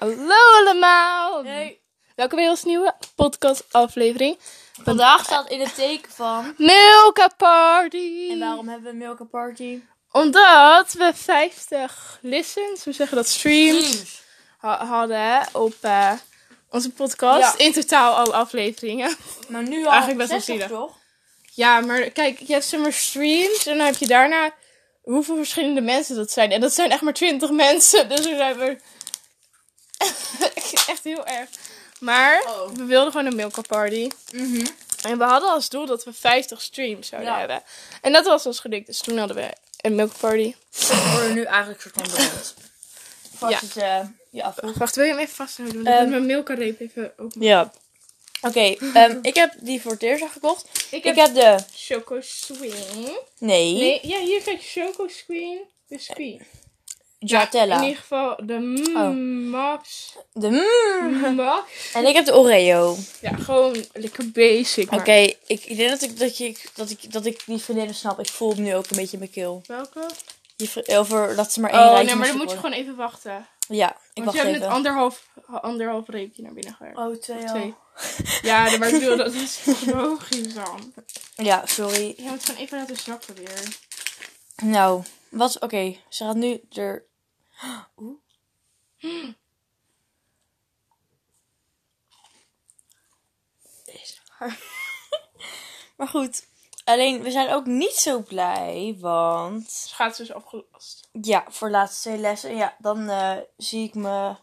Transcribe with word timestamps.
Hallo 0.00 0.34
allemaal! 0.60 1.44
Hey. 1.44 1.80
Welkom 2.16 2.38
bij 2.38 2.48
ons 2.48 2.64
nieuwe 2.64 2.94
podcast 3.14 3.64
aflevering. 3.70 4.38
Vandaag 4.82 5.24
staat 5.24 5.50
in 5.50 5.60
het 5.60 5.74
teken 5.74 6.10
van. 6.12 6.54
Milka 6.56 7.28
Party! 7.36 8.28
En 8.30 8.38
waarom 8.38 8.68
hebben 8.68 8.90
we 8.90 8.96
Milka 8.96 9.24
Party? 9.24 9.80
Omdat 10.12 10.92
we 10.92 11.10
50 11.14 12.18
listens, 12.22 12.84
hoe 12.84 12.92
zeggen 12.92 13.16
we 13.16 13.22
dat, 13.22 13.32
streams 13.32 14.22
ha- 14.58 14.84
hadden 14.86 15.46
op 15.52 15.74
eh, 15.80 16.12
onze 16.70 16.90
podcast. 16.90 17.58
Ja. 17.58 17.64
In 17.64 17.72
totaal 17.72 18.14
alle 18.14 18.32
afleveringen. 18.32 19.16
Maar 19.48 19.62
nu 19.68 19.84
al 19.84 19.90
Eigenlijk 19.90 20.18
best 20.18 20.30
wel 20.30 20.40
60, 20.40 20.54
zielig. 20.54 20.68
toch? 20.78 20.96
Ja, 21.54 21.80
maar 21.80 22.00
kijk, 22.00 22.38
je 22.38 22.52
hebt 22.52 22.64
zeg 22.64 22.80
maar 22.80 22.92
streams 22.92 23.66
en 23.66 23.76
dan 23.76 23.86
heb 23.86 23.96
je 23.96 24.06
daarna 24.06 24.54
hoeveel 25.02 25.36
verschillende 25.36 25.80
mensen 25.80 26.16
dat 26.16 26.30
zijn. 26.30 26.52
En 26.52 26.60
dat 26.60 26.74
zijn 26.74 26.90
echt 26.90 27.02
maar 27.02 27.12
20 27.12 27.50
mensen, 27.50 28.08
dus 28.08 28.26
er 28.26 28.36
zijn 28.36 28.60
er 28.60 28.78
echt 30.92 31.04
heel 31.04 31.26
erg. 31.26 31.48
Maar 32.00 32.42
Oh. 32.46 32.68
we 32.72 32.84
wilden 32.84 33.10
gewoon 33.12 33.26
een 33.26 33.36
Milka 33.36 33.60
Party. 33.62 34.08
Mhm. 34.32 34.66
En 35.02 35.18
we 35.18 35.24
hadden 35.24 35.50
als 35.50 35.68
doel 35.68 35.86
dat 35.86 36.04
we 36.04 36.12
50 36.12 36.62
streams 36.62 37.08
zouden 37.08 37.32
Ja. 37.32 37.38
hebben. 37.38 37.62
En 38.00 38.12
dat 38.12 38.24
was 38.26 38.46
ons 38.46 38.60
gelukt, 38.60 38.86
dus 38.86 38.98
toen 39.00 39.18
hadden 39.18 39.36
we 39.36 39.50
een 39.80 39.94
Milka 39.94 40.14
Party. 40.20 40.54
We 40.70 41.10
worden 41.12 41.34
nu 41.34 41.42
eigenlijk 41.44 41.80
soort 41.80 41.94
van 41.94 42.02
bekend. 42.04 42.54
Vast 43.36 43.52
Ja. 43.52 43.58
het 43.60 43.76
eh, 43.76 44.08
je. 44.30 44.72
Wacht, 44.74 44.96
wil 44.96 45.04
je 45.04 45.10
hem 45.10 45.20
even 45.20 45.34
vasthouden? 45.34 45.80
Ik 45.80 45.86
Ehm. 45.86 46.00
moet 46.00 46.10
mijn 46.10 46.26
Milka 46.26 46.54
reep 46.54 46.80
even 46.80 47.12
open. 47.16 47.40
Ja. 47.42 47.72
Oké, 48.42 48.60
ehm, 48.94 49.18
ik 49.22 49.34
heb 49.34 49.52
die 49.60 49.80
voor 49.80 49.90
het 49.92 50.02
eerst 50.02 50.22
al 50.22 50.28
gekocht. 50.28 50.64
Ik 50.90 50.90
Ik 50.90 51.04
heb, 51.04 51.16
heb 51.16 51.34
de. 51.34 51.58
Choco 51.74 52.20
Swing. 52.20 52.74
Nee. 53.38 53.72
Nee, 53.74 54.00
ja, 54.02 54.18
hier 54.18 54.42
kijk, 54.42 54.62
Choco 54.62 55.08
Swing 55.08 55.60
biscuit. 55.88 56.40
Giatella. 57.20 57.76
in 57.76 57.82
ieder 57.82 57.98
geval 58.00 58.36
de 58.44 58.54
mm, 58.58 58.96
Oh. 58.96 59.50
Max. 59.50 60.16
De. 60.32 60.48
Mm. 60.48 61.34
Max. 61.34 61.92
En 61.92 62.06
ik 62.06 62.14
heb 62.14 62.24
de 62.24 62.34
Oreo. 62.34 62.96
Ja, 63.20 63.36
gewoon 63.36 63.84
lekker 63.92 64.30
basic. 64.30 64.92
Oké, 64.92 65.12
ik, 65.12 65.36
ik 65.46 65.76
denk 65.76 65.90
dat 65.90 66.02
ik, 66.02 66.18
dat, 66.18 66.36
je, 66.38 66.56
dat, 66.74 66.90
ik, 66.90 67.12
dat 67.12 67.26
ik 67.26 67.42
die 67.46 67.58
vriendinnen 67.58 67.94
snap. 67.94 68.18
Ik 68.20 68.28
voel 68.28 68.54
hem 68.54 68.62
nu 68.62 68.74
ook 68.74 68.90
een 68.90 68.96
beetje 68.96 69.12
in 69.12 69.18
mijn 69.18 69.30
keel. 69.30 69.62
Welke? 69.66 70.06
Die 70.56 70.68
vri- 70.70 70.96
over 70.96 71.36
dat 71.36 71.52
ze 71.52 71.60
maar 71.60 71.70
één 71.70 71.80
Oh, 71.80 71.86
rijtje 71.86 72.04
nee, 72.06 72.14
maar 72.14 72.26
dan 72.26 72.36
moet 72.36 72.50
je 72.50 72.54
worden. 72.54 72.70
gewoon 72.70 72.84
even 72.86 72.96
wachten. 72.96 73.46
Ja, 73.68 73.88
ik 73.90 73.96
Want 74.14 74.24
wacht 74.26 74.38
je 74.38 74.44
hebt 74.44 74.58
net 74.62 74.68
anderhalf, 74.68 75.26
anderhalf 75.46 76.08
reepje 76.08 76.42
naar 76.42 76.52
binnen 76.52 76.74
gewerkt. 76.74 76.98
Oh, 76.98 77.16
twee. 77.16 77.44
Twee. 77.44 77.74
Ja, 78.42 78.76
maar 78.78 78.88
ik 78.88 78.98
bedoel, 79.00 79.16
dat 79.16 79.32
is 79.34 79.58
logisch 79.86 80.54
dan. 80.54 80.92
Ja, 81.36 81.62
sorry. 81.66 82.14
Je 82.16 82.22
moet 82.22 82.44
gewoon 82.44 82.60
even 82.60 82.78
laten 82.78 82.96
zakken 82.96 83.34
weer. 83.34 83.76
Nou, 84.62 85.02
wat? 85.28 85.58
Oké, 85.60 85.96
ze 86.08 86.24
gaat 86.24 86.36
nu 86.36 86.60
er. 86.72 87.04
Oeh. 87.96 88.18
Deze 93.84 94.14
haar. 94.28 94.58
maar 95.96 96.08
goed, 96.08 96.46
alleen 96.84 97.22
we 97.22 97.30
zijn 97.30 97.50
ook 97.50 97.66
niet 97.66 97.94
zo 97.94 98.20
blij, 98.22 98.96
want 99.00 99.70
Schaatsen 99.70 100.24
is 100.24 100.32
afgelast. 100.32 101.08
ja, 101.22 101.44
voor 101.48 101.68
de 101.68 101.74
laatste 101.74 102.08
twee 102.08 102.20
lessen, 102.20 102.56
ja, 102.56 102.76
dan 102.78 103.08
eh, 103.08 103.36
zie 103.56 103.84
ik 103.84 103.94
me 103.94 104.34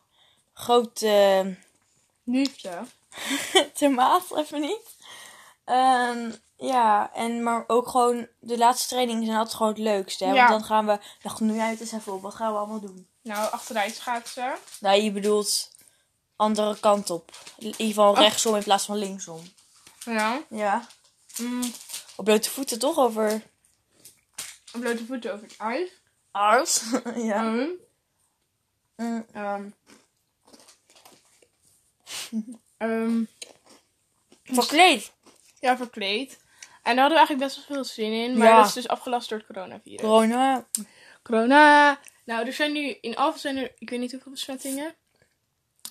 grote 0.54 1.58
Liefde. 2.24 2.82
tomaat 3.80 4.36
even 4.36 4.62
niet. 4.62 4.96
Ehm, 5.64 6.32
ja, 6.58 7.14
en 7.14 7.44
maar 7.44 7.64
ook 7.68 7.88
gewoon 7.88 8.28
de 8.40 8.58
laatste 8.58 8.88
trainingen 8.88 9.26
zijn 9.26 9.38
altijd 9.38 9.56
gewoon 9.56 9.72
het 9.72 9.82
leukste. 9.82 10.26
Hè? 10.26 10.32
Ja. 10.34 10.38
Want 10.38 10.50
dan 10.50 10.64
gaan 10.64 10.86
we, 10.86 11.00
dacht 11.22 11.40
nu 11.40 11.60
uit 11.60 11.80
eens 11.80 11.92
even 11.92 12.14
op, 12.14 12.22
wat 12.22 12.36
gaan 12.36 12.52
we 12.52 12.58
allemaal 12.58 12.80
doen? 12.80 13.08
Nou, 13.22 13.52
achteruit 13.52 13.96
schaatsen. 13.96 14.56
Nou, 14.80 15.02
je 15.02 15.12
bedoelt 15.12 15.72
andere 16.36 16.80
kant 16.80 17.10
op. 17.10 17.32
In 17.58 17.66
ieder 17.68 17.86
geval 17.86 18.12
Oh. 18.12 18.18
rechtsom 18.20 18.56
in 18.56 18.64
plaats 18.64 18.86
van 18.86 18.98
linksom. 18.98 19.42
Ja. 20.06 20.42
Ja. 20.50 20.88
Mm, 21.38 21.72
Op 22.16 22.26
blote 22.26 22.50
voeten 22.50 22.80
toch 22.80 22.98
over 22.98 23.42
blote 24.72 25.06
voeten 25.06 25.34
over 25.34 25.46
het 25.48 25.58
ijs. 25.58 25.90
art. 26.32 26.84
ja. 27.16 27.44
Ehm, 27.46 27.68
Mm. 28.96 29.26
ehm, 29.34 29.70
ehm, 32.78 33.24
Verkleed. 34.44 35.12
ja, 35.60 35.78
verkleed. 35.78 36.38
En 36.88 36.96
daar 36.96 37.10
hadden 37.10 37.22
we 37.22 37.28
eigenlijk 37.28 37.40
best 37.56 37.68
wel 37.68 37.76
veel 37.76 37.86
zin 37.86 38.12
in. 38.12 38.38
Maar 38.38 38.48
Ja. 38.48 38.58
dat 38.58 38.66
is 38.68 38.74
dus 38.74 38.88
afgelast 38.88 39.30
door 39.30 39.38
het 39.38 39.48
coronavirus. 39.48 40.02
Corona. 40.02 40.66
Corona. 41.24 42.00
Nou, 42.26 42.46
er 42.46 42.54
zijn 42.54 42.72
nu 42.72 42.98
in 43.02 43.16
Alphen 43.16 43.40
zijn 43.40 43.58
er, 43.58 43.72
ik 43.78 43.90
weet 43.90 44.00
niet 44.00 44.12
hoeveel 44.12 44.32
besmettingen. 44.32 44.96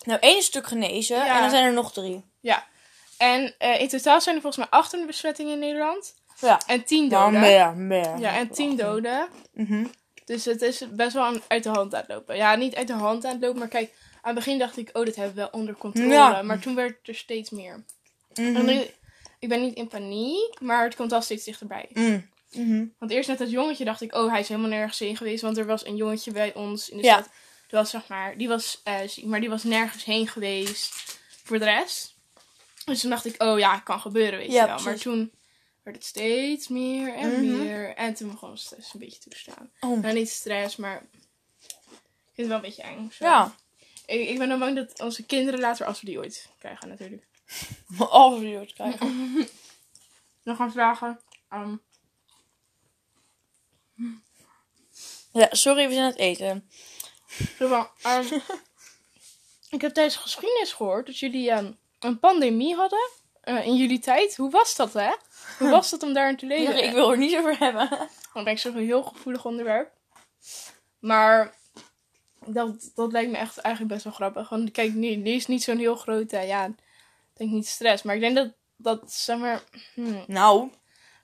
Nou, 0.04 0.18
één 0.20 0.42
stuk 0.42 0.66
genezen 0.66 1.16
Ja. 1.16 1.34
en 1.34 1.40
dan 1.40 1.50
zijn 1.50 1.64
er 1.64 1.72
nog 1.72 1.92
drie. 1.92 2.24
Ja. 2.40 2.66
En 3.18 3.54
eh, 3.58 3.80
in 3.80 3.88
totaal 3.88 4.20
zijn 4.20 4.34
er 4.36 4.40
volgens 4.42 4.64
mij 4.64 4.78
800 4.78 5.10
besmettingen 5.10 5.52
in 5.52 5.58
Nederland. 5.58 6.14
Ja. 6.40 6.60
En 6.66 6.84
10 6.84 7.08
Nou, 7.08 7.24
doden. 7.24 7.40
meer, 7.40 7.74
meer. 7.74 8.18
Ja, 8.18 8.36
en 8.36 8.50
10 8.50 8.76
doden. 8.76 9.28
Mhm. 9.52 9.86
Dus 10.24 10.44
het 10.44 10.62
is 10.62 10.82
best 10.90 11.12
wel 11.12 11.24
aan- 11.24 11.42
uit 11.48 11.62
de 11.62 11.68
hand 11.68 11.94
aan 11.94 12.00
het 12.00 12.08
lopen. 12.10 12.36
Ja, 12.36 12.54
niet 12.54 12.74
uit 12.74 12.86
de 12.86 12.92
hand 12.92 13.24
aan 13.24 13.32
het 13.32 13.40
lopen, 13.40 13.58
maar 13.58 13.68
kijk, 13.68 13.92
aan 14.22 14.34
het 14.34 14.44
begin 14.44 14.58
dacht 14.58 14.76
ik, 14.76 14.90
oh, 14.92 15.04
dit 15.04 15.16
hebben 15.16 15.34
we 15.34 15.40
wel 15.40 15.50
onder 15.50 15.76
controle. 15.76 16.08
Ja. 16.12 16.42
Maar 16.42 16.58
toen 16.58 16.74
werd 16.74 17.08
er 17.08 17.14
steeds 17.14 17.50
meer. 17.50 17.84
En 18.34 18.64
nu, 18.64 18.86
ik 19.38 19.48
ben 19.48 19.60
niet 19.60 19.74
in 19.74 19.88
paniek, 19.88 20.60
maar 20.60 20.84
het 20.84 20.96
komt 20.96 21.10
wel 21.10 21.20
steeds 21.22 21.44
dichterbij. 21.44 21.88
Mm. 21.92 22.28
Mhm. 22.52 22.84
Want 22.98 23.10
eerst 23.10 23.28
net 23.28 23.38
dat 23.38 23.50
jongetje 23.50 23.84
dacht 23.84 24.00
ik, 24.00 24.14
oh, 24.14 24.30
hij 24.30 24.40
is 24.40 24.48
helemaal 24.48 24.70
nergens 24.70 24.98
heen 24.98 25.16
geweest. 25.16 25.42
Want 25.42 25.56
er 25.56 25.66
was 25.66 25.86
een 25.86 25.96
jongetje 25.96 26.30
bij 26.32 26.54
ons 26.54 26.88
in 26.88 26.96
de 26.96 27.02
Ja. 27.02 27.12
stad. 27.12 27.32
Die 27.68 27.78
was, 27.78 27.90
zeg 27.90 28.08
maar, 28.08 28.36
die 28.38 28.48
was 28.48 28.80
eh, 28.84 29.00
ziek, 29.06 29.24
maar 29.24 29.40
die 29.40 29.48
was 29.48 29.64
nergens 29.64 30.04
heen 30.04 30.28
geweest 30.28 30.92
voor 31.44 31.58
de 31.58 31.64
rest. 31.64 32.14
Dus 32.84 33.00
toen 33.00 33.10
dacht 33.10 33.24
ik, 33.24 33.42
oh 33.42 33.58
ja, 33.58 33.78
kan 33.78 34.00
gebeuren, 34.00 34.38
weet 34.38 34.52
Ja, 34.52 34.60
je 34.60 34.66
wel. 34.66 34.80
Maar 34.82 34.96
toen 34.96 35.32
werd 35.82 35.96
het 35.96 36.06
steeds 36.06 36.68
meer 36.68 37.14
en 37.14 37.30
Mhm. 37.30 37.58
meer. 37.58 37.94
En 37.94 38.14
toen 38.14 38.30
begon 38.30 38.58
stress 38.58 38.94
een 38.94 39.00
beetje 39.00 39.20
toestaan. 39.20 39.70
Oh. 39.80 40.00
Nou, 40.02 40.14
niet 40.14 40.28
stress, 40.30 40.76
maar 40.76 40.96
ik 41.12 42.32
vind 42.34 42.36
het 42.36 42.46
wel 42.46 42.56
een 42.56 42.62
beetje 42.62 42.82
eng. 42.82 43.10
zo. 43.12 43.24
Ja. 43.24 43.54
Ik, 44.06 44.28
ik 44.28 44.38
ben 44.38 44.48
dan 44.48 44.58
bang 44.58 44.76
dat 44.76 45.00
onze 45.00 45.22
kinderen 45.26 45.60
later, 45.60 45.86
als 45.86 46.00
we 46.00 46.06
die 46.06 46.18
ooit 46.18 46.48
krijgen 46.58 46.88
natuurlijk, 46.88 47.26
Die 48.40 48.56
ooit 48.58 48.72
krijgen. 48.72 49.48
dan 50.44 50.56
gaan 50.56 50.72
vragen. 50.72 51.20
ehm, 51.48 51.76
Ja, 55.32 55.48
sorry, 55.50 55.86
we 55.86 55.92
zijn 55.92 56.04
aan 56.04 56.10
het 56.10 56.18
eten. 56.18 56.68
zo 57.58 57.68
van, 57.68 57.88
ik 59.70 59.80
heb 59.80 59.94
tijdens 59.94 60.16
geschiedenis 60.16 60.72
gehoord 60.72 61.06
dat 61.06 61.18
jullie 61.18 61.50
ehm, 61.50 61.72
een 61.98 62.18
pandemie 62.18 62.74
hadden 62.74 63.10
eh, 63.40 63.66
in 63.66 63.76
jullie 63.76 63.98
tijd. 63.98 64.36
Hoe 64.36 64.50
was 64.50 64.76
dat, 64.76 64.92
hè? 64.92 65.12
Hoe 65.58 65.70
was 65.70 65.90
dat 65.90 66.02
om 66.02 66.12
daarin 66.12 66.36
te 66.36 66.46
leven? 66.46 66.84
Ik 66.84 66.92
wil 66.92 67.10
er 67.10 67.18
niet 67.18 67.36
over 67.36 67.58
hebben. 67.58 67.88
Want 68.32 68.44
denk 68.46 68.48
ik 68.48 68.58
zo'n 68.58 68.76
heel 68.76 69.02
gevoelig 69.02 69.44
onderwerp. 69.44 69.92
Maar 70.98 71.54
dat, 72.46 72.90
dat 72.94 73.12
lijkt 73.12 73.30
me 73.30 73.36
echt 73.36 73.58
eigenlijk 73.58 73.94
best 73.94 74.04
wel 74.04 74.12
grappig. 74.12 74.48
Want 74.48 74.70
kijk, 74.70 74.94
nu, 74.94 75.16
nu 75.16 75.30
is 75.30 75.46
niet 75.46 75.62
zo'n 75.62 75.78
heel 75.78 75.96
grote, 75.96 76.38
ja, 76.38 76.64
ik 76.64 76.74
denk 77.36 77.50
niet 77.50 77.66
stress. 77.66 78.02
Maar 78.02 78.14
ik 78.14 78.20
denk 78.20 78.36
dat, 78.36 78.52
dat 78.76 79.12
zeg 79.12 79.38
maar, 79.38 79.62
hmm, 79.94 80.24
Nou, 80.26 80.70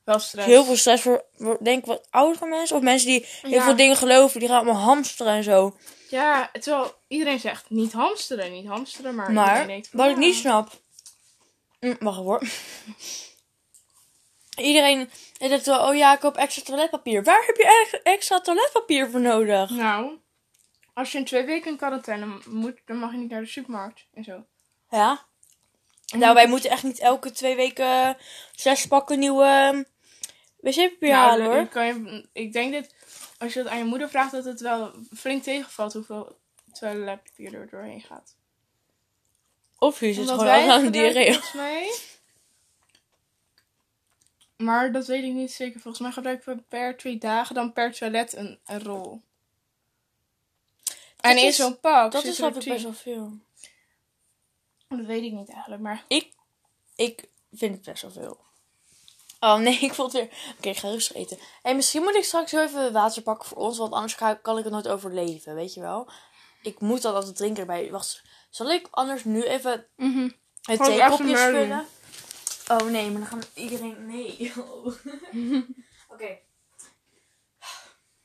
wel 0.05 0.19
stress. 0.19 0.47
heel 0.47 0.65
veel 0.65 0.77
stress 0.77 1.03
voor, 1.03 1.25
voor, 1.37 1.59
denk 1.63 1.79
ik, 1.79 1.85
wat 1.85 2.07
oudere 2.11 2.47
mensen. 2.47 2.77
Of 2.77 2.83
mensen 2.83 3.09
die 3.09 3.27
heel 3.43 3.51
Ja. 3.51 3.65
veel 3.65 3.77
dingen 3.77 3.97
geloven. 3.97 4.41
Die 4.41 4.49
gaan 4.49 4.57
allemaal 4.65 4.83
hamsteren 4.83 5.33
en 5.33 5.43
zo. 5.45 5.77
Ja, 6.09 6.51
terwijl 6.61 6.95
iedereen 7.09 7.41
zegt 7.41 7.71
niet 7.71 7.93
hamsteren, 7.93 8.53
niet 8.53 8.67
hamsteren. 8.67 9.15
Maar, 9.15 9.33
Maar, 9.33 9.45
iedereen 9.47 9.67
denkt 9.67 9.89
van, 9.89 9.99
wat 9.99 10.09
ik 10.09 10.15
ja. 10.15 10.21
niet 10.21 10.35
snap... 10.35 10.81
Mm, 11.81 11.97
wacht 12.01 12.19
hoor. 12.19 12.43
Iedereen 14.57 15.11
denkt 15.39 15.67
wel, 15.67 15.89
oh 15.89 15.95
ja, 15.97 16.15
ik 16.15 16.21
koop 16.21 16.37
extra 16.37 16.63
toiletpapier. 16.63 17.25
Waar 17.25 17.43
heb 17.47 17.57
je 17.57 18.01
extra 18.03 18.41
toiletpapier 18.41 19.11
voor 19.11 19.21
nodig? 19.21 19.71
Nou, 19.71 20.19
als 20.95 21.13
je 21.13 21.19
in 21.19 21.25
twee 21.25 21.45
weken 21.45 21.71
in 21.71 21.77
quarantaine 21.77 22.39
moet, 22.49 22.81
dan 22.85 22.97
mag 22.97 23.13
je 23.13 23.19
niet 23.19 23.31
naar 23.31 23.41
de 23.41 23.47
supermarkt 23.47 24.07
en 24.15 24.25
zo. 24.25 24.45
Ja. 24.91 25.27
Nou, 26.17 26.35
wij 26.35 26.49
moeten 26.49 26.71
echt 26.71 26.83
niet 26.83 26.99
elke 26.99 27.31
twee 27.31 27.57
weken 27.57 28.17
zes 28.55 28.87
pakken 28.87 29.19
nieuwe 29.19 29.87
wc-papier 30.61 31.11
Nou, 31.11 31.29
halen 31.29 31.47
hoor. 31.47 31.67
kan 31.67 31.87
je, 31.87 32.29
ik 32.33 32.53
denk 32.53 32.73
dat 32.73 32.95
als 33.39 33.53
je 33.53 33.63
dat 33.63 33.73
aan 33.73 33.79
je 33.79 33.85
moeder 33.85 34.09
vraagt, 34.09 34.33
dat 34.33 34.45
het 34.45 34.61
wel 34.61 34.93
flink 35.17 35.43
tegenvalt 35.43 35.93
hoeveel 35.93 36.39
toiletpapier 36.73 37.55
er 37.55 37.69
doorheen 37.71 38.01
gaat. 38.01 38.35
Of 39.79 40.01
je 40.01 40.13
zit 40.13 40.29
gewoon 40.29 40.45
wij 40.45 40.61
altijd 40.61 40.87
aan 40.87 40.93
diarree. 40.93 41.33
Volgens 41.33 41.53
mij. 41.53 41.95
Maar 44.57 44.93
dat 44.93 45.07
weet 45.07 45.25
ik 45.25 45.33
niet 45.33 45.53
zeker. 45.53 45.81
Volgens 45.81 46.03
mij 46.03 46.13
gebruiken 46.13 46.57
we 46.57 46.63
per 46.69 46.97
twee 46.97 47.19
dagen 47.19 47.55
dan 47.55 47.73
per 47.73 47.93
toilet 47.93 48.37
een, 48.37 48.59
een 48.67 48.83
rol. 48.83 49.21
en 51.21 51.39
in 51.39 51.53
zo'n 51.53 51.81
pak 51.81 52.13
Dat 52.13 52.25
is 52.25 52.39
wat 52.39 52.57
ik 52.57 52.63
tien. 52.63 52.73
best 52.73 52.85
wel 52.85 52.93
veel. 52.93 53.39
Dat 54.97 55.07
weet 55.07 55.23
ik 55.23 55.33
niet 55.33 55.51
eigenlijk, 55.51 55.83
maar... 55.83 56.05
Ik 56.97 57.29
vind 57.53 57.75
het 57.75 57.83
best 57.85 58.03
wel 58.03 58.11
veel. 58.11 58.41
Oh 59.41 59.57
nee, 59.57 59.79
ik 59.89 59.95
vond 59.95 60.13
het 60.13 60.23
weer... 60.23 60.55
Oké, 60.59 60.69
ik 60.69 60.77
ga 60.77 60.89
rustig 60.89 61.17
eten. 61.17 61.39
En 61.63 61.77
misschien 61.77 62.03
moet 62.03 62.15
ik 62.15 62.25
straks 62.25 62.53
wel 62.53 62.63
even 62.63 62.93
water 62.93 63.23
pakken 63.23 63.49
voor 63.49 63.57
ons, 63.59 63.79
want 63.79 63.93
anders 63.93 64.15
ga- 64.15 64.35
kan 64.35 64.59
ik 64.59 64.65
het 64.65 64.73
nooit 64.73 64.89
overleven, 64.89 65.55
weet 65.55 65.75
je 65.75 65.81
wel? 65.81 66.11
ik 66.63 66.81
moet 66.81 67.03
dan 67.03 67.15
altijd 67.15 67.37
drinken 67.37 67.61
erbij. 67.61 67.91
Wacht, 67.91 68.23
zal 68.51 68.71
ik 68.71 68.89
anders 68.91 69.25
nu 69.25 69.43
even 69.43 69.87
Mhm. 69.97 70.31
het 70.63 70.85
theekopje 70.85 71.25
even 71.25 71.25
melden. 71.33 71.53
vullen? 71.61 71.87
Oh 72.83 72.91
nee, 72.91 73.11
maar 73.11 73.21
dan 73.21 73.29
gaan 73.29 73.43
iedereen... 73.55 74.07
Nee. 74.07 74.53
Oh. 74.57 74.87
Oké. 76.13 76.39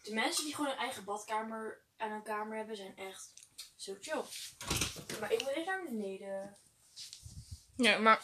De 0.03 0.13
mensen 0.13 0.43
die 0.45 0.55
gewoon 0.55 0.71
een 0.71 0.77
eigen 0.77 1.03
badkamer 1.03 1.81
en 1.97 2.11
een 2.11 2.23
kamer 2.23 2.57
hebben, 2.57 2.75
zijn 2.75 2.97
echt 2.97 3.33
zo 3.75 3.95
chill. 4.01 4.23
Maar 5.19 5.31
ik 5.31 5.39
moet 5.41 5.49
even 5.49 5.65
naar 5.65 5.83
beneden. 5.83 6.57
Ja, 7.75 7.97
maar... 7.97 8.21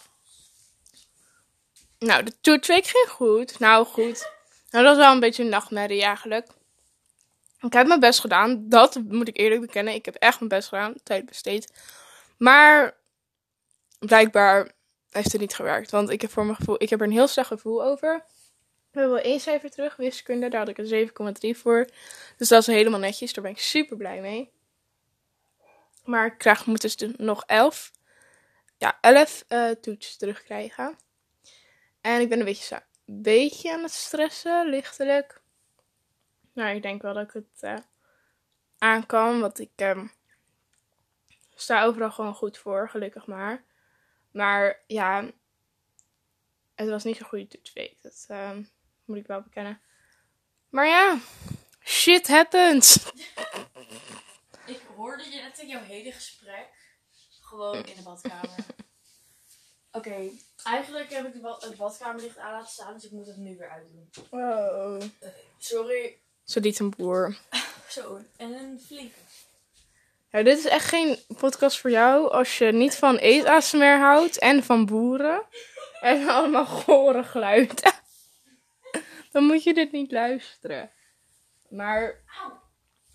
Nou, 2.00 2.24
de 2.24 2.40
toetsweek 2.42 2.86
ging 2.86 3.10
goed. 3.10 3.60
Nou, 3.60 3.86
goed. 3.86 4.32
Nou, 4.70 4.86
dat 4.86 4.96
was 4.96 5.06
wel 5.06 5.14
een 5.14 5.20
beetje 5.20 5.44
een 5.44 5.50
nachtmerrie 5.50 6.04
eigenlijk. 6.04 6.48
Ik 7.60 7.74
heb 7.74 7.88
mijn 7.88 8.00
best 8.00 8.20
gedaan. 8.20 8.70
Dat 8.70 8.96
moet 8.96 9.28
ik 9.28 9.38
eerlijk 9.38 9.62
bekennen. 9.62 9.94
Ik 9.94 10.06
heb 10.06 10.16
echt 10.16 10.38
mijn 10.38 10.50
best 10.50 10.68
gedaan. 10.68 10.94
Tijd 11.04 11.26
besteed. 11.26 11.74
Maar... 12.38 13.02
Blijkbaar 14.00 14.72
heeft 15.10 15.32
het 15.32 15.42
niet 15.42 15.56
gewerkt. 15.56 15.92
Want 15.92 16.10
ik 16.10 16.22
heb 16.22 16.32
voor 16.32 16.46
mijn 16.46 16.56
gevoel... 16.56 16.82
Ik 16.82 16.90
heb 16.90 17.00
er 17.00 17.06
een 17.06 17.12
heel 17.12 17.28
slecht 17.28 17.48
gevoel 17.48 17.84
over. 17.84 18.26
We 18.94 19.00
hebben 19.00 19.16
wel 19.18 19.26
één 19.32 19.40
cijfer 19.40 19.70
terug. 19.70 19.96
Wiskunde. 19.96 20.50
Daar 20.50 20.60
had 20.60 20.70
ik 20.70 20.78
een 20.78 21.10
7,3 21.56 21.58
voor. 21.60 21.88
Dus 22.38 22.48
dat 22.48 22.62
is 22.62 22.68
helemaal 22.68 23.00
netjes. 23.00 23.34
Daar 23.34 23.44
ben 23.44 23.54
ik 23.54 23.60
super 23.60 23.98
blij 23.98 24.22
mee. 24.22 24.52
Maar 26.04 26.26
ik 26.26 26.38
krijg, 26.38 26.66
moet 26.66 26.82
dus 26.82 26.96
nog 27.18 27.44
11 27.46 27.92
ja, 28.78 28.98
11 29.02 29.46
eh 29.48 29.70
toets 29.70 30.18
terugkrijgen. 30.18 30.98
En 32.02 32.22
ik 32.22 32.30
ben 32.30 32.40
een 32.40 32.46
beetje, 32.46 32.64
sa- 32.64 32.86
beetje 33.06 33.74
aan 33.74 33.82
het 33.84 33.92
stressen, 33.92 34.70
lichtelijk. 34.70 35.42
Nou, 36.54 36.76
ik 36.76 36.82
denk 36.82 37.02
wel 37.02 37.14
dat 37.14 37.24
ik 37.24 37.32
het 37.34 37.62
eh, 37.64 37.78
aan 38.78 39.06
kan, 39.06 39.40
want 39.40 39.60
ik 39.60 39.72
ehm, 39.76 40.08
sta 41.56 41.84
overal 41.84 42.12
gewoon 42.12 42.34
goed 42.36 42.58
voor, 42.58 42.90
gelukkig 42.90 43.26
maar. 43.26 43.64
Maar 44.32 44.84
ja, 44.88 45.32
het 46.76 46.90
was 46.90 47.04
niet 47.04 47.18
zo'n 47.18 47.28
goede 47.28 47.48
toetsweek, 47.48 48.02
dat 48.02 48.26
ehm, 48.28 48.64
moet 49.06 49.18
ik 49.18 49.28
wel 49.28 49.42
bekennen. 49.42 49.82
Maar 50.70 50.88
ja, 50.88 51.20
shit 51.84 52.28
happens. 52.28 53.12
Ik 54.66 54.82
hoorde 54.96 55.24
je 55.24 55.42
net 55.42 55.60
in 55.60 55.68
jouw 55.68 55.84
hele 55.84 56.12
gesprek 56.12 56.70
gewoon 57.42 57.86
in 57.86 57.96
de 57.96 58.02
badkamer. 58.04 58.50
Oké, 59.92 60.30
eigenlijk 60.64 61.10
heb 61.10 61.26
ik 61.26 61.34
het 61.60 61.78
badkamerlicht 61.78 62.38
aan 62.38 62.52
laten 62.52 62.72
staan, 62.72 62.94
dus 62.94 63.04
ik 63.04 63.12
moet 63.12 63.28
het 63.28 63.38
nu 63.38 63.58
weer 63.58 63.70
uitdoen. 63.70 64.10
Wow. 64.30 65.02
Sorry. 65.58 66.18
Zo 66.44 66.60
liet 66.60 66.80
een 66.80 66.90
boer. 66.90 67.38
Zo, 67.88 68.20
en 68.38 68.54
een 68.54 68.80
flinke. 68.86 69.20
Ja, 70.30 70.44
dit 70.44 70.58
is 70.58 70.66
echt 70.66 70.88
geen 70.88 71.18
podcast 71.38 71.80
voor 71.80 71.90
jou 71.90 72.32
als 72.32 72.58
je 72.58 72.66
niet 72.66 72.96
van 72.96 73.18
eet-ASMR 73.20 74.00
houdt 74.00 74.40
en 74.40 74.64
van 74.64 74.86
boeren. 74.86 75.44
En 76.02 76.28
allemaal 76.28 76.66
gore 76.66 77.24
geluiden. 77.24 77.94
Dan 79.34 79.44
moet 79.44 79.64
je 79.64 79.74
dit 79.74 79.92
niet 79.92 80.12
luisteren. 80.12 80.92
Maar 81.70 82.16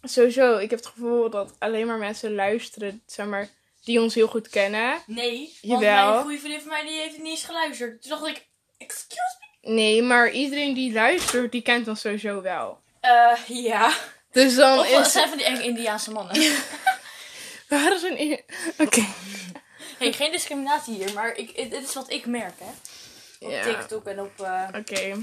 sowieso, 0.02 0.56
ik 0.56 0.70
heb 0.70 0.78
het 0.78 0.88
gevoel 0.88 1.30
dat 1.30 1.54
alleen 1.58 1.86
maar 1.86 1.98
mensen 1.98 2.34
luisteren, 2.34 3.02
zeg 3.06 3.26
maar, 3.26 3.48
die 3.84 4.00
ons 4.00 4.14
heel 4.14 4.28
goed 4.28 4.48
kennen. 4.48 4.98
Nee, 5.06 5.58
want 5.62 5.82
Jawel. 5.82 6.10
mijn 6.10 6.22
goede 6.22 6.38
vriendin 6.38 6.60
van 6.60 6.68
mij 6.70 6.82
die 6.82 6.98
heeft 7.00 7.12
het 7.12 7.22
niet 7.22 7.30
eens 7.30 7.44
geluisterd. 7.44 8.02
Toen 8.02 8.10
dacht 8.10 8.26
ik, 8.26 8.46
excuse 8.78 9.36
me? 9.62 9.70
Nee, 9.72 10.02
maar 10.02 10.30
iedereen 10.30 10.74
die 10.74 10.92
luistert, 10.92 11.52
die 11.52 11.62
kent 11.62 11.88
ons 11.88 12.00
sowieso 12.00 12.42
wel. 12.42 12.80
Eh, 13.00 13.38
ja. 13.48 13.92
Dus 14.32 14.54
dan 14.54 14.78
Of 14.78 14.96
het 14.96 15.06
is... 15.06 15.12
zijn 15.12 15.28
van 15.28 15.36
die 15.38 15.46
enge 15.46 15.62
Indiaanse 15.62 16.10
mannen. 16.10 16.36
Waar 17.68 17.94
is 17.94 18.02
een... 18.02 18.40
Oké. 18.78 19.04
hey, 19.98 20.12
geen 20.12 20.32
discriminatie 20.32 20.94
hier, 20.94 21.12
maar 21.12 21.36
ik, 21.36 21.70
dit 21.70 21.82
is 21.82 21.94
wat 21.94 22.10
ik 22.10 22.26
merk, 22.26 22.54
hè. 22.58 22.70
Op 23.46 23.50
Ja. 23.50 23.62
TikTok 23.62 24.06
en 24.06 24.20
op... 24.20 24.40
eh, 24.40 24.68
Oké. 24.76 25.18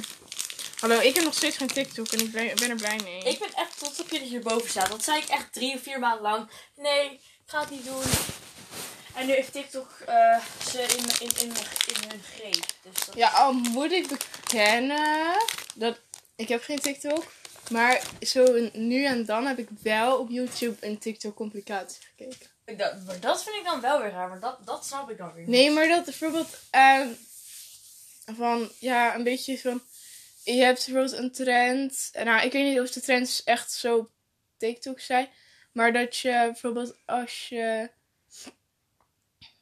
Hallo, 0.79 0.99
ik 0.99 1.15
heb 1.15 1.23
nog 1.23 1.33
steeds 1.33 1.57
geen 1.57 1.67
TikTok 1.67 2.07
en 2.07 2.19
ik 2.19 2.31
ben, 2.31 2.69
er 2.69 2.75
blij 2.75 2.99
mee. 3.03 3.23
Ik 3.23 3.39
ben 3.39 3.53
echt 3.53 3.77
trots 3.77 4.01
op 4.01 4.09
je 4.09 4.19
dat 4.19 4.29
je 4.29 4.35
erboven 4.35 4.69
staat. 4.69 4.89
Dat 4.89 5.03
zei 5.03 5.21
ik 5.21 5.27
echt 5.27 5.53
drie 5.53 5.75
of 5.75 5.81
vier 5.81 5.99
maanden 5.99 6.21
lang. 6.21 6.49
Nee, 6.75 7.11
ik 7.11 7.19
ga 7.45 7.59
het 7.59 7.69
niet 7.69 7.85
doen. 7.85 8.03
En 9.15 9.25
nu 9.25 9.33
heeft 9.33 9.51
TikTok 9.51 9.89
eh, 10.05 10.39
ze 10.71 10.81
in, 10.81 11.27
in, 11.27 11.31
in, 11.39 11.53
in 11.87 12.09
hun 12.09 12.21
greep. 12.35 12.65
Dus 12.81 13.05
dat... 13.05 13.15
Ja, 13.15 13.29
al 13.29 13.53
moet 13.53 13.91
ik 13.91 14.07
bekennen 14.07 15.37
dat 15.75 15.99
ik 16.35 16.47
heb 16.47 16.63
geen 16.63 16.79
TikTok. 16.79 17.23
Maar 17.69 18.01
zo 18.21 18.69
nu 18.73 19.05
en 19.05 19.25
dan 19.25 19.45
heb 19.45 19.57
ik 19.57 19.67
wel 19.81 20.17
op 20.17 20.29
YouTube 20.29 20.87
een 20.87 20.97
TikTok 20.97 21.35
complicatie 21.35 22.01
gekeken. 22.01 22.47
Dat, 22.77 23.05
maar 23.05 23.19
dat 23.19 23.43
vind 23.43 23.55
ik 23.55 23.63
dan 23.63 23.81
wel 23.81 24.01
weer 24.01 24.11
raar. 24.11 24.29
Maar 24.29 24.39
dat, 24.39 24.57
dat 24.65 24.85
snap 24.85 25.09
ik 25.09 25.17
dan 25.17 25.33
weer 25.33 25.43
niet. 25.43 25.51
Nee, 25.51 25.71
maar 25.71 25.87
dat 25.87 26.05
bijvoorbeeld 26.05 26.57
ehm, 26.69 27.07
van 28.35 28.71
ja, 28.79 29.15
een 29.15 29.23
beetje 29.23 29.59
van 29.59 29.81
je 30.53 30.63
hebt 30.63 30.85
bijvoorbeeld 30.85 31.17
een 31.19 31.31
trend. 31.31 32.09
Nou, 32.23 32.45
ik 32.45 32.51
weet 32.51 32.63
niet 32.65 32.79
of 32.79 32.91
de 32.91 33.01
trends 33.01 33.43
echt 33.43 33.71
zo 33.71 33.97
op 33.97 34.09
TikTok 34.57 34.99
zijn, 34.99 35.29
maar 35.71 35.93
dat 35.93 36.17
je 36.17 36.31
bijvoorbeeld 36.31 36.95
als 37.05 37.47
je 37.49 37.89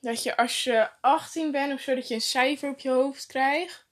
dat 0.01 0.23
je 0.23 0.37
als 0.37 0.63
je 0.63 0.89
18 1.01 1.51
bent 1.51 1.73
of 1.73 1.81
zo 1.81 1.95
dat 1.95 2.07
je 2.07 2.13
een 2.13 2.21
cijfer 2.21 2.69
op 2.69 2.79
je 2.79 2.89
hoofd 2.89 3.25
krijgt. 3.25 3.85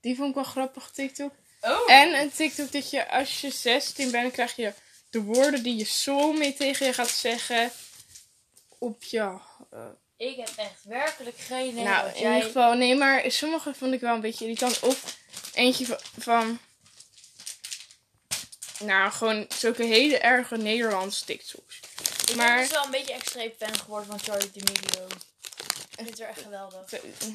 Die 0.00 0.16
vond 0.16 0.28
ik 0.28 0.34
wel 0.34 0.44
grappig 0.44 0.90
TikTok. 0.90 1.32
Oh. 1.60 1.90
En 1.90 2.14
een 2.14 2.30
TikTok 2.32 2.72
dat 2.72 2.90
je 2.90 3.08
als 3.10 3.40
je 3.40 3.50
16 3.50 4.10
bent, 4.10 4.32
krijg 4.32 4.56
je 4.56 4.72
de 5.10 5.20
woorden 5.22 5.62
die 5.62 5.76
je 5.76 5.84
soulmate 5.84 6.54
tegen 6.54 6.86
je 6.86 6.92
gaat 6.92 7.08
zeggen 7.10 7.70
op 8.78 9.02
je. 9.02 9.18
eh, 9.70 9.86
Ik 10.16 10.36
heb 10.36 10.50
echt 10.56 10.84
werkelijk 10.84 11.36
geen 11.38 11.68
idee 11.68 11.84
nou, 11.84 12.08
in 12.08 12.20
jij... 12.20 12.30
ieder 12.34 12.46
geval, 12.46 12.74
nee, 12.74 12.94
maar 12.94 13.30
sommige 13.30 13.74
vond 13.74 13.92
ik 13.94 14.00
wel 14.00 14.14
een 14.14 14.20
beetje 14.20 14.44
irritant. 14.44 14.80
Of 14.80 15.18
eentje 15.52 15.86
van, 15.86 15.98
van 16.18 16.58
nou, 18.78 19.10
gewoon 19.12 19.46
zulke 19.48 19.84
hele 19.84 20.18
erge 20.18 20.56
Nederlandse 20.56 21.24
TikToks. 21.24 21.80
Ik 22.28 22.34
maar- 22.36 22.46
ben 22.54 22.58
dus 22.58 22.70
wel 22.70 22.84
een 22.84 22.90
beetje 22.90 23.12
extreem 23.14 23.52
fan 23.58 23.78
geworden 23.78 24.06
van 24.06 24.18
Charlie 24.20 24.50
D'Amelio. 24.50 25.06
Ik 25.06 26.06
vind 26.06 26.08
het 26.08 26.20
er 26.20 26.28
echt 26.28 26.40
geweldig. 26.42 26.90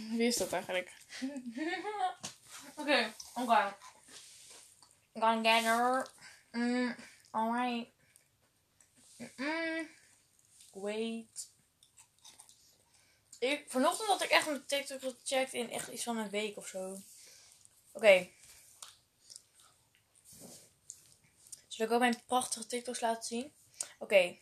Wie 0.10 0.28
is 0.28 0.38
dat 0.38 0.52
eigenlijk? 0.54 0.92
Oké, 2.76 3.14
oké. 3.34 3.76
Gonna 5.14 5.56
get 5.56 5.64
her. 5.64 6.08
Mm, 6.52 6.96
alright. 7.32 7.88
Mm, 9.36 9.90
wait. 10.74 11.50
Ik, 13.40 13.66
vanochtend 13.68 14.08
had 14.10 14.24
ik 14.24 14.30
echt 14.30 14.46
mijn 14.46 14.66
TikTok 14.66 15.00
gecheckt 15.02 15.54
in 15.54 15.72
echt 15.72 15.88
iets 15.88 16.04
van 16.04 16.18
een 16.18 16.30
week 16.30 16.58
of 16.58 16.68
zo. 16.68 16.98
Oké. 17.96 18.28
Zal 21.68 21.86
ik 21.86 21.92
ook 21.92 22.00
mijn 22.00 22.24
prachtige 22.26 22.66
TikToks 22.68 23.00
laten 23.00 23.24
zien? 23.24 23.54
Oké. 24.00 24.38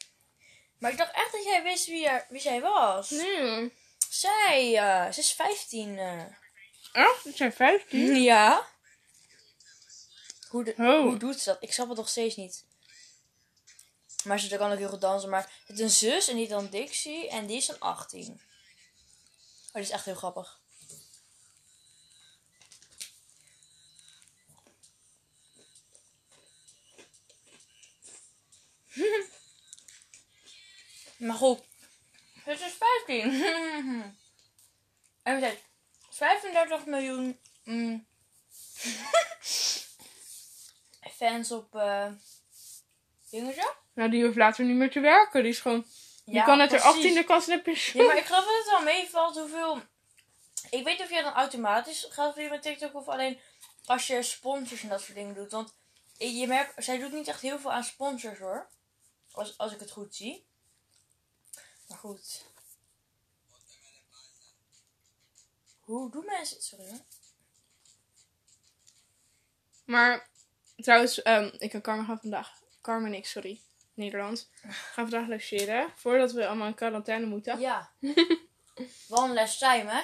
Maar 0.77 0.91
ik 0.91 0.98
dacht 0.98 1.13
echt 1.13 1.31
dat 1.31 1.43
jij 1.43 1.63
wist 1.63 1.86
wie, 1.86 2.07
er, 2.07 2.25
wie 2.29 2.41
zij 2.41 2.62
was. 2.62 3.10
Nee. 3.10 3.74
Zij, 4.10 4.77
eh, 4.77 5.12
ze 5.12 5.19
is 5.19 5.31
15. 5.33 5.98
eh. 6.00 6.24
Oh, 6.93 7.24
het 7.24 7.36
zijn 7.36 7.53
15. 7.53 8.15
Ja. 8.22 8.67
Hoe, 10.50 10.63
de- 10.63 10.75
Oh. 10.77 11.01
hoe 11.01 11.17
doet 11.17 11.39
ze 11.39 11.50
dat? 11.50 11.63
Ik 11.63 11.74
snap 11.74 11.88
het 11.88 11.98
nog 11.98 12.10
steeds 12.10 12.36
niet. 12.36 12.65
Maar 14.24 14.39
ze 14.39 14.57
kan 14.57 14.72
ook 14.72 14.77
heel 14.77 14.89
goed 14.89 15.01
dansen. 15.01 15.29
Maar 15.29 15.51
het 15.65 15.79
is 15.79 15.83
een 15.83 15.89
zus 16.10 16.27
en 16.27 16.36
die 16.36 16.48
dan 16.48 16.69
Dixie. 16.69 17.29
En 17.29 17.45
die 17.45 17.57
is 17.57 17.65
dan 17.65 17.79
18. 17.79 18.31
Oh, 18.31 19.74
die 19.74 19.81
is 19.81 19.89
echt 19.89 20.05
heel 20.05 20.15
grappig. 20.15 20.62
maar 31.28 31.36
goed. 31.36 31.60
Het 32.44 32.60
is 32.60 32.76
15. 33.06 33.44
en 35.24 35.36
we 35.36 35.40
zijn 35.40 35.58
35 36.10 36.86
miljoen 36.86 37.40
mm, 37.64 38.06
fans 41.18 41.52
op 41.52 41.76
eh 41.76 42.08
dingetje. 43.30 43.74
Nou, 43.94 44.10
die 44.10 44.24
hoeft 44.24 44.38
later 44.38 44.66
niet 44.66 44.76
meer 44.76 44.92
te 44.92 45.00
werken. 45.00 45.42
Die 45.42 45.52
is 45.52 45.60
gewoon. 45.60 45.86
Die 46.26 46.44
kan 46.44 46.60
uit 46.60 46.72
haar 46.72 46.96
18e 46.96 47.26
kast 47.26 47.48
naar 47.48 47.60
pensioen. 47.60 48.02
Ja, 48.02 48.08
maar 48.08 48.18
ik 48.18 48.26
geloof 48.26 48.46
dat 48.46 48.58
het 48.58 48.70
wel 48.70 48.82
meevalt 48.82 49.38
hoeveel... 49.38 49.82
Ik 50.70 50.84
weet 50.84 51.02
of 51.02 51.10
jij 51.10 51.22
dan 51.22 51.34
automatisch 51.34 52.08
gaat 52.10 52.34
via 52.34 52.50
met 52.50 52.62
TikTok 52.62 52.96
of 52.96 53.08
alleen 53.08 53.40
als 53.86 54.08
je 54.08 54.24
sponsors 54.24 54.82
en 54.82 54.90
dat 54.90 55.02
soort 55.02 55.18
dingen 55.18 55.34
doet. 55.34 55.52
Want 55.52 55.74
je 56.18 56.48
merkt, 56.48 56.84
zij 56.84 57.00
doet 57.00 57.12
niet 57.12 57.28
echt 57.28 57.42
heel 57.42 57.60
veel 57.60 57.72
aan 57.72 57.84
sponsors 57.84 58.40
hoor. 58.40 58.68
Als, 59.34 59.58
als 59.58 59.74
ik 59.74 59.80
het 59.80 59.92
goed 59.92 60.16
zie. 60.16 60.46
Maar 61.88 61.98
goed. 61.98 62.46
Hoe 65.80 66.12
doen 66.12 66.25
mensen 66.25 66.56
het? 66.56 66.66
Sorry 66.66 66.90
hoor. 66.90 67.00
Maar 69.86 70.30
trouwens, 70.75 71.22
ehm, 71.22 71.52
ik 71.58 71.70
kan 71.70 71.82
Carmen 71.82 72.06
gaan 72.06 72.20
vandaag. 72.20 72.62
Carmen 72.82 73.12
niks, 73.12 73.32
sorry. 73.32 73.62
Nederlands. 73.94 74.50
Gaan 74.94 75.10
vandaag 75.10 75.28
logeren. 75.28 75.94
Voordat 75.96 76.32
we 76.32 76.48
allemaal 76.48 76.68
in 76.68 76.75
quarantaine 76.75 77.25
moeten. 77.25 77.60
Ja. 77.60 77.92
One 79.10 79.34
last 79.34 79.60
time, 79.60 79.92
hè? 79.92 80.02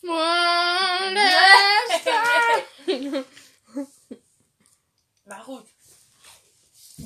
One 0.00 1.14
time. 2.04 3.24
Maar 5.22 5.40
goed. 5.40 5.68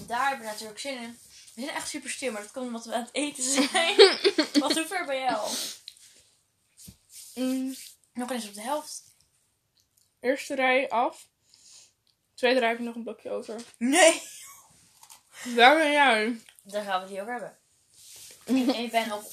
Daar 0.06 0.28
hebben 0.28 0.46
we 0.46 0.52
natuurlijk 0.52 0.80
zin 0.80 1.02
in. 1.02 1.18
We 1.54 1.60
zijn 1.62 1.74
echt 1.76 1.88
super 1.88 2.10
stil, 2.10 2.32
maar 2.32 2.42
dat 2.42 2.50
komt 2.50 2.66
omdat 2.66 2.84
we 2.84 2.94
aan 2.94 3.00
het 3.00 3.14
eten 3.14 3.42
zijn. 3.42 3.96
Wat 4.62 4.72
hoe 4.74 4.86
ver 4.86 5.06
ben 5.06 5.18
jij 5.18 5.34
al? 5.34 5.50
Mm, 7.34 7.74
Nog 8.12 8.30
eens 8.30 8.46
op 8.48 8.54
de 8.54 8.60
helft. 8.60 9.02
Eerste 10.20 10.54
rij 10.54 10.88
af. 10.90 11.28
Tweede 12.34 12.58
rij 12.60 12.68
heb 12.68 12.78
ik 12.78 12.84
nog 12.84 12.94
een 12.94 13.02
blokje 13.02 13.30
over. 13.30 13.62
Nee. 13.78 14.22
Daar 15.54 15.76
ben 15.76 15.90
jij. 15.92 16.40
Daar 16.62 16.84
gaan 16.84 17.02
we 17.02 17.08
hier 17.08 17.20
over 17.20 17.32
hebben. 17.32 17.58
En 18.74 18.74
ik 18.74 18.90
ben 18.90 19.12
op 19.12 19.22
40%. 19.22 19.28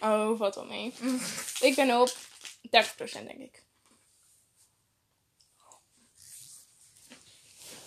Oh, 0.00 0.38
valt 0.38 0.54
wel 0.54 0.64
mee. 0.64 0.94
Ik 1.60 1.74
ben 1.74 2.00
op 2.00 2.08
30% 2.08 2.16
denk 3.12 3.38
ik. 3.38 3.62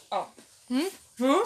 Oh. 0.09 0.27
Hm? 0.67 0.81
Huh? 1.15 1.45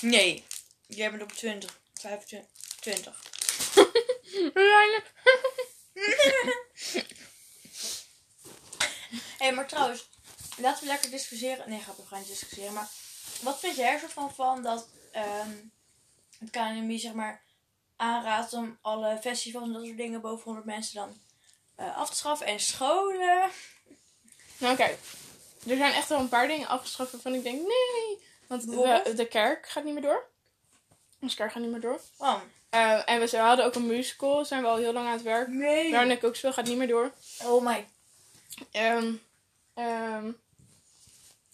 Nee. 0.00 0.44
Jij 0.86 1.10
bent 1.10 1.22
op 1.22 1.32
20. 1.32 1.78
25. 1.94 2.50
20. 2.80 3.22
Uiteindelijk. 4.54 5.12
Hé, 9.38 9.50
maar 9.50 9.68
trouwens, 9.68 10.08
laten 10.56 10.82
we 10.82 10.88
lekker 10.88 11.10
discussiëren. 11.10 11.70
Nee, 11.70 11.80
gaan 11.80 11.94
we 11.96 12.06
gaan 12.06 12.18
niet 12.18 12.28
discussiëren. 12.28 12.72
Maar 12.72 12.88
wat 13.42 13.58
vind 13.60 13.76
jij 13.76 13.92
er 13.92 14.00
zo 14.00 14.06
van, 14.06 14.34
van 14.34 14.62
dat 14.62 14.88
ehm, 15.12 15.50
het 16.38 16.50
KNMI 16.50 16.98
zeg 16.98 17.12
maar 17.12 17.42
aanraadt 17.96 18.52
om 18.52 18.78
alle 18.82 19.18
festivals 19.20 19.66
en 19.66 19.72
dat 19.72 19.84
soort 19.84 19.96
dingen 19.96 20.20
boven 20.20 20.44
100 20.44 20.66
mensen 20.66 20.94
dan 20.94 21.20
eh, 21.74 21.96
af 21.96 22.10
te 22.10 22.16
schaffen 22.16 22.46
en 22.46 22.60
scholen? 22.60 23.50
Nou 24.58 24.76
kijk, 24.76 24.98
er 25.68 25.76
zijn 25.76 25.92
echt 25.92 26.08
wel 26.08 26.18
een 26.18 26.28
paar 26.28 26.46
dingen 26.48 26.68
afgeschaft 26.68 27.12
waarvan 27.12 27.34
ik 27.34 27.42
denk 27.42 27.60
nee. 27.60 28.22
Want 28.46 28.70
de, 28.70 29.12
de 29.16 29.26
kerk 29.28 29.68
gaat 29.68 29.84
niet 29.84 29.92
meer 29.92 30.02
door. 30.02 30.24
Onze 31.20 31.36
kerk 31.36 31.52
gaat 31.52 31.62
niet 31.62 31.70
meer 31.70 31.80
door. 31.80 32.00
Oh, 32.16 32.40
Eh, 32.70 33.08
en 33.08 33.20
we, 33.20 33.28
we 33.30 33.36
hadden 33.36 33.64
ook 33.64 33.74
een 33.74 33.86
musical, 33.86 34.44
zijn 34.44 34.62
we 34.62 34.68
al 34.68 34.76
heel 34.76 34.92
lang 34.92 35.06
aan 35.06 35.12
het 35.12 35.22
werk. 35.22 35.48
nee. 35.48 35.90
Waarin 35.90 36.10
ik 36.10 36.24
ook 36.24 36.36
speel, 36.36 36.52
gaat 36.52 36.66
niet 36.66 36.76
meer 36.76 36.88
door. 36.88 37.12
Oh 37.42 37.64
my. 37.64 37.86
Ehm 38.70 39.12
ehm, 39.74 40.30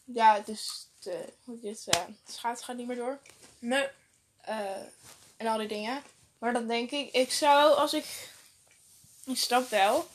ja, 0.04 0.38
dus 0.40 0.86
de, 0.98 1.24
hoe 1.44 1.58
eh, 1.62 2.00
schaatsen 2.26 2.66
gaat 2.66 2.76
niet 2.76 2.86
meer 2.86 2.96
door. 2.96 3.18
Nee. 3.58 3.86
Eh, 4.40 4.56
en 5.36 5.46
al 5.46 5.58
die 5.58 5.68
dingen. 5.68 6.02
Maar 6.38 6.52
dan 6.52 6.66
denk 6.66 6.90
ik, 6.90 7.12
ik 7.12 7.32
zou 7.32 7.74
als 7.74 7.94
ik. 7.94 8.04
Ik 9.24 9.36
snap 9.36 9.70
wel 9.70 10.08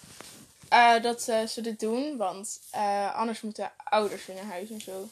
eh, 0.75 1.01
dat 1.01 1.27
eh, 1.27 1.45
ze 1.45 1.61
dit 1.61 1.79
doen, 1.79 2.17
want 2.17 2.61
eh, 2.71 3.15
anders 3.15 3.41
moeten 3.41 3.71
ouders 3.83 4.25
weer 4.25 4.35
naar 4.35 4.45
huis 4.45 4.69
en 4.69 4.81
zo. 4.81 5.09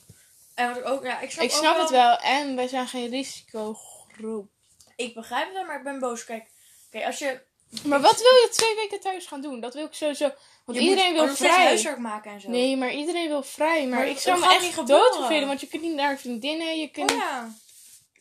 En 0.53 0.67
wat 0.67 0.77
ik 0.77 0.85
ook, 0.85 1.03
ja, 1.03 1.19
ik 1.19 1.31
snap, 1.31 1.43
ik 1.43 1.51
snap 1.51 1.77
het 1.77 1.89
wel 1.89 2.17
en 2.17 2.55
wij 2.55 2.67
zijn 2.67 2.87
geen 2.87 3.09
risicogroep. 3.09 4.49
Ik 4.95 5.13
begrijp 5.13 5.45
het 5.45 5.53
wel, 5.53 5.65
maar 5.65 5.77
ik 5.77 5.83
ben 5.83 5.99
boos. 5.99 6.25
Kijk, 6.25 6.49
oké, 6.87 7.05
als 7.05 7.19
je. 7.19 7.41
Maar 7.85 8.01
wat 8.01 8.17
wil 8.17 8.31
je 8.31 8.49
twee 8.51 8.75
weken 8.75 8.99
thuis 8.99 9.25
gaan 9.25 9.41
doen? 9.41 9.59
Dat 9.59 9.73
wil 9.73 9.85
ik 9.85 9.93
sowieso. 9.93 10.31
Want 10.65 10.77
je 10.77 10.83
iedereen 10.83 11.13
moet 11.13 11.25
wil 11.25 11.35
vrij. 11.35 11.65
huiswerk 11.65 11.97
maken 11.97 12.31
en 12.31 12.41
zo. 12.41 12.49
Nee, 12.49 12.77
maar 12.77 12.93
iedereen 12.93 13.27
wil 13.27 13.43
vrij. 13.43 13.87
Maar, 13.87 13.99
Maar 13.99 14.07
ik 14.07 14.19
zou 14.19 14.39
me 14.39 14.45
echt 14.45 14.61
niet 14.61 14.73
gebeuren. 14.73 15.05
dood 15.05 15.15
vervelen, 15.15 15.47
want 15.47 15.61
je 15.61 15.67
kunt 15.67 15.81
niet 15.81 15.95
naar 15.95 16.19
vriendinnen, 16.19 16.79
je 16.79 16.87
kunt, 16.87 17.11
Oh 17.11 17.17
ja. 17.17 17.53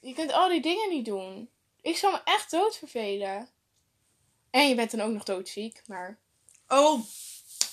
je 0.00 0.14
kunt 0.14 0.32
al 0.32 0.48
die 0.48 0.60
dingen 0.60 0.88
niet 0.88 1.04
doen. 1.04 1.50
Ik 1.80 1.96
zou 1.96 2.12
me 2.12 2.20
echt 2.24 2.50
dood 2.50 2.76
vervelen. 2.76 3.48
En 4.50 4.68
je 4.68 4.74
bent 4.74 4.90
dan 4.90 5.00
ook 5.00 5.12
nog 5.12 5.24
doodziek, 5.24 5.82
maar... 5.86 6.18
Oh. 6.68 7.00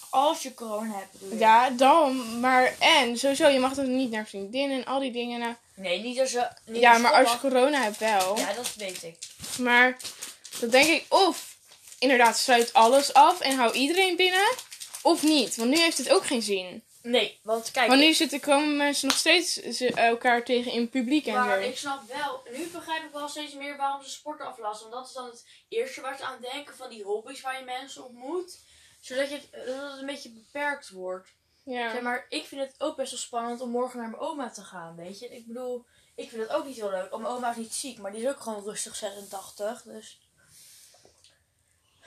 Als 0.10 0.42
je 0.44 0.54
corona 0.54 0.98
hebt, 0.98 1.12
bedoel 1.12 1.30
je? 1.30 1.38
Ja, 1.38 1.70
dan. 1.70 2.40
Maar 2.40 2.76
en, 2.80 3.18
sowieso, 3.18 3.48
je 3.48 3.60
mag 3.60 3.74
dan 3.74 3.96
niet 3.96 4.12
naar 4.12 4.28
vriendinnen 4.28 4.78
en 4.78 4.86
al 4.86 5.00
die 5.00 5.12
dingen. 5.12 5.40
Nou, 5.40 5.54
Nee, 5.76 6.00
niet 6.02 6.20
als 6.20 6.32
je. 6.32 6.48
Niet 6.66 6.82
ja, 6.82 6.92
als 6.94 7.02
maar 7.02 7.12
als 7.14 7.32
je 7.32 7.40
corona 7.40 7.82
hebt 7.82 7.98
wel. 7.98 8.38
Ja, 8.38 8.54
dat 8.54 8.74
weet 8.76 9.04
ik. 9.04 9.18
Maar 9.60 9.98
dan 10.60 10.70
denk 10.70 10.88
ik 10.88 11.06
of 11.10 11.56
inderdaad 12.00 12.38
sluit 12.38 12.74
alles 12.74 13.14
af 13.14 13.40
en 13.40 13.56
hou 13.58 13.74
iedereen 13.74 14.16
binnen. 14.16 14.50
Of 15.02 15.24
niet, 15.24 15.56
want 15.56 15.70
nu 15.70 15.78
heeft 15.78 15.98
het 15.98 16.10
ook 16.10 16.26
geen 16.26 16.42
zin. 16.42 16.84
Nee, 17.02 17.40
want 17.44 17.72
kijk. 17.72 17.88
Want 17.88 18.00
nu 18.02 18.14
zitten, 18.14 18.40
komen 18.40 18.78
mensen 18.78 19.08
nog 19.08 19.18
steeds 19.18 19.54
ze- 19.54 19.94
elkaar 19.94 20.44
tegen 20.44 20.72
in 20.72 20.82
het 20.82 20.90
publiek 20.90 21.26
en 21.28 21.34
Maar 21.34 21.62
ik 21.64 21.78
snap 21.78 22.02
wel, 22.08 22.42
nu 22.58 22.68
begrijp 22.68 23.04
ik 23.04 23.12
wel 23.14 23.28
steeds 23.28 23.54
meer 23.54 23.78
waarom 23.78 24.04
ze 24.04 24.10
sport 24.10 24.42
aflasten. 24.42 24.90
Want 24.90 25.00
dat 25.02 25.08
is 25.08 25.14
dan 25.14 25.26
het 25.26 25.46
eerste 25.70 26.02
waar 26.02 26.18
ze 26.18 26.24
aan 26.24 26.38
denken 26.52 26.76
van 26.76 26.90
die 26.90 27.04
hobby's 27.04 27.42
waar 27.42 27.58
je 27.60 27.66
mensen 27.66 28.06
ontmoet. 28.06 28.58
Zodat 29.00 29.30
je 29.30 29.36
het, 29.36 29.52
dat 29.52 29.92
het 29.92 30.00
een 30.00 30.06
beetje 30.06 30.32
beperkt 30.32 30.90
wordt. 30.90 31.30
Ja. 31.64 31.92
Zeg 31.92 32.02
maar, 32.02 32.26
ik 32.30 32.46
vind 32.46 32.62
het 32.62 32.76
ook 32.78 32.96
best 32.96 33.12
wel 33.12 33.20
spannend 33.20 33.62
om 33.62 33.70
morgen 33.70 34.00
naar 34.00 34.10
mijn 34.10 34.22
oma 34.22 34.50
te 34.50 34.64
gaan, 34.64 34.96
weet 34.96 35.20
je. 35.20 35.36
Ik 35.36 35.48
bedoel, 35.48 35.86
ik 36.16 36.30
vind 36.30 36.42
het 36.42 36.52
ook 36.52 36.66
niet 36.66 36.76
heel 36.76 36.90
leuk. 36.90 37.12
Mijn 37.12 37.26
oma 37.26 37.50
is 37.50 37.56
niet 37.56 37.74
ziek, 37.74 37.98
maar 37.98 38.12
die 38.12 38.22
is 38.22 38.30
ook 38.30 38.40
gewoon 38.40 38.64
rustig 38.64 38.96
86. 38.96 39.82
Dus 39.82 40.22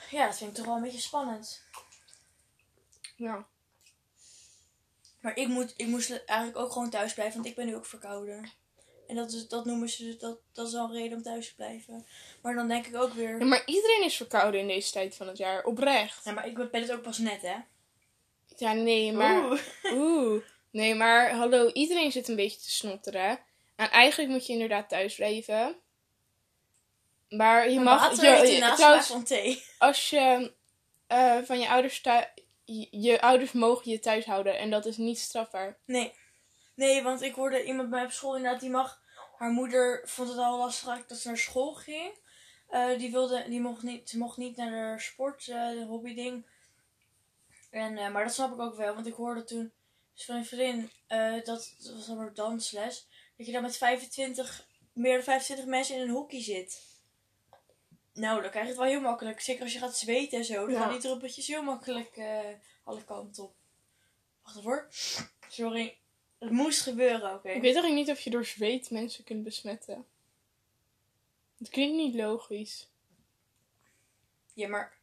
ja, 0.09 0.25
dat 0.25 0.37
vind 0.37 0.49
ik 0.49 0.55
toch 0.55 0.65
wel 0.65 0.75
een 0.75 0.81
beetje 0.81 0.99
spannend. 0.99 1.63
ja. 3.15 3.47
Maar 5.19 5.35
ik, 5.35 5.47
moet, 5.47 5.73
ik 5.77 5.87
moest 5.87 6.23
eigenlijk 6.25 6.57
ook 6.57 6.71
gewoon 6.71 6.89
thuis 6.89 7.13
blijven, 7.13 7.35
want 7.35 7.47
ik 7.47 7.55
ben 7.55 7.65
nu 7.65 7.75
ook 7.75 7.85
verkouden. 7.85 8.51
En 9.13 9.19
dat, 9.19 9.31
is, 9.31 9.47
dat 9.47 9.65
noemen 9.65 9.89
ze, 9.89 10.15
dat, 10.17 10.37
dat 10.53 10.67
is 10.67 10.73
wel 10.73 10.83
een 10.83 10.91
reden 10.93 11.17
om 11.17 11.23
thuis 11.23 11.47
te 11.47 11.55
blijven. 11.55 12.05
Maar 12.41 12.53
dan 12.55 12.67
denk 12.67 12.85
ik 12.87 12.95
ook 12.95 13.13
weer... 13.13 13.39
Ja, 13.39 13.45
maar 13.45 13.61
iedereen 13.65 14.03
is 14.03 14.15
verkouden 14.15 14.59
in 14.59 14.67
deze 14.67 14.91
tijd 14.91 15.15
van 15.15 15.27
het 15.27 15.37
jaar. 15.37 15.63
Oprecht. 15.63 16.25
Ja, 16.25 16.31
maar 16.31 16.47
ik 16.47 16.71
ben 16.71 16.81
het 16.81 16.91
ook 16.91 17.01
pas 17.01 17.17
net, 17.17 17.41
hè? 17.41 17.55
Ja, 18.57 18.73
nee, 18.73 19.11
maar... 19.11 19.45
Oeh. 19.45 19.61
Oeh. 19.93 20.43
Nee, 20.71 20.95
maar 20.95 21.31
hallo, 21.31 21.69
iedereen 21.71 22.11
zit 22.11 22.27
een 22.27 22.35
beetje 22.35 22.59
te 22.59 22.71
snotteren. 22.71 23.39
En 23.75 23.89
eigenlijk 23.91 24.31
moet 24.31 24.45
je 24.45 24.53
inderdaad 24.53 24.89
thuis 24.89 25.15
blijven. 25.15 25.75
Maar 27.29 27.63
je 27.69 27.79
Mijn 27.79 27.83
mag... 27.83 28.21
je- 28.21 28.27
je- 28.51 28.73
trouwens, 28.75 29.07
van 29.07 29.23
thee. 29.23 29.63
als 29.77 30.09
je 30.09 30.53
eh, 31.07 31.37
van 31.43 31.59
je 31.59 31.69
ouders 31.69 32.01
thuis... 32.01 32.25
Je, 32.65 32.87
je 32.91 33.21
ouders 33.21 33.51
mogen 33.51 33.91
je 33.91 33.99
thuis 33.99 34.25
houden 34.25 34.57
en 34.57 34.69
dat 34.69 34.85
is 34.85 34.97
niet 34.97 35.19
strafbaar. 35.19 35.77
Nee. 35.85 36.13
Nee, 36.75 37.03
want 37.03 37.21
ik 37.21 37.33
hoorde 37.35 37.63
iemand 37.63 37.89
bij 37.89 37.97
mij 37.99 38.07
op 38.07 38.13
school 38.13 38.35
inderdaad, 38.35 38.59
die 38.61 38.69
mag... 38.69 39.01
Haar 39.43 39.51
moeder 39.51 40.01
vond 40.05 40.29
het 40.29 40.37
al 40.37 40.57
lastig 40.57 41.05
dat 41.05 41.17
ze 41.17 41.27
naar 41.27 41.37
school 41.37 41.73
ging. 41.73 42.13
Eh, 42.67 42.97
die 42.97 43.11
wilde, 43.11 43.45
die 43.49 43.61
mocht 43.61 43.83
niet, 43.83 44.09
ze 44.09 44.17
mocht 44.17 44.37
niet 44.37 44.55
naar 44.55 44.95
de 44.95 45.01
sport, 45.01 45.47
eh 45.47 45.69
de 45.69 45.85
hobbyding. 45.87 46.45
En, 47.69 47.97
eh, 47.97 48.11
maar 48.11 48.23
dat 48.23 48.33
snap 48.33 48.53
ik 48.53 48.59
ook 48.59 48.75
wel, 48.75 48.93
want 48.93 49.07
ik 49.07 49.13
hoorde 49.13 49.43
toen 49.43 49.71
dus 50.13 50.25
van 50.25 50.35
een 50.35 50.45
vriendin, 50.45 50.91
dat, 51.43 51.45
dat 51.77 51.93
was 51.93 52.05
dan 52.05 52.17
maar 52.17 52.33
dansles, 52.33 53.07
dat 53.37 53.45
je 53.45 53.51
dan 53.51 53.61
met 53.61 53.77
25, 53.77 54.67
meer 54.93 55.13
dan 55.15 55.23
25 55.23 55.65
mensen 55.65 55.95
in 55.95 56.01
een 56.01 56.09
hoekje 56.09 56.41
zit. 56.41 56.81
Nou, 58.13 58.41
dan 58.41 58.49
krijg 58.49 58.65
je 58.65 58.71
het 58.71 58.79
wel 58.79 58.89
heel 58.89 59.01
makkelijk. 59.01 59.41
Zeker 59.41 59.63
als 59.63 59.73
je 59.73 59.79
gaat 59.79 59.97
zweten 59.97 60.37
en 60.37 60.45
zo. 60.45 60.65
Dan 60.65 60.71
Ja. 60.71 60.79
gaan 60.79 60.91
die 60.91 61.01
druppeltjes 61.01 61.47
heel 61.47 61.63
makkelijk 61.63 62.21
alle 62.83 63.03
kanten 63.03 63.43
op. 63.43 63.55
Wacht 64.43 64.57
even 64.57 64.69
hoor. 64.69 64.87
Sorry. 65.47 66.02
Het 66.43 66.51
moest 66.51 66.81
gebeuren, 66.81 67.33
oké. 67.33 67.47
Ik 67.49 67.61
weet 67.61 67.63
eigenlijk 67.75 67.95
niet 67.95 68.09
of 68.17 68.19
je 68.23 68.29
door 68.29 68.45
zweet 68.45 68.89
mensen 68.89 69.23
kunt 69.23 69.43
besmetten. 69.43 70.05
Het 71.57 71.69
klinkt 71.69 71.95
niet 71.95 72.15
logisch. 72.15 72.87
Ja, 74.53 74.67
maar... 74.67 74.93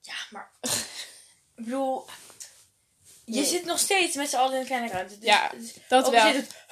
Ja, 0.00 0.14
maar... 0.30 0.50
ik 1.56 1.64
bedoel... 1.64 2.06
Je 3.24 3.34
Nee. 3.34 3.44
zit 3.44 3.64
nog 3.64 3.78
steeds 3.78 4.16
met 4.16 4.28
z'n 4.28 4.36
allen 4.36 4.54
in 4.54 4.60
een 4.60 4.66
kleine 4.66 4.88
ruimte. 4.88 5.14
Dus, 5.18 5.24
Ja, 5.28 5.48
dus 5.48 5.74
Dat 5.88 6.10
wel. 6.10 6.26
het- 6.26 6.64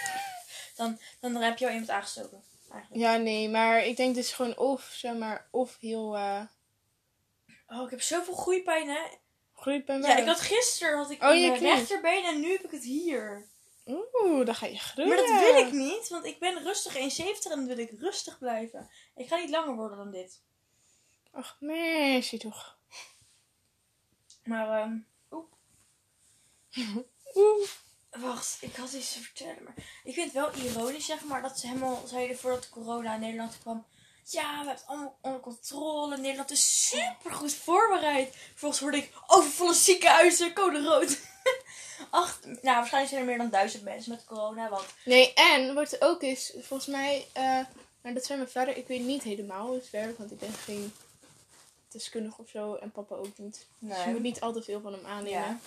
dan, 0.76 0.98
dan 1.20 1.34
heb 1.36 1.58
je 1.58 1.64
al 1.66 1.70
iemand 1.70 1.90
aangestoken. 1.90 2.42
Eigenlijk. 2.70 3.02
Ja, 3.02 3.16
nee, 3.16 3.48
maar 3.48 3.84
ik 3.84 3.96
denk 3.96 4.16
is 4.16 4.32
gewoon 4.32 4.56
of, 4.58 4.90
zeg 4.92 5.14
maar, 5.14 5.48
of 5.50 5.76
heel 5.80 6.16
eh 6.16 6.42
Oh, 7.66 7.84
ik 7.84 7.90
heb 7.90 8.02
zoveel 8.02 8.34
groeipijn, 8.34 8.88
hè? 8.88 9.00
Ja, 9.64 10.16
ik 10.16 10.26
had 10.26 10.40
gisteren 10.40 10.96
had 10.98 11.10
ik 11.10 11.22
Oh, 11.22 11.28
mijn 11.28 11.54
knie. 11.56 11.70
rechterbeen 11.74 12.24
en 12.24 12.40
nu 12.40 12.50
heb 12.52 12.64
ik 12.64 12.70
het 12.70 12.84
hier. 12.84 13.46
Oeh, 13.86 14.46
dan 14.46 14.54
ga 14.54 14.66
je 14.66 14.78
groeien. 14.78 15.08
Maar 15.08 15.18
dat 15.26 15.40
wil 15.40 15.66
ik 15.66 15.72
niet, 15.72 16.08
want 16.08 16.24
ik 16.24 16.38
ben 16.38 16.62
rustig 16.62 16.94
1,70 16.94 16.98
en 17.26 17.48
dan 17.48 17.66
wil 17.66 17.78
ik 17.78 17.90
rustig 17.98 18.38
blijven. 18.38 18.90
Ik 19.16 19.28
ga 19.28 19.36
niet 19.36 19.50
langer 19.50 19.74
worden 19.74 19.96
dan 19.96 20.10
dit. 20.10 20.40
Ach, 21.32 21.56
meisje 21.60 22.38
toch. 22.38 22.78
Maar, 24.44 24.80
ehm 24.80 24.96
Oeh. 27.34 27.68
Wacht, 28.10 28.58
ik 28.60 28.76
had 28.76 28.92
iets 28.92 29.12
te 29.12 29.20
vertellen. 29.20 29.62
Maar 29.64 29.74
ik 30.04 30.14
vind 30.14 30.32
het 30.32 30.34
wel 30.34 30.54
ironisch, 30.54 31.06
zeg 31.06 31.24
maar, 31.24 31.42
dat 31.42 31.58
ze 31.58 31.66
helemaal 31.66 32.02
zeiden 32.06 32.38
voordat 32.38 32.68
corona 32.68 33.14
in 33.14 33.20
Nederland 33.20 33.58
kwam. 33.58 33.86
Ja, 34.24 34.50
we 34.50 34.56
hebben 34.56 34.74
het 34.74 34.84
allemaal 34.86 35.18
onder 35.20 35.40
controle. 35.40 36.16
Nederland 36.16 36.50
is 36.50 36.88
super 36.88 37.32
goed 37.32 37.54
voorbereid. 37.54 38.36
Volgens 38.54 38.80
hoorde 38.80 38.96
ik 38.96 39.10
overvolle 39.26 39.74
ziekenhuizen, 39.74 40.52
code 40.52 40.82
rood. 40.82 41.18
Acht, 42.10 42.44
nou, 42.44 42.76
waarschijnlijk 42.76 43.08
zijn 43.08 43.20
er 43.20 43.26
meer 43.26 43.38
dan 43.38 43.50
duizend 43.50 43.82
mensen 43.82 44.12
met 44.12 44.24
corona. 44.24 44.68
Want 44.68 44.84
Nee, 45.04 45.32
en 45.34 45.74
wat 45.74 45.92
er 45.92 46.00
ook 46.00 46.22
is, 46.22 46.52
volgens 46.60 46.88
mij, 46.88 47.26
eh, 47.32 47.58
maar 48.00 48.14
dat 48.14 48.24
zijn 48.24 48.38
mijn 48.38 48.50
vader, 48.50 48.76
ik 48.76 48.86
weet 48.86 49.00
niet 49.00 49.22
helemaal 49.22 49.66
hoe 49.66 49.76
het 49.76 49.90
werkt, 49.90 50.18
want 50.18 50.30
ik 50.30 50.38
ben 50.38 50.52
geen 50.52 50.92
deskundige 51.88 52.40
of 52.40 52.48
zo 52.48 52.74
en 52.74 52.90
papa 52.90 53.14
ook 53.14 53.38
niet. 53.38 53.66
Dus 53.78 54.04
je 54.04 54.10
moet 54.10 54.22
niet 54.22 54.40
al 54.40 54.52
te 54.52 54.62
veel 54.62 54.80
van 54.80 54.92
hem 54.92 55.06
aannemen. 55.06 55.60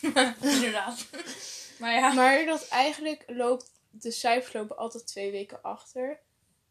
inderdaad. 0.40 1.06
maar 1.78 1.92
ja. 1.92 2.12
Maar 2.12 2.44
dat 2.44 2.68
eigenlijk 2.68 3.24
loopt, 3.26 3.70
de 3.90 4.10
cijfers 4.10 4.52
lopen 4.52 4.76
altijd 4.76 5.06
twee 5.06 5.30
weken 5.30 5.62
achter. 5.62 6.18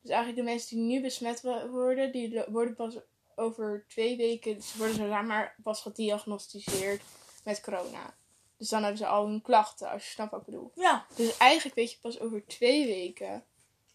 Dus 0.02 0.12
eigenlijk 0.12 0.46
de 0.46 0.52
mensen 0.52 0.76
die 0.78 0.86
nu 0.86 1.02
besmet 1.02 1.42
wo- 1.42 1.68
worden, 1.68 2.12
die 2.12 2.44
worden 2.48 2.76
pas 2.76 2.96
over 3.36 3.86
twee 3.88 4.18
weken, 4.18 4.62
ze 4.62 4.78
worden 4.78 4.96
zo 4.96 5.08
maar 5.24 5.56
pas 5.64 5.82
gediagnosticeerd 5.82 7.02
met 7.44 7.62
corona. 7.62 8.18
Dus 8.58 8.70
dan 8.70 8.82
hebben 8.82 8.98
ze 8.98 9.08
al 9.08 9.28
hun 9.28 9.42
klachten, 9.42 9.90
als 9.90 10.04
je 10.06 10.10
snapt 10.12 10.32
wat 10.32 10.40
ik 10.40 10.46
bedoel. 10.46 10.72
Ja. 10.76 11.06
Dus 11.16 11.38
eigenlijk 11.38 11.76
weet 11.76 11.92
je 11.92 11.98
pas 12.02 12.20
over 12.20 12.46
twee 12.46 12.86
weken 12.86 13.46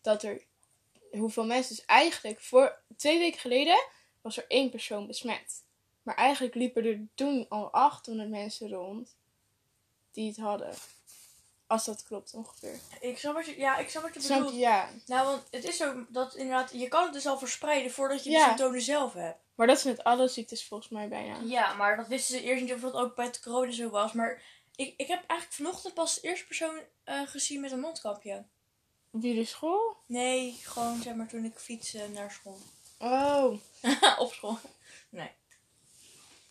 dat 0.01 0.23
er 0.23 0.45
hoeveel 1.11 1.47
mensen. 1.47 1.77
Dus 1.77 1.85
eigenlijk 1.85 2.41
voor 2.41 2.83
twee 2.97 3.19
weken 3.19 3.41
geleden 3.41 3.85
was 4.21 4.37
er 4.37 4.45
één 4.49 4.71
persoon 4.71 5.07
besmet. 5.07 5.65
Maar 6.03 6.15
eigenlijk 6.15 6.55
liepen 6.55 6.85
er 6.85 7.07
toen 7.15 7.47
al 7.49 7.71
800 7.73 8.29
mensen 8.29 8.69
rond 8.71 9.17
die 10.13 10.29
het 10.29 10.37
hadden. 10.37 10.75
Als 11.73 11.85
dat 11.85 12.03
klopt 12.05 12.35
ongeveer. 12.35 12.79
Ik 13.01 13.19
snap 13.19 13.35
wat 13.35 13.47
je, 13.47 13.59
ja, 13.59 13.77
ik 13.77 13.89
snap 13.91 14.03
wat 14.03 14.15
je 14.15 14.21
Snap 14.21 14.39
bedoelt. 14.39 14.57
Ja. 14.57 14.89
Nou, 15.07 15.27
want 15.27 15.43
het 15.51 15.65
is 15.65 15.77
zo 15.77 16.05
dat 16.09 16.35
inderdaad, 16.35 16.71
je 16.73 16.89
kan 16.89 17.05
het 17.05 17.13
dus 17.13 17.27
al 17.27 17.39
verspreiden 17.39 17.93
voordat 17.93 18.25
je 18.25 18.31
de 18.31 18.37
Ja. 18.37 18.45
symptomen 18.45 18.81
zelf 18.83 19.13
hebt. 19.13 19.39
Maar 19.55 19.67
dat 19.67 19.77
is 19.77 19.83
met 19.85 20.05
alle 20.05 20.29
ziektes 20.29 20.67
volgens 20.67 20.91
mij 20.91 21.09
bijna. 21.09 21.39
Ja, 21.45 21.75
maar 21.75 21.97
dat 21.97 22.07
wisten 22.09 22.39
ze 22.39 22.43
eerst 22.45 22.63
niet 22.63 22.73
of 22.73 22.81
dat 22.81 22.95
ook 22.95 23.15
bij 23.17 23.25
het 23.25 23.41
corona 23.41 23.73
zo 23.73 23.91
was. 23.91 24.13
Maar 24.13 24.43
ik, 24.77 24.95
ik 24.97 25.09
heb 25.09 25.19
eigenlijk 25.27 25.53
vanochtend 25.53 25.95
pas 25.95 26.15
de 26.15 26.21
eerste 26.21 26.47
persoon 26.47 26.81
eh, 27.05 27.21
gezien 27.27 27.61
met 27.61 27.73
een 27.73 27.81
mondkapje. 27.81 28.45
Op 29.11 29.23
jullie 29.23 29.45
school? 29.45 29.97
Nee, 30.07 30.59
gewoon 30.63 31.03
zeg 31.03 31.15
maar 31.15 31.29
toen 31.29 31.45
ik 31.45 31.59
fietste 31.59 32.09
naar 32.09 32.31
school. 32.31 32.59
Oh. 32.99 33.59
op 34.19 34.33
school. 34.33 34.59
Nee. 35.09 35.31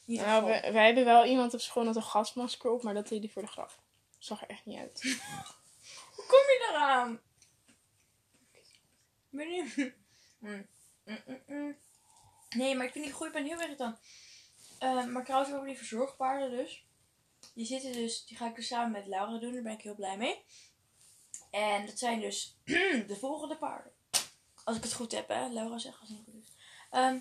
Niet 0.06 0.22
Nou, 0.22 0.44
wij 0.46 0.86
hebben 0.86 1.06
wel 1.06 1.26
iemand 1.26 1.54
op 1.54 1.60
school 1.62 1.84
met 1.84 1.96
een 1.96 2.04
gasmasker 2.04 2.72
op, 2.72 2.84
maar 2.84 2.94
dat 2.94 3.08
deed 3.08 3.20
hij 3.24 3.30
voor 3.34 3.42
de 3.42 3.48
grap. 3.48 3.80
Zag 4.22 4.42
er 4.42 4.50
echt 4.50 4.66
niet 4.66 4.80
uit. 4.80 5.02
Hoe 6.16 6.26
kom 6.26 6.40
je 6.40 6.68
daaraan? 6.70 7.22
Benieuwd. 9.30 9.76
Mm. 10.40 10.68
Mm, 11.06 11.22
mm, 11.26 11.42
mm. 11.48 11.78
Nee, 12.50 12.76
maar 12.76 12.86
ik 12.86 12.92
vind 12.92 13.06
die 13.06 13.14
groei 13.14 13.32
ben 13.32 13.46
heel 13.46 13.62
irritant. 13.62 14.00
Uh, 14.80 15.06
maar 15.06 15.24
trouwens 15.26 15.54
over 15.54 15.68
die 15.68 15.78
verzorgpaarden 15.78 16.52
dus. 16.52 16.86
Die 17.54 17.66
zitten 17.66 17.94
dus, 17.94 18.26
die 18.26 18.38
ga 18.38 18.48
ik 18.48 18.56
dus 18.56 18.68
samen 18.68 18.92
met 18.92 19.08
Laura 19.08 19.40
doen. 19.40 19.54
Daar 19.54 19.62
ben 19.62 19.74
ik 19.74 19.82
heel 19.82 19.96
blij 19.96 20.18
mee. 20.18 20.44
En 21.50 21.86
dat 21.86 22.00
zijn 22.00 22.22
dus 22.22 22.58
de 23.12 23.18
volgende 23.20 23.58
paarden. 23.58 23.92
Als 24.64 24.78
ik 24.78 24.84
het 24.84 24.94
goed 24.94 25.12
heb, 25.12 25.28
hè. 25.28 25.48
Laura 25.48 25.78
zegt 25.78 26.00
als 26.00 26.10
het 26.10 26.18
niet 26.18 26.26
goed 26.26 26.44
is. 26.44 26.54
Ehm, 26.90 27.20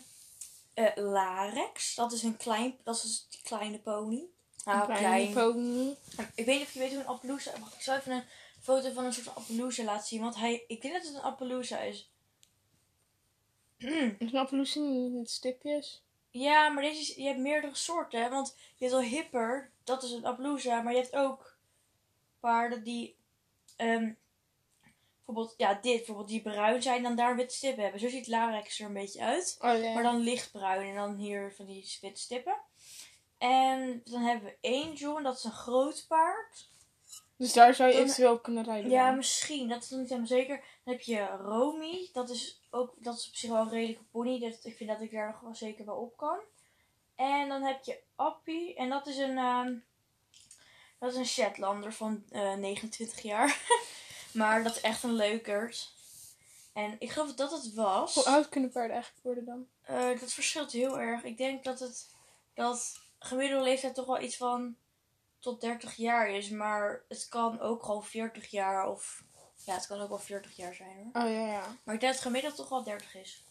eh, 0.74 0.90
Larex, 0.94 1.94
dat 1.94 2.12
is 2.12 2.22
een 2.22 2.36
klein, 2.36 2.78
dat 2.82 2.96
is 2.96 3.26
die 3.30 3.42
kleine 3.42 3.78
pony. 3.78 4.24
Nou, 4.64 4.92
Een 4.92 5.32
pony. 5.32 5.96
ik 6.34 6.44
weet 6.44 6.58
niet 6.58 6.66
of 6.66 6.72
je 6.72 6.78
weet 6.78 6.90
hoe 6.90 7.00
een 7.00 7.06
Appaloosa... 7.06 7.50
Wacht, 7.60 7.74
ik 7.74 7.80
zal 7.80 7.96
even 7.96 8.12
een 8.12 8.24
foto 8.60 8.92
van 8.92 9.04
een 9.04 9.12
soort 9.12 9.26
van 9.26 9.34
Appaloosa 9.34 9.82
laten 9.84 10.06
zien. 10.06 10.20
Want 10.20 10.36
hij... 10.36 10.64
Ik 10.66 10.82
denk 10.82 10.94
dat 10.94 11.02
het 11.06 11.14
een 11.14 11.20
Appaloosa 11.20 11.78
is. 11.78 12.10
Is 14.18 14.32
een 14.32 14.36
Appaloosa 14.38 14.80
niet 14.80 15.12
met 15.12 15.30
stipjes? 15.30 16.02
Ja, 16.30 16.68
maar 16.68 16.82
deze 16.82 17.00
is, 17.00 17.14
je 17.14 17.22
hebt 17.26 17.38
meerdere 17.38 17.74
soorten. 17.74 18.22
Hè? 18.22 18.28
Want 18.28 18.56
je 18.76 18.84
hebt 18.84 18.96
al 18.96 19.02
hipper. 19.02 19.72
Dat 19.84 20.02
is 20.02 20.10
een 20.10 20.24
Appaloosa. 20.24 20.80
Maar 20.82 20.92
je 20.92 21.00
hebt 21.00 21.16
ook 21.16 21.58
paarden 22.40 22.84
die... 22.84 23.16
ehm, 23.76 24.12
bijvoorbeeld, 25.16 25.54
ja, 25.56 25.74
dit. 25.74 25.96
Bijvoorbeeld 25.96 26.28
die 26.28 26.42
bruin 26.42 26.82
zijn 26.82 26.96
en 26.96 27.02
dan 27.02 27.16
daar 27.16 27.36
witte 27.36 27.54
stippen 27.54 27.82
hebben. 27.82 28.00
Zo 28.00 28.08
ziet 28.08 28.26
Larex 28.26 28.80
er 28.80 28.86
een 28.86 28.92
beetje 28.92 29.22
uit. 29.22 29.56
Oh. 29.60 29.94
Maar 29.94 30.02
dan 30.02 30.20
lichtbruin 30.20 30.88
en 30.88 30.94
dan 30.94 31.16
hier 31.16 31.52
van 31.56 31.66
die 31.66 31.98
witte 32.00 32.20
stippen. 32.20 32.56
En 33.40 34.00
dan 34.04 34.20
hebben 34.22 34.52
we 34.60 34.68
Angel. 34.68 35.16
En 35.16 35.22
dat 35.22 35.36
is 35.36 35.44
een 35.44 35.50
groot 35.52 36.04
paard. 36.08 36.68
Dus 37.36 37.52
daar 37.52 37.74
zou 37.74 37.88
je 37.88 37.94
Dan- 37.94 38.04
eventueel 38.04 38.32
op 38.32 38.42
kunnen 38.42 38.64
rijden. 38.64 38.90
Ja, 38.90 39.06
dan. 39.06 39.16
misschien. 39.16 39.68
Dat 39.68 39.82
is 39.82 39.90
nog 39.90 39.98
niet 39.98 40.08
helemaal 40.08 40.28
zeker. 40.28 40.56
Dan 40.84 40.94
heb 40.94 41.00
je 41.02 41.26
Romy. 41.26 42.08
Dat 42.12 42.30
is 42.30 42.60
ook 42.70 42.94
dat 42.98 43.18
is 43.18 43.28
op 43.28 43.34
zich 43.34 43.50
wel 43.50 43.60
een 43.60 43.70
redelijke 43.70 44.02
pony. 44.04 44.40
Dat, 44.40 44.64
ik 44.64 44.76
vind 44.76 44.90
dat 44.90 45.00
ik 45.00 45.10
daar 45.10 45.26
nog 45.30 45.40
wel 45.40 45.54
zeker 45.54 45.84
wel 45.84 45.96
op 45.96 46.16
kan. 46.16 46.38
En 47.16 47.48
dan 47.48 47.62
heb 47.62 47.84
je 47.84 48.00
Appie. 48.16 48.74
En 48.74 48.88
dat 48.88 49.06
is 49.06 49.16
een, 49.16 49.38
ehm, 49.38 49.74
dat 50.98 51.10
is 51.12 51.16
een 51.16 51.26
Shetlander 51.26 51.92
van 51.92 52.24
eh 52.30 52.54
29 52.54 53.22
jaar. 53.22 53.60
maar 54.32 54.62
dat 54.62 54.76
is 54.76 54.80
echt 54.80 55.02
een 55.02 55.14
leukert. 55.14 55.92
En 56.72 56.96
ik 56.98 57.10
geloof 57.10 57.34
dat 57.34 57.50
het 57.50 57.74
was. 57.74 58.14
Hoe 58.14 58.24
oud 58.24 58.48
kunnen 58.48 58.70
paarden 58.70 58.92
eigenlijk 58.92 59.24
worden 59.24 59.44
dan? 59.44 59.66
Eh, 59.82 60.20
dat 60.20 60.32
verschilt 60.32 60.72
heel 60.72 61.00
erg. 61.00 61.22
Ik 61.24 61.36
denk 61.36 61.64
dat 61.64 61.80
het 61.80 62.14
dat 62.54 62.99
gemiddelde 63.20 63.64
leeftijd 63.64 63.94
toch 63.94 64.06
wel 64.06 64.20
iets 64.20 64.36
van 64.36 64.76
tot 65.38 65.60
30 65.60 65.94
jaar 65.94 66.28
is. 66.30 66.50
Maar 66.50 67.04
het 67.08 67.28
kan 67.28 67.60
ook 67.60 67.82
gewoon 67.84 68.04
40 68.04 68.50
jaar 68.50 68.88
of... 68.88 69.22
Ja, 69.64 69.74
het 69.74 69.86
kan 69.86 70.00
ook 70.00 70.08
wel 70.08 70.18
40 70.18 70.56
jaar 70.56 70.74
zijn 70.74 70.96
hoor. 70.96 71.22
Oh 71.22 71.30
ja, 71.30 71.46
ja. 71.46 71.60
Maar 71.84 71.94
ik 71.94 72.00
denk 72.00 72.12
dat 72.12 72.12
het 72.12 72.20
gemiddeld 72.20 72.56
toch 72.56 72.68
wel 72.68 72.82
30 72.84 73.14
is. 73.14 73.44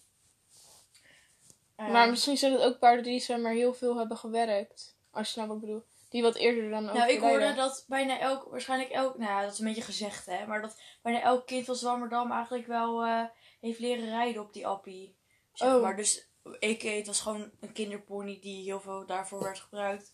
Eh, 1.75 1.89
Maar 1.89 2.10
misschien 2.10 2.38
zijn 2.38 2.51
het 2.51 2.62
ook 2.62 2.79
paarden 2.79 3.03
die 3.03 3.19
zeg 3.19 3.38
maar 3.39 3.51
heel 3.53 3.73
veel 3.73 3.97
hebben 3.97 4.17
gewerkt. 4.17 4.95
Als 5.12 5.27
je 5.27 5.34
snapt 5.34 5.47
wat 5.47 5.58
ik 5.58 5.63
bedoel. 5.63 5.84
Die 6.10 6.21
wat 6.21 6.36
eerder 6.36 6.69
dan 6.69 6.84
nou, 6.84 7.10
ik 7.12 7.19
hoorde 7.19 7.53
dat 7.53 7.86
bijna 7.88 8.19
elk, 8.19 8.43
waarschijnlijk 8.49 8.91
elk, 8.91 9.17
nou 9.17 9.32
ja, 9.32 9.41
dat 9.41 9.53
is 9.53 9.60
een 9.60 9.65
beetje 9.65 9.82
gezegd 9.82 10.25
hè, 10.25 10.45
maar 10.47 10.62
dat 10.62 10.82
bijna 11.01 11.21
elk 11.21 11.45
kind 11.47 11.65
van 11.65 11.75
Zwammerdam 11.75 12.32
eigenlijk 12.32 12.67
wel 12.67 13.03
eh, 13.05 13.23
heeft 13.60 13.79
leren 13.79 14.10
rijden 14.10 14.41
op 14.41 14.53
die 14.53 14.67
appie. 14.67 15.15
Zeg 15.53 15.73
Oh. 15.73 15.82
maar. 15.82 15.95
Dus 15.95 16.28
ik, 16.59 16.81
het 16.81 17.07
was 17.07 17.19
gewoon 17.19 17.51
een 17.59 17.71
kinderpony 17.71 18.39
die 18.41 18.63
heel 18.63 18.81
veel 18.81 19.05
daarvoor 19.05 19.43
werd 19.43 19.59
gebruikt. 19.59 20.12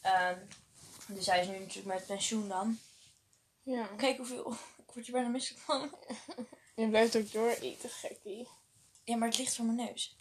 Ehm, 0.00 0.38
dus 1.06 1.26
hij 1.26 1.40
is 1.40 1.46
nu 1.46 1.58
natuurlijk 1.58 1.96
met 1.96 2.06
pensioen 2.06 2.48
dan. 2.48 2.78
Ja. 3.62 3.86
Kijk 3.86 4.16
hoeveel, 4.16 4.52
ik 4.86 4.92
word 4.94 5.06
je 5.06 5.12
bijna 5.12 5.28
misselijk 5.28 5.64
van. 5.64 5.90
Je 6.76 6.88
blijft 6.88 7.16
ook 7.16 7.32
door 7.32 7.50
eten, 7.50 7.90
gekkie. 7.90 8.48
Ja, 9.04 9.16
maar 9.16 9.28
het 9.28 9.38
ligt 9.38 9.54
voor 9.56 9.64
mijn 9.64 9.76
neus. 9.76 10.16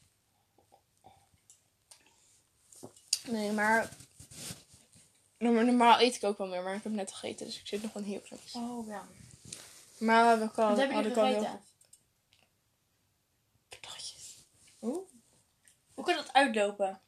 Nee, 3.28 3.52
maar... 3.52 3.96
Normaal, 5.38 6.00
eet 6.00 6.16
ik 6.16 6.24
ook 6.24 6.38
wel 6.38 6.48
meer, 6.48 6.64
maar 6.64 6.76
ik 6.76 6.84
heb 6.84 6.92
net 6.92 7.14
gegeten, 7.14 7.46
dus 7.46 7.60
ik 7.60 7.68
zit 7.68 7.82
nog 7.82 7.92
gewoon 7.92 8.08
heel 8.08 8.22
klein. 8.22 8.42
Oh 8.54 8.88
ja. 8.88 9.08
Maar 9.98 10.24
we 10.24 10.30
hebben 10.30 10.48
ook 10.50 10.58
al, 10.58 10.70
Wat 10.70 10.78
heb 10.78 10.90
je 10.90 10.96
had 10.96 11.06
ik 11.06 11.18
al 11.18 11.26
heel 11.26 11.34
gegeten? 11.40 11.62
patatjes. 13.70 14.36
Oeh. 14.82 15.08
Hoe 16.04 16.14
kan 16.14 16.24
dat 16.24 16.34
uitlopen? 16.34 17.02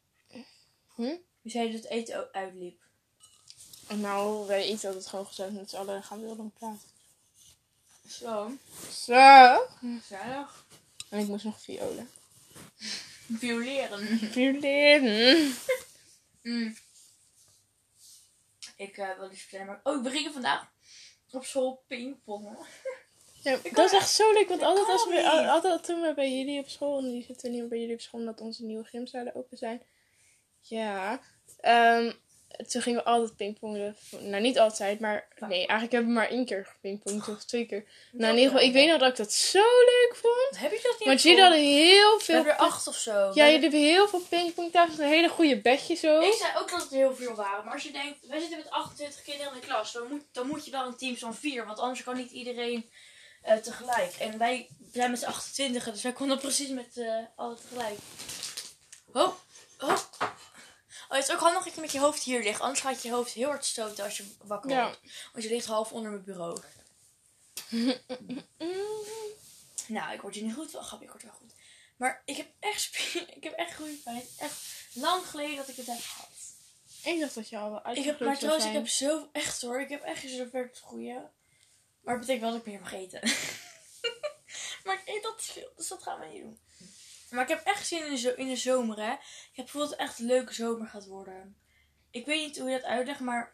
Hm? 0.96 1.16
Hoe 1.42 1.52
zei 1.52 1.66
je 1.66 1.72
dat 1.72 1.82
het 1.82 1.92
eten 1.92 2.20
ook 2.20 2.32
uitliep? 2.32 2.82
Nou, 3.88 4.48
wij 4.48 4.64
eten 4.64 4.88
altijd 4.88 5.08
gewoon 5.08 5.26
gezellig 5.26 5.54
met 5.54 5.70
z'n 5.70 5.76
allen 5.76 5.96
en 5.96 6.04
gaan 6.04 6.20
we 6.20 6.26
heel 6.26 6.36
lang 6.36 6.54
praten. 6.54 6.90
Zo. 8.08 8.52
Zo. 8.92 9.68
Gezellig. 9.80 10.66
En 11.10 11.20
ik 11.20 11.28
moest 11.28 11.44
nog 11.44 11.62
violen. 11.62 12.10
Violeren. 13.38 14.20
Violeren. 14.20 15.54
Mm. 16.42 16.76
Ik 18.76 18.98
eh, 18.98 19.18
wil 19.18 19.32
iets 19.32 19.42
vertellen, 19.42 19.66
maar... 19.66 19.80
Oh, 19.84 20.04
we 20.04 20.10
gingen 20.10 20.34
vandaag 20.34 20.72
op 21.32 21.46
school 21.46 21.84
pingpongen. 21.88 22.58
Ja, 23.46 23.58
dat 23.72 23.86
is 23.86 23.92
echt 23.94 24.10
zo 24.10 24.34
leuk, 24.34 24.48
want 24.50 24.62
altijd, 24.62 24.88
als 24.88 25.08
we, 25.08 25.30
al- 25.30 25.46
altijd 25.50 25.84
toen 25.84 26.02
we 26.02 26.14
bij 26.14 26.32
jullie 26.32 26.60
op 26.60 26.70
school, 26.70 26.98
en 26.98 27.12
die 27.12 27.24
zitten 27.24 27.52
niet 27.52 27.60
meer 27.60 27.70
bij 27.70 27.80
jullie 27.80 27.94
op 27.94 28.02
school 28.02 28.20
omdat 28.20 28.42
onze 28.42 28.64
nieuwe 28.66 28.84
gymzalen 28.84 29.36
open 29.36 29.58
zijn. 29.58 29.82
Ja, 30.62 31.20
ehm, 31.60 32.12
toen 32.68 32.82
gingen 32.82 33.00
we 33.00 33.06
altijd 33.06 33.36
pingpongen. 33.36 33.96
Nou, 34.20 34.42
niet 34.42 34.60
altijd, 34.60 35.00
maar 35.00 35.28
Vaak. 35.36 35.50
nee, 35.50 35.58
eigenlijk 35.60 35.92
hebben 35.92 36.10
we 36.12 36.18
maar 36.20 36.30
één 36.30 36.46
keer 36.46 36.66
gepingpongd 36.66 37.28
of 37.30 37.44
twee 37.44 37.66
keer. 37.66 37.86
Nou, 38.12 38.32
in 38.34 38.38
ieder 38.40 38.52
geval, 38.52 38.68
ik 38.68 38.74
weet 38.74 38.90
nog 38.90 39.00
dat 39.00 39.10
ik 39.10 39.16
dat 39.16 39.32
zo 39.34 39.60
leuk 39.86 40.16
vond. 40.22 40.60
Heb 40.62 40.72
je 40.72 40.80
dat 40.84 40.96
niet 41.00 41.08
Want 41.08 41.22
jullie 41.22 41.42
hadden 41.42 41.60
heel 41.62 42.18
We 42.18 42.24
veel... 42.24 42.36
hebben 42.36 42.54
er 42.54 42.60
acht 42.60 42.88
of 42.88 42.96
zo. 42.96 43.12
Ja, 43.12 43.30
We- 43.34 43.40
jullie 43.40 43.60
hebben 43.60 43.80
heel 43.80 44.08
veel 44.08 44.22
pingpongtafels, 44.30 44.98
een 44.98 45.08
hele 45.08 45.30
goede 45.30 45.62
bedjes 45.62 46.00
zo. 46.00 46.22
Ik 46.22 46.34
zei 46.34 46.52
ook 46.58 46.70
dat 46.70 46.82
het 46.82 46.90
heel 46.92 47.16
veel 47.16 47.34
waren. 47.36 47.64
Maar 47.66 47.74
als 47.74 47.84
je 47.84 47.92
denkt, 47.92 48.28
wij 48.28 48.40
zitten 48.40 48.58
met 48.58 48.70
28 48.70 49.22
kinderen 49.24 49.54
in 49.54 49.60
de 49.60 49.66
klas. 49.68 49.92
Dan 49.92 50.08
moet, 50.10 50.22
dan 50.32 50.48
moet 50.48 50.66
je 50.66 50.72
wel 50.72 50.86
een 50.86 50.98
team 50.98 51.18
van 51.18 51.36
vier. 51.36 51.66
Want 51.66 51.80
anders 51.80 52.04
kan 52.04 52.16
niet 52.18 52.32
iedereen 52.32 52.90
eh, 53.46 53.58
tegelijk. 53.58 54.14
En 54.16 54.38
wij 54.38 54.68
zijn 54.92 55.12
met 55.12 55.20
z'n 55.20 55.26
28, 55.26 55.84
dus 55.84 56.02
wij 56.02 56.14
konden 56.14 56.40
precies 56.40 56.70
met 56.70 56.98
eh 56.98 57.18
alle 57.36 57.56
tegelijk. 57.56 58.00
Oh, 59.14 59.34
oh. 59.80 59.98
Oh, 61.10 61.18
het 61.18 61.28
is 61.28 61.34
ook 61.34 61.40
handig 61.40 61.64
dat 61.64 61.76
je 61.76 61.82
met 61.82 61.92
je 61.92 62.00
hoofd 62.00 62.24
hier 62.24 62.44
ligt. 62.44 62.60
Anders 62.60 62.80
gaat 62.82 63.02
je 63.04 63.12
hoofd 63.12 63.32
heel 63.32 63.48
hard 63.48 63.66
stoten 63.66 64.04
als 64.04 64.18
je 64.18 64.26
wakker 64.44 64.70
Ja. 64.70 64.84
wordt. 64.84 65.00
Want 65.32 65.44
je 65.44 65.50
ligt 65.50 65.66
half 65.66 65.92
onder 65.92 66.12
mijn 66.12 66.24
bureau. 66.24 66.60
Nou, 69.88 70.14
ik 70.14 70.22
word 70.22 70.36
hier 70.36 70.44
niet 70.44 70.54
goed 70.54 70.72
van. 70.72 70.84
Grapje, 70.84 71.06
ik 71.06 71.12
word 71.12 71.24
wel 71.24 71.32
goed. 71.34 71.54
Maar 71.98 72.22
ik 72.26 72.38
heb 72.38 72.48
echt, 72.60 72.82
spie- 72.82 73.22
ik 73.38 73.44
heb 73.44 73.54
echt 73.54 73.76
goede 73.76 73.94
pijn. 74.04 74.24
Echt 74.38 74.62
lang 74.94 75.26
geleden 75.26 75.56
dat 75.56 75.68
ik 75.68 75.76
het 75.76 75.86
heb 75.86 76.00
gehad. 76.02 76.30
Ik 77.04 77.20
dacht 77.20 77.36
dat 77.36 77.50
je 77.50 77.58
al 77.58 77.70
wel 77.72 77.96
Ik 77.96 78.04
heb, 78.04 78.20
maar 78.20 78.38
trouwens, 78.38 78.66
ik 78.66 78.74
heb 78.74 78.88
zo... 78.88 79.30
Echt 79.32 79.62
hoor, 79.62 79.82
ik 79.82 79.90
heb 79.90 80.02
echt 80.04 80.30
zover 80.30 80.72
te 80.72 80.80
groeien. 80.82 81.32
Maar 82.06 82.18
het 82.18 82.26
betekent 82.26 82.42
wel 82.42 82.52
dat 82.52 82.60
ik 82.60 82.66
meer 82.66 82.76
heb 82.76 82.88
gegeten. 82.88 83.22
maar 84.86 84.96
ik 84.96 85.16
eet 85.16 85.24
dat 85.24 85.38
te 85.38 85.52
veel, 85.52 85.72
dus 85.76 85.88
dat 85.88 86.04
gaan 86.04 86.20
we 86.20 86.26
niet 86.26 86.42
doen. 86.42 86.60
Maar 87.30 87.44
ik 87.44 87.50
heb 87.50 87.66
echt 87.66 87.88
zin 87.88 88.06
in 88.06 88.16
de, 88.16 88.36
in 88.36 88.48
de 88.48 88.56
zomer, 88.56 88.98
hè. 88.98 89.12
Ik 89.12 89.52
heb 89.54 89.66
gevoeld 89.66 89.90
dat 89.90 90.00
het 90.00 90.08
echt 90.08 90.20
een 90.20 90.26
leuke 90.26 90.54
zomer 90.54 90.88
gaat 90.88 91.06
worden. 91.06 91.58
Ik 92.12 92.26
weet 92.26 92.46
niet 92.46 92.60
hoe 92.60 92.70
je 92.70 92.76
dat 92.76 92.90
uitlegt, 92.90 93.20
maar... 93.20 93.54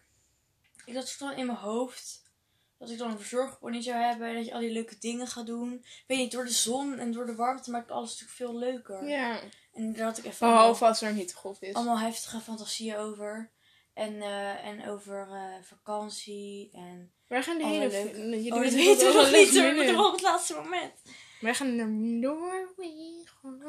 Ik 0.85 0.95
had 0.95 1.15
dan 1.19 1.33
in 1.33 1.45
mijn 1.45 1.57
hoofd... 1.57 2.29
Dat 2.77 2.89
ik 2.89 2.97
dan 2.97 3.11
een 3.11 3.17
verzorgpony 3.17 3.81
zou 3.81 4.01
hebben. 4.01 4.27
En 4.27 4.35
dat 4.35 4.45
je 4.45 4.53
al 4.53 4.59
die 4.59 4.71
leuke 4.71 4.97
dingen 4.99 5.27
gaat 5.27 5.45
doen. 5.45 5.73
Ik 5.73 6.03
weet 6.07 6.17
niet, 6.17 6.31
door 6.31 6.45
de 6.45 6.51
zon 6.51 6.99
en 6.99 7.11
door 7.11 7.25
de 7.25 7.35
warmte 7.35 7.71
maakt 7.71 7.91
alles 7.91 8.09
natuurlijk 8.09 8.37
veel 8.37 8.57
leuker. 8.57 9.07
Ja. 9.07 9.39
En 9.73 9.93
daar 9.93 10.05
had 10.05 10.17
ik 10.17 10.25
even... 10.25 10.47
Behalve 10.47 10.85
als 10.85 11.01
er 11.01 11.09
een 11.09 11.15
hittegolf 11.15 11.61
is. 11.61 11.73
allemaal 11.73 11.99
heftige 11.99 12.39
fantasieën 12.39 12.97
over. 12.97 13.51
En, 13.93 14.21
eh, 14.21 14.65
en 14.65 14.87
over 14.89 15.27
eh, 15.31 15.63
vakantie. 15.67 16.69
En 16.73 17.11
Wij 17.27 17.43
gaan 17.43 17.57
de 17.57 17.65
hele... 17.65 17.87
leuk. 17.87 18.15
Jullie 18.15 18.53
oh, 18.53 18.63
dat 18.63 18.73
weten 18.73 19.07
we 19.07 19.13
nog 19.13 19.31
niet 19.31 19.51
leuk 19.51 19.75
menu. 19.75 19.91
Maar 19.93 20.05
op 20.05 20.11
het 20.11 20.21
laatste 20.21 20.53
moment. 20.53 20.93
Wij 21.39 21.53
gaan 21.55 21.75
naar 21.75 21.87
Noorwegen. 21.89 23.61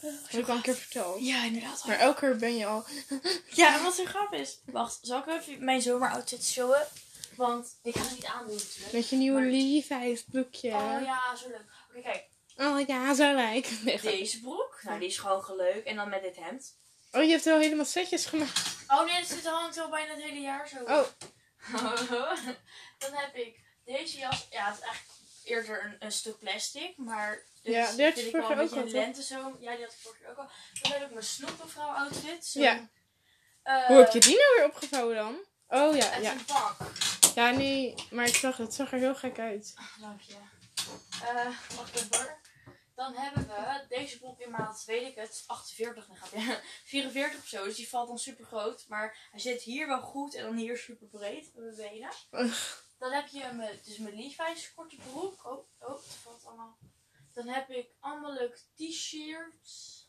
Dat 0.00 0.30
heb 0.30 0.40
ik 0.40 0.48
al 0.48 0.56
een 0.56 0.62
keer 0.62 0.74
verteld. 0.74 1.20
Ja, 1.26 1.44
inderdaad. 1.44 1.84
Maar 1.86 1.98
elke 1.98 2.20
keer 2.20 2.36
ben 2.36 2.56
je 2.56 2.66
al... 2.66 2.84
Ja, 3.50 3.76
en 3.76 3.82
wat 3.82 3.94
zo 3.94 4.04
grap 4.04 4.32
is. 4.32 4.60
Wacht, 4.66 4.98
zal 5.02 5.18
ik 5.18 5.26
even 5.26 5.64
mijn 5.64 5.82
zomeroutfit 5.82 6.44
showen? 6.44 6.86
Want 7.36 7.78
ik 7.82 7.94
ga 7.94 8.00
het 8.02 8.10
niet 8.10 8.24
aandoen 8.24 8.54
natuurlijk. 8.56 8.92
Met 8.92 9.08
je 9.08 9.16
nieuwe 9.16 9.40
Maar- 9.40 9.50
Levi's 9.50 10.24
broekje. 10.30 10.68
Oh 10.68 10.98
ja, 11.02 11.36
zo 11.36 11.48
leuk. 11.48 11.64
Oké, 11.90 12.00
kijk. 12.02 12.28
Oh 12.56 12.86
ja, 12.86 13.14
zo 13.14 13.24
grapje. 13.24 14.00
Deze 14.16 14.40
broek. 14.40 14.80
Nou, 14.82 14.98
die 14.98 15.08
is 15.08 15.18
gewoon 15.18 15.56
leuk. 15.56 15.84
En 15.84 15.96
dan 15.96 16.08
met 16.08 16.22
dit 16.22 16.36
hemd. 16.36 16.76
Oh, 17.12 17.22
je 17.22 17.30
hebt 17.30 17.44
wel 17.44 17.58
helemaal 17.58 17.84
setjes 17.84 18.26
gemaakt. 18.26 18.77
Oh 18.88 19.04
nee, 19.04 19.20
dat 19.20 19.28
zit 19.28 19.46
hangt 19.46 19.78
al 19.78 19.88
bijna 19.88 20.14
het 20.14 20.22
hele 20.22 20.40
jaar 20.40 20.68
zo. 20.68 20.76
Oh, 20.82 21.06
dan 22.98 23.12
heb 23.12 23.34
ik 23.34 23.60
deze 23.84 24.18
jas. 24.18 24.46
Ja, 24.50 24.66
het 24.66 24.78
is 24.78 24.84
eigenlijk 24.84 25.18
eerder 25.44 25.84
een, 25.84 25.96
een 25.98 26.12
stuk 26.12 26.38
plastic. 26.38 26.96
Maar 26.96 27.42
dit 27.62 27.74
Ja, 27.74 27.92
die 27.92 28.04
had 28.04 28.16
je 28.18 28.24
ik 28.24 28.30
vorige 28.30 28.52
keer 28.54 28.62
ook 28.62 28.70
al, 28.72 28.84
lente 28.84 29.22
zo. 29.22 29.56
Ja, 29.60 29.74
die 29.74 29.84
had 29.84 29.92
ik 29.92 29.98
vorige 30.02 30.20
keer 30.20 30.30
ook 30.30 30.36
al. 30.36 30.50
Dan 30.82 30.92
heb 30.92 31.02
ik 31.02 31.10
mijn 31.10 31.24
snoepenvrouw 31.24 31.88
outfit. 31.88 32.46
Zo. 32.46 32.60
Ja. 32.60 32.88
Eh, 33.62 33.86
hoe 33.86 33.96
heb 33.96 34.12
je 34.12 34.20
die 34.20 34.36
nou 34.36 34.54
weer 34.56 34.64
opgevouwen 34.64 35.16
dan? 35.16 35.36
Oh 35.68 35.96
ja, 35.96 36.16
ja. 36.16 36.32
een 36.32 36.44
pak. 36.44 36.76
Ja, 37.34 37.50
nee, 37.50 37.94
maar 38.10 38.26
ik 38.26 38.36
zag 38.36 38.56
het. 38.56 38.74
Zag 38.74 38.92
er 38.92 38.98
heel 38.98 39.14
gek 39.14 39.38
uit. 39.38 39.74
Dank 40.00 40.20
je. 40.20 40.34
Eh, 41.24 41.76
wacht 41.76 41.94
even 41.94 42.16
hoor. 42.16 42.38
Dan 42.98 43.14
hebben 43.14 43.46
we 43.46 43.84
deze 43.88 44.18
broek 44.18 44.40
in 44.40 44.50
maat, 44.50 44.84
weet 44.84 45.08
ik 45.08 45.14
het, 45.14 45.44
48, 45.46 46.06
dan 46.06 46.16
gaat 46.16 46.30
hij 46.30 46.60
44 46.84 47.40
of 47.40 47.46
zo. 47.46 47.64
Dus 47.64 47.76
die 47.76 47.88
valt 47.88 48.08
dan 48.08 48.18
super 48.18 48.44
groot. 48.44 48.84
Maar 48.88 49.28
hij 49.30 49.40
zit 49.40 49.62
hier 49.62 49.86
wel 49.86 50.00
goed 50.00 50.34
en 50.34 50.44
dan 50.44 50.56
hier 50.56 50.76
super 50.76 51.06
breed 51.06 51.52
bij 51.52 51.62
mijn 51.64 51.76
benen. 51.76 52.10
Dan 52.98 53.12
heb 53.12 53.26
je 53.26 53.52
mijn, 53.52 53.78
dus 53.84 53.98
mijn 53.98 54.14
Levi's 54.14 54.74
korte 54.74 54.96
broek. 54.96 55.44
Oh, 55.44 55.66
oh, 55.78 55.94
het 55.94 56.04
valt 56.04 56.46
allemaal. 56.46 56.78
Dan 57.32 57.48
heb 57.48 57.70
ik 57.70 57.90
allemaal 58.00 58.32
leuke 58.32 58.58
t-shirts. 58.74 60.06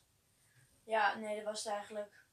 Ja, 0.83 1.15
nee, 1.15 1.35
dat 1.35 1.45
was 1.45 1.63
het 1.63 1.73
eigenlijk. 1.73 2.25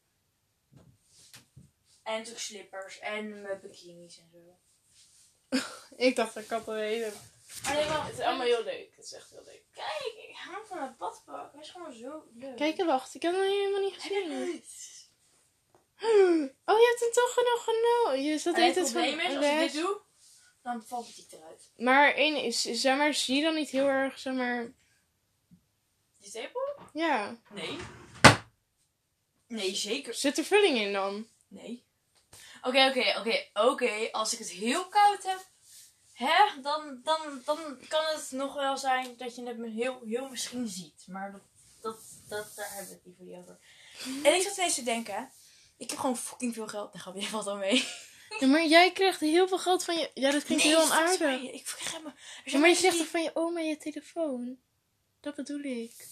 En 2.02 2.12
natuurlijk 2.12 2.38
slippers 2.38 2.98
en 2.98 3.42
mijn 3.42 3.60
bikinis 3.60 4.18
en 4.18 4.30
zo. 4.32 4.58
Ik 6.06 6.16
dacht, 6.16 6.36
ik 6.36 6.50
had 6.50 6.68
een 6.68 6.78
hele... 6.78 7.12
Maar, 7.62 8.06
Het 8.06 8.18
is 8.18 8.24
allemaal 8.24 8.46
heel 8.46 8.64
leuk. 8.64 8.96
Het 8.96 9.04
is 9.04 9.12
echt 9.12 9.30
heel 9.30 9.42
leuk. 9.44 9.62
Kijk, 9.72 10.14
ik 10.28 10.36
hou 10.36 10.66
van 10.66 10.78
mijn 10.78 10.94
badpak. 10.98 11.52
Hij 11.52 11.60
is 11.60 11.70
gewoon 11.70 11.92
zo 11.92 12.24
leuk. 12.34 12.56
Kijk, 12.56 12.84
wacht. 12.84 13.14
Ik 13.14 13.22
heb 13.22 13.32
hem 13.32 13.42
helemaal 13.42 13.80
niet 13.80 13.94
gezien. 13.94 14.64
Oh, 16.64 16.78
je 16.78 16.86
hebt 16.86 17.00
hem 17.00 17.12
toch 17.12 17.44
nog 17.44 17.64
genomen. 17.64 18.22
Je 18.22 18.38
zat 18.38 18.56
het 18.56 18.74
probleem 18.74 19.20
is, 19.20 19.36
als 19.36 19.44
ik 19.44 19.58
dit 19.58 19.72
doe, 19.72 20.00
dan 20.62 20.82
valt 20.82 21.16
het 21.16 21.32
eruit. 21.32 21.70
Maar 21.76 22.14
één 22.14 22.36
is, 22.42 22.62
zeg 22.62 22.96
maar, 22.96 23.14
zie 23.14 23.36
je 23.36 23.42
dan 23.42 23.54
niet 23.54 23.70
heel 23.70 23.86
erg, 23.86 24.18
zeg 24.18 24.34
maar... 24.34 24.72
Die 26.18 26.30
tepel? 26.30 26.80
Ja. 26.92 27.40
Nee. 27.50 27.76
Nee, 29.46 29.74
zeker. 29.74 30.14
Zit 30.14 30.38
er 30.38 30.44
vulling 30.44 30.78
in 30.78 30.92
dan? 30.92 31.28
Nee. 31.48 31.84
Oké, 32.62 32.86
oké, 32.86 33.18
oké, 33.18 33.48
oké. 33.54 34.08
Als 34.12 34.32
ik 34.32 34.38
het 34.38 34.50
heel 34.50 34.88
koud 34.88 35.22
heb, 35.22 35.48
hè, 36.16 36.60
dan, 36.62 37.00
dan, 37.04 37.42
dan 37.44 37.58
kan 37.88 38.04
het 38.04 38.30
nog 38.30 38.54
wel 38.54 38.76
zijn 38.76 39.16
dat 39.16 39.34
je 39.34 39.42
het 39.46 39.58
me 39.58 39.68
heel, 39.70 40.00
heel 40.04 40.28
misschien 40.28 40.68
ziet. 40.68 41.04
Maar 41.06 41.32
dat, 41.32 41.40
dat, 41.80 41.98
dat, 42.28 42.52
daar 42.56 42.68
hebben 42.68 42.88
we 42.88 42.94
het 42.94 43.02
liever 43.04 43.24
niet 43.24 43.36
over. 43.36 43.58
En 44.22 44.34
ik 44.34 44.42
zat 44.42 44.56
ineens 44.56 44.74
te 44.74 44.82
denken, 44.82 45.30
ik 45.76 45.90
heb 45.90 45.98
gewoon 45.98 46.16
fucking 46.16 46.54
veel 46.54 46.68
geld. 46.68 46.92
Dan 46.92 47.00
ga 47.00 47.12
je 47.14 47.30
wat 47.30 47.44
dan 47.44 47.58
mee. 47.58 47.88
Ja, 48.38 48.46
maar 48.46 48.66
jij 48.66 48.92
krijgt 48.92 49.20
heel 49.20 49.48
veel 49.48 49.58
geld 49.58 49.84
van 49.84 49.96
je... 49.98 50.10
Ja, 50.14 50.30
dat 50.30 50.44
klinkt 50.44 50.64
heel 50.64 50.82
onaardig. 50.82 51.42
Ik 51.42 51.66
vergeet 51.68 52.02
me. 52.02 52.10
Ja, 52.44 52.58
maar 52.58 52.68
je 52.68 52.74
zegt 52.74 52.96
toch 52.96 53.06
van 53.06 53.22
je 53.22 53.30
oma 53.34 53.60
je 53.60 53.76
telefoon? 53.76 54.58
Dat 55.20 55.34
bedoel 55.34 55.60
ik. 55.60 56.06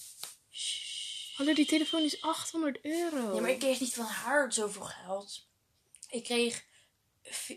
Hallo, 1.36 1.54
die 1.54 1.66
telefoon 1.66 2.02
is 2.02 2.20
800 2.22 2.78
euro. 2.82 3.34
Ja, 3.34 3.40
maar 3.40 3.50
ik 3.50 3.58
kreeg 3.58 3.80
niet 3.80 3.94
van 3.94 4.04
haar 4.04 4.52
zoveel 4.52 4.82
geld. 4.82 5.46
Ik 6.08 6.24
kreeg... 6.24 6.64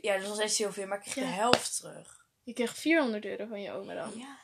Ja, 0.01 0.17
dat 0.17 0.27
was 0.27 0.39
echt 0.39 0.57
heel 0.57 0.73
veel, 0.73 0.87
maar 0.87 0.97
ik 0.97 1.03
kreeg 1.03 1.15
Ja. 1.15 1.21
de 1.21 1.27
helft 1.27 1.75
terug. 1.79 2.16
Je 2.47 2.53
krijgt 2.53 2.79
400 2.79 3.25
euro 3.25 3.45
van 3.45 3.61
je 3.61 3.71
oma 3.71 3.93
dan. 3.93 4.11
Ja. 4.17 4.37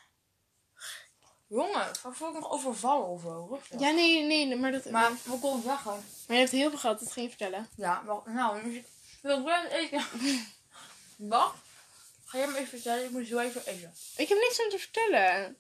Jongen, 1.48 1.90
ik 1.90 2.16
voel 2.16 2.28
ik 2.28 2.34
nog 2.34 2.52
overvallen 2.52 3.08
of 3.08 3.22
zo. 3.22 3.62
Ja, 3.78 3.92
nee, 3.92 4.24
nee, 4.24 4.56
maar 4.56 4.72
dat... 4.72 4.86
Maar 4.90 5.12
wat 5.26 5.40
kon 5.40 5.58
ik 5.58 5.64
zeggen? 5.64 5.92
Maar 5.92 6.36
je 6.36 6.42
hebt 6.42 6.52
heel 6.52 6.70
veel 6.70 6.80
geld, 6.80 7.00
dat 7.00 7.12
ging 7.12 7.26
je 7.26 7.38
vertellen. 7.38 7.70
Ja, 7.76 8.04
wel, 8.06 8.24
nou, 8.26 8.74
ik 8.74 8.86
wil 9.22 9.44
wel 9.44 9.66
eten. 9.66 10.04
Wacht. 11.34 11.58
Ga 12.26 12.38
jij 12.38 12.48
me 12.48 12.58
even 12.58 12.68
vertellen? 12.68 13.04
Ik 13.04 13.10
moet 13.10 13.28
zo 13.28 13.40
even 13.40 13.66
eten. 13.66 13.94
Ik 14.18 14.30
heb 14.30 14.38
niks 14.38 14.64
om 14.64 14.70
te 14.70 14.80
vertellen. 14.80 15.58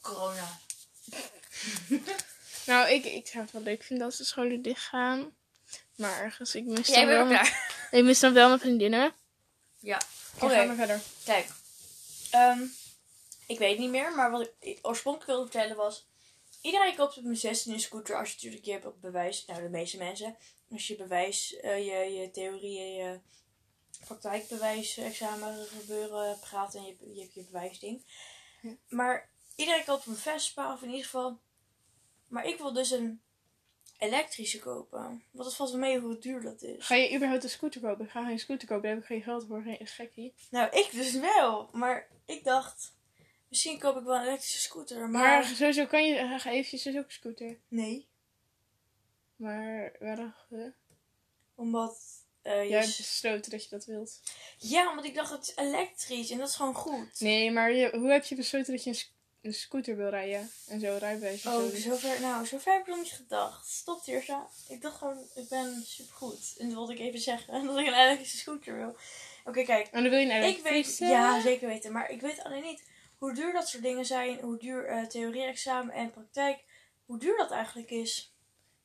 Corona. 0.00 0.58
Nou, 2.66 2.88
ik, 2.88 3.04
ik 3.04 3.26
zou 3.26 3.42
het 3.42 3.52
wel 3.52 3.62
leuk 3.62 3.82
vinden 3.82 4.06
als 4.06 4.16
de 4.16 4.24
scholen 4.24 4.62
dicht 4.62 4.82
gaan. 4.82 5.36
Maar 5.96 6.20
ergens, 6.20 6.54
ik 6.54 6.64
mis, 6.64 6.86
Jij 6.86 7.04
dan, 7.04 7.08
wel 7.08 7.24
mijn, 7.26 7.46
ik 7.90 8.04
mis 8.04 8.20
dan 8.20 8.32
wel 8.32 8.48
mijn 8.48 8.60
vriendinnen. 8.60 9.14
Ja. 9.78 10.00
Oké, 10.40 10.52
Oké. 10.52 10.54
ga 10.54 10.64
maar 10.64 10.76
verder. 10.76 11.00
Kijk, 11.24 11.48
ehm, 12.30 12.62
ik 13.46 13.58
weet 13.58 13.78
niet 13.78 13.90
meer, 13.90 14.14
maar 14.14 14.30
wat 14.30 14.50
ik 14.58 14.78
oorspronkelijk 14.82 15.30
wilde 15.30 15.50
vertellen 15.50 15.76
was... 15.76 16.08
Iedereen 16.62 16.96
koopt 16.96 17.16
op 17.16 17.24
mijn 17.24 17.36
16 17.36 17.72
een 17.72 17.80
scooter 17.80 18.16
als 18.18 18.28
je 18.28 18.34
natuurlijk 18.34 18.64
je 18.64 18.72
hebt 18.72 18.86
op 18.86 19.00
bewijs... 19.00 19.44
Nou, 19.46 19.62
de 19.62 19.68
meeste 19.68 19.96
mensen. 19.96 20.36
Als 20.70 20.86
je 20.86 20.96
bewijs, 20.96 21.56
eh, 21.56 21.78
je, 21.78 22.20
je 22.20 22.30
theorie 22.30 22.78
je 22.78 23.20
praktijkbewijs 24.04 24.96
examen 24.96 25.66
gebeuren 25.66 26.38
praat 26.38 26.74
en 26.74 26.84
je, 26.84 26.96
je 27.14 27.20
hebt 27.20 27.34
je 27.34 27.44
bewijsding. 27.44 28.04
Ja. 28.62 28.76
Maar 28.88 29.30
iedereen 29.56 29.84
koopt 29.84 30.06
een 30.06 30.16
Vespa 30.16 30.72
of 30.72 30.82
in 30.82 30.88
ieder 30.88 31.04
geval... 31.04 31.40
Maar 32.28 32.44
ik 32.44 32.58
wil 32.58 32.72
dus 32.72 32.90
een 32.90 33.22
elektrische 34.00 34.58
kopen. 34.58 35.22
Want 35.30 35.46
het 35.48 35.54
valt 35.54 35.70
wel 35.70 35.80
mee 35.80 35.98
hoe 35.98 36.18
duur 36.18 36.40
dat 36.40 36.62
is. 36.62 36.86
Ga 36.86 36.94
je 36.94 37.14
überhaupt 37.14 37.44
een 37.44 37.50
scooter 37.50 37.80
kopen? 37.80 38.04
Ik 38.04 38.10
ga 38.10 38.24
geen 38.24 38.38
scooter 38.38 38.68
kopen, 38.68 38.82
daar 38.82 38.92
heb 38.92 39.00
ik 39.00 39.06
geen 39.06 39.22
geld 39.22 39.46
voor. 39.46 39.62
Geen 39.62 39.86
gekkie. 39.86 40.34
Nou, 40.50 40.70
ik 40.70 40.88
dus 40.92 41.12
wel. 41.12 41.68
Maar 41.72 42.08
ik 42.26 42.44
dacht, 42.44 42.92
misschien 43.48 43.78
koop 43.78 43.96
ik 43.96 44.04
wel 44.04 44.16
een 44.16 44.22
elektrische 44.26 44.60
scooter. 44.60 44.98
Maar, 44.98 45.10
Maar 45.10 45.44
sowieso 45.44 45.86
kan 45.86 46.06
je, 46.06 46.14
uh, 46.14 46.46
eventjes 46.46 46.82
dus 46.82 46.96
ook 46.96 47.04
een 47.04 47.10
scooter. 47.10 47.58
nee. 47.68 48.08
Maar 49.36 49.92
waarom? 49.98 50.34
Omdat, 51.54 51.98
je 52.42 52.50
jij 52.50 52.80
hebt 52.80 52.96
besloten 52.96 53.50
dat 53.50 53.62
je 53.64 53.70
dat 53.70 53.84
wilt. 53.84 54.20
ja, 54.58 54.90
omdat 54.90 55.04
ik 55.04 55.14
dacht, 55.14 55.30
het 55.30 55.42
is 55.48 55.56
elektrisch 55.56 56.30
en 56.30 56.38
dat 56.38 56.48
is 56.48 56.54
gewoon 56.54 56.74
goed. 56.74 57.20
Nee, 57.20 57.50
maar 57.50 57.72
je, 57.72 57.96
hoe 57.98 58.10
heb 58.10 58.24
je 58.24 58.34
besloten 58.34 58.72
dat 58.74 58.84
je 58.84 58.90
een, 58.90 58.98
een 59.42 59.54
scooter 59.54 59.96
wil 59.96 60.08
rijden? 60.08 60.50
En 60.68 60.80
zo 60.80 60.96
rijbewijs 60.98 61.46
Oh, 61.46 61.64
zo. 61.68 61.76
zover, 61.76 62.20
nou, 62.20 62.46
zover 62.46 62.72
heb 62.72 62.80
ik 62.80 62.86
nog 62.86 62.96
niet 62.98 63.12
gedacht. 63.12 63.68
Stop 63.68 64.02
Tirsa. 64.02 64.48
Ik 64.68 64.82
dacht 64.82 64.96
gewoon, 64.96 65.18
ik 65.34 65.48
ben 65.48 65.82
supergoed. 65.86 66.54
En 66.58 66.66
dat 66.66 66.74
wilde 66.76 66.92
ik 66.92 66.98
even 66.98 67.20
zeggen, 67.20 67.52
dat 67.66 67.78
ik 67.78 67.86
een 67.86 67.94
elektrische 68.00 68.36
scooter 68.36 68.76
wil. 68.76 68.96
Oké, 69.44 69.62
kijk. 69.62 69.86
En 69.86 70.02
dan 70.02 70.10
wil 70.10 70.18
je 70.20 70.30
een 70.30 70.42
Ik 70.42 70.56
weet, 70.62 70.72
elektrische? 70.72 71.04
ja, 71.04 71.40
zeker 71.40 71.68
weten. 71.68 71.92
Maar 71.92 72.10
ik 72.10 72.20
weet 72.20 72.44
alleen 72.44 72.62
niet 72.62 72.82
hoe 73.16 73.34
duur 73.34 73.52
dat 73.52 73.68
soort 73.68 73.82
dingen 73.82 74.04
zijn. 74.04 74.40
Hoe 74.40 74.58
duur 74.58 74.86
eh 74.86 75.04
theorie-examen 75.06 75.94
en 75.94 76.10
praktijk, 76.10 76.58
hoe 77.06 77.18
duur 77.18 77.36
dat 77.36 77.50
eigenlijk 77.50 77.90
is. 77.90 78.34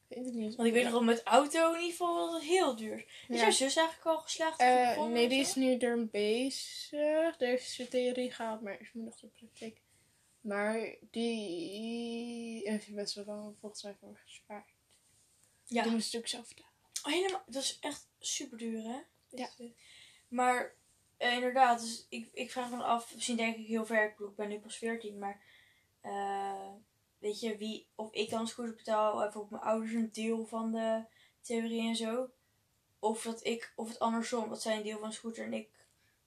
Ik 0.07 0.15
weet 0.15 0.25
het 0.25 0.33
niet. 0.33 0.55
Want 0.55 0.67
ik 0.67 0.73
weet 0.73 0.83
nog 0.83 0.91
wel 0.91 1.03
met 1.03 1.23
auto 1.23 1.67
in 1.73 1.79
ieder 1.79 1.91
geval 1.91 2.31
dat 2.31 2.41
heel 2.41 2.75
duur 2.75 2.97
is. 2.97 3.05
Ja. 3.27 3.35
jouw 3.35 3.51
zus 3.51 3.75
eigenlijk 3.75 4.07
al 4.07 4.17
geslaagd? 4.21 4.57
Begonnen 4.57 5.11
nee, 5.13 5.27
die 5.29 5.39
is 5.39 5.55
nu 5.55 5.77
er 5.77 6.05
bezig. 6.07 6.89
Daar 7.37 7.49
heeft 7.49 7.69
ze 7.69 7.87
theorie 7.87 8.31
gehaald, 8.31 8.61
maar 8.61 8.81
is 8.81 8.89
moet 8.93 9.05
nog 9.05 9.19
de 9.19 9.27
praktijk. 9.27 9.77
Maar 10.45 10.95
die 11.11 12.69
heeft 12.69 12.93
best 12.93 13.13
wel 13.13 13.25
lang 13.25 13.55
volgens 13.59 13.83
mij 13.83 13.95
voor 13.99 14.19
gespaard. 14.25 14.69
Ja. 15.65 15.83
Die 15.83 15.91
moest 15.91 16.15
ook 16.15 16.27
zelf 16.27 16.47
betalen. 16.47 16.71
Oh, 17.03 17.11
helemaal. 17.11 17.43
Dat 17.45 17.63
is 17.63 17.77
echt 17.79 18.07
super 18.19 18.57
duur, 18.57 18.83
hè? 18.83 18.99
Ja. 19.29 19.49
Maar 20.27 20.75
eh, 21.17 21.33
inderdaad, 21.33 21.79
dus 21.79 22.05
ik, 22.09 22.29
ik 22.33 22.51
vraag 22.51 22.69
me 22.69 22.83
af, 22.83 23.13
misschien 23.13 23.35
denk 23.35 23.57
ik 23.57 23.67
heel 23.67 23.85
ver, 23.85 24.05
ik 24.05 24.35
ben 24.35 24.49
nu 24.49 24.59
pas 24.59 24.77
14, 24.77 25.19
maar 25.19 25.41
eh, 26.01 26.71
weet 27.17 27.39
je, 27.39 27.57
wie, 27.57 27.87
of 27.95 28.13
ik 28.13 28.29
dan 28.29 28.39
een 28.39 28.47
scooter 28.47 28.75
betaal, 28.75 29.27
of 29.27 29.35
op 29.35 29.49
mijn 29.49 29.63
ouders 29.63 29.93
een 29.93 30.11
deel 30.11 30.45
van 30.45 30.71
de 30.71 31.03
theorie 31.41 31.87
en 31.87 31.95
zo. 31.95 32.29
of 32.99 33.23
dat 33.23 33.45
ik, 33.45 33.73
of 33.75 33.87
het 33.87 33.99
andersom, 33.99 34.49
dat 34.49 34.61
zij 34.61 34.77
een 34.77 34.83
deel 34.83 34.99
van 34.99 35.09
de 35.09 35.15
scooter 35.15 35.45
en 35.45 35.53
ik 35.53 35.69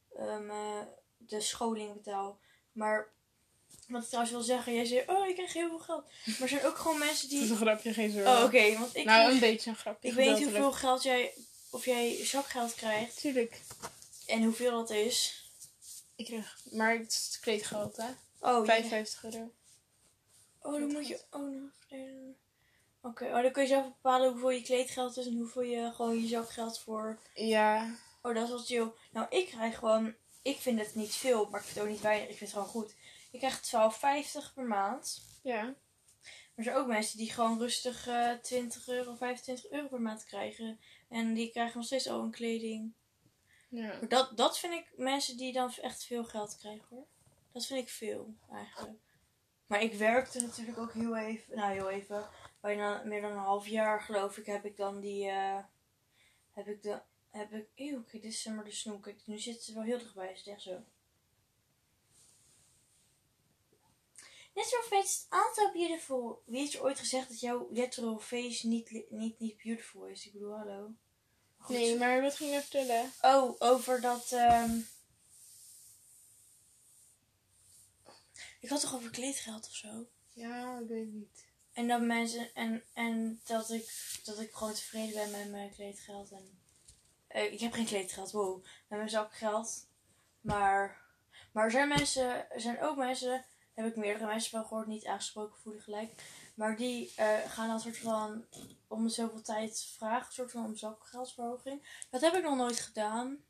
eh, 0.08 0.82
de 1.16 1.40
scholing 1.40 1.94
betaal. 1.94 2.38
Maar 2.72 3.16
wat 3.88 4.02
ik 4.02 4.08
trouwens 4.08 4.34
wil 4.34 4.42
zeggen, 4.42 4.74
jij 4.74 4.84
zei, 4.84 5.02
oh 5.06 5.26
ik 5.26 5.34
krijg 5.34 5.52
heel 5.52 5.68
veel 5.68 5.78
geld. 5.78 6.04
Maar 6.24 6.40
er 6.40 6.48
zijn 6.48 6.64
ook 6.64 6.76
gewoon 6.76 6.98
mensen 6.98 7.28
Dat 7.28 7.38
is 7.38 7.44
die... 7.44 7.50
een 7.50 7.56
grapje, 7.56 7.92
geen 7.92 8.10
zorgen. 8.10 8.38
Oh 8.38 8.44
oké, 8.44 8.78
want 8.78 8.96
ik, 8.96 9.04
nou, 9.04 9.32
een 9.32 9.38
beetje 9.38 9.70
een 9.70 9.76
grapje. 9.76 10.08
ik 10.08 10.14
weet 10.14 10.34
niet 10.34 10.42
hoeveel 10.42 10.72
geld 10.72 11.02
jij, 11.02 11.32
of 11.70 11.84
jij 11.84 12.24
zakgeld 12.24 12.74
krijgt 12.74 13.20
Tuurlijk. 13.20 13.60
en 14.26 14.42
hoeveel 14.42 14.70
dat 14.70 14.90
is. 14.90 15.46
Ik 16.16 16.24
krijg, 16.24 16.58
maar 16.70 16.98
het 16.98 17.12
is 17.12 17.38
kleedgeld, 17.40 17.96
hè? 17.96 18.08
Oh, 18.40 18.64
ja. 18.66 18.72
55 18.72 19.24
euro. 19.24 19.52
Oh, 20.62 20.80
dan 20.80 20.92
moet 20.92 21.08
je. 21.08 21.20
Oh, 21.30 21.40
nog 21.40 21.70
Oké, 23.02 23.24
oh, 23.24 23.42
dan 23.42 23.52
kun 23.52 23.62
je 23.62 23.68
zelf 23.68 23.84
bepalen 23.84 24.30
hoeveel 24.30 24.50
je 24.50 24.62
kleedgeld 24.62 25.16
is 25.16 25.26
en 25.26 25.36
hoeveel 25.36 25.62
je 25.62 25.92
gewoon 25.94 26.20
je 26.20 26.28
zakgeld 26.28 26.78
voor. 26.78 27.18
Ja. 27.34 27.94
Oh, 28.22 28.34
dat 28.34 28.42
is 28.42 28.48
wel 28.48 28.58
chill. 28.58 28.92
Nou, 29.10 29.26
ik 29.30 29.46
krijg 29.46 29.78
gewoon. 29.78 30.14
Ik 30.42 30.58
vind 30.58 30.80
het 30.80 30.94
niet 30.94 31.14
veel, 31.14 31.48
maar 31.50 31.60
ik 31.60 31.66
vind 31.66 31.78
het 31.78 31.84
ook 31.84 31.90
niet 31.90 32.00
weinig. 32.00 32.28
Ik 32.28 32.36
vind 32.36 32.50
het 32.52 32.58
gewoon 32.58 32.82
goed. 32.82 32.94
Ik 33.30 33.38
krijg 33.38 33.60
12,50 34.50 34.54
per 34.54 34.64
maand. 34.64 35.22
Ja. 35.42 35.62
Maar 35.62 35.74
er 36.54 36.64
zijn 36.64 36.76
ook 36.76 36.86
mensen 36.86 37.18
die 37.18 37.32
gewoon 37.32 37.58
rustig 37.58 38.06
eh 38.06 38.32
20 38.32 38.88
euro, 38.88 39.14
25 39.14 39.70
euro 39.70 39.88
per 39.88 40.00
maand 40.00 40.24
krijgen. 40.24 40.80
En 41.08 41.34
die 41.34 41.50
krijgen 41.50 41.76
nog 41.76 41.86
steeds 41.86 42.08
al 42.08 42.22
een 42.22 42.30
kleding. 42.30 42.92
Ja. 43.68 43.86
Maar 43.86 44.08
dat, 44.08 44.36
dat 44.36 44.58
vind 44.58 44.72
ik 44.72 44.92
mensen 44.96 45.36
die 45.36 45.52
dan 45.52 45.72
echt 45.74 46.04
veel 46.04 46.24
geld 46.24 46.56
krijgen 46.58 46.86
hoor. 46.90 47.06
Dat 47.52 47.66
vind 47.66 47.80
ik 47.80 47.88
veel 47.88 48.34
eigenlijk. 48.52 48.98
Maar 49.66 49.82
ik 49.82 49.94
werkte 49.94 50.40
natuurlijk 50.40 50.78
ook 50.78 50.92
heel 50.92 51.16
even, 51.16 51.56
nou 51.56 51.72
heel 51.72 51.90
even, 51.90 52.28
bijna 52.60 53.02
meer 53.04 53.20
dan 53.20 53.30
een 53.30 53.38
half 53.38 53.66
jaar 53.66 54.02
geloof 54.02 54.36
ik, 54.36 54.46
heb 54.46 54.64
ik 54.64 54.76
dan 54.76 55.00
die, 55.00 55.28
eh, 55.28 55.58
heb 56.52 56.66
ik 56.66 56.82
de, 56.82 57.00
heb 57.30 57.52
ik, 57.52 57.68
eeuw, 57.74 58.02
kijk, 58.02 58.22
dit 58.22 58.32
is 58.32 58.42
zeg 58.42 58.54
maar 58.54 58.64
de 58.64 58.70
snoek. 58.70 59.02
Kijk, 59.02 59.26
nu 59.26 59.38
zit 59.38 59.62
ze 59.62 59.74
wel 59.74 59.82
heel 59.82 59.98
dichtbij, 59.98 60.32
is 60.32 60.38
het 60.38 60.48
echt 60.48 60.62
zo. 60.62 60.84
Zo 64.66 64.80
face 64.82 65.24
altijd 65.28 65.72
beautiful. 65.72 66.42
Wie 66.46 66.58
heeft 66.58 66.72
je 66.72 66.82
ooit 66.82 66.98
gezegd 66.98 67.28
dat 67.28 67.40
jouw 67.40 67.68
literal 67.70 68.18
face 68.18 68.66
niet, 68.66 69.04
niet, 69.10 69.38
niet 69.38 69.56
beautiful 69.62 70.06
is? 70.06 70.26
Ik 70.26 70.32
bedoel, 70.32 70.56
hallo. 70.56 70.94
Goed. 71.56 71.76
Nee, 71.76 71.98
maar 71.98 72.22
wat 72.22 72.36
ging 72.36 72.52
je 72.52 72.60
vertellen? 72.60 73.12
Oh, 73.20 73.54
over 73.58 74.00
dat. 74.00 74.32
ehm 74.32 74.80
Ik 78.60 78.68
had 78.68 78.80
toch 78.80 78.94
over 78.94 79.10
kleedgeld 79.10 79.66
of 79.66 79.74
zo? 79.74 80.08
Ja, 80.32 80.78
ik 80.78 80.88
weet 80.88 81.04
het 81.04 81.14
niet. 81.14 81.46
En 81.72 81.88
dat 81.88 82.00
mensen. 82.00 82.54
En, 82.54 82.84
en 82.94 83.40
dat, 83.44 83.70
ik, 83.70 84.18
dat 84.24 84.40
ik 84.40 84.52
gewoon 84.52 84.74
tevreden 84.74 85.14
ben 85.14 85.30
met 85.30 85.50
mijn 85.50 85.70
kleedgeld. 85.70 86.30
En, 86.30 86.60
eh, 87.26 87.52
ik 87.52 87.60
heb 87.60 87.72
geen 87.72 87.86
kleedgeld, 87.86 88.30
wow. 88.30 88.64
Met 88.88 88.98
mijn 88.98 89.10
zakgeld. 89.10 89.88
Maar. 90.40 91.06
Maar 91.52 91.64
er 91.64 91.70
zijn 91.70 91.88
mensen. 91.88 92.50
Er 92.50 92.60
zijn 92.60 92.82
ook 92.82 92.96
mensen. 92.96 93.44
Heb 93.78 93.86
ik 93.86 93.96
meerdere 93.96 94.26
mensen 94.26 94.50
van 94.50 94.66
gehoord, 94.66 94.86
niet 94.86 95.06
aangesproken 95.06 95.60
voelen 95.62 95.82
gelijk. 95.82 96.12
Maar 96.54 96.76
die 96.76 97.12
eh, 97.16 97.38
gaan 97.46 97.68
dan 97.68 97.80
soort 97.80 97.98
van. 97.98 98.44
Om 98.88 99.02
de 99.02 99.08
zoveel 99.08 99.42
tijd 99.42 99.94
vragen, 99.96 100.32
soort 100.32 100.50
van 100.50 100.64
om 100.64 100.76
zakgeldsverhoging. 100.76 102.04
Dat 102.10 102.20
heb 102.20 102.34
ik 102.34 102.42
nog 102.42 102.56
nooit 102.56 102.80
gedaan. 102.80 103.44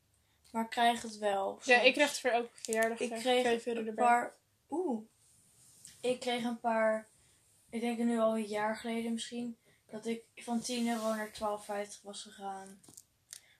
Maar 0.50 0.64
ik 0.64 0.70
krijg 0.70 1.02
het 1.02 1.18
wel. 1.18 1.60
Ja, 1.64 1.80
ik 1.80 1.92
kreeg 1.92 2.08
het 2.08 2.20
voor 2.20 2.30
elke 2.30 2.48
verjaardag. 2.52 2.98
Ik 2.98 3.10
kreeg 3.10 3.66
euro 3.66 3.80
een 3.80 3.86
erbij. 3.86 4.04
paar. 4.04 4.36
Oeh. 4.70 5.02
Ik 6.00 6.20
kreeg 6.20 6.44
een 6.44 6.60
paar. 6.60 7.08
Ik 7.70 7.80
denk 7.80 7.98
nu 7.98 8.18
al 8.18 8.36
een 8.36 8.46
jaar 8.46 8.76
geleden 8.76 9.12
misschien. 9.12 9.58
Dat 9.90 10.06
ik 10.06 10.24
van 10.34 10.60
10 10.60 10.88
euro 10.88 11.14
naar 11.14 11.30
12,50 11.88 12.02
was 12.02 12.22
gegaan. 12.22 12.80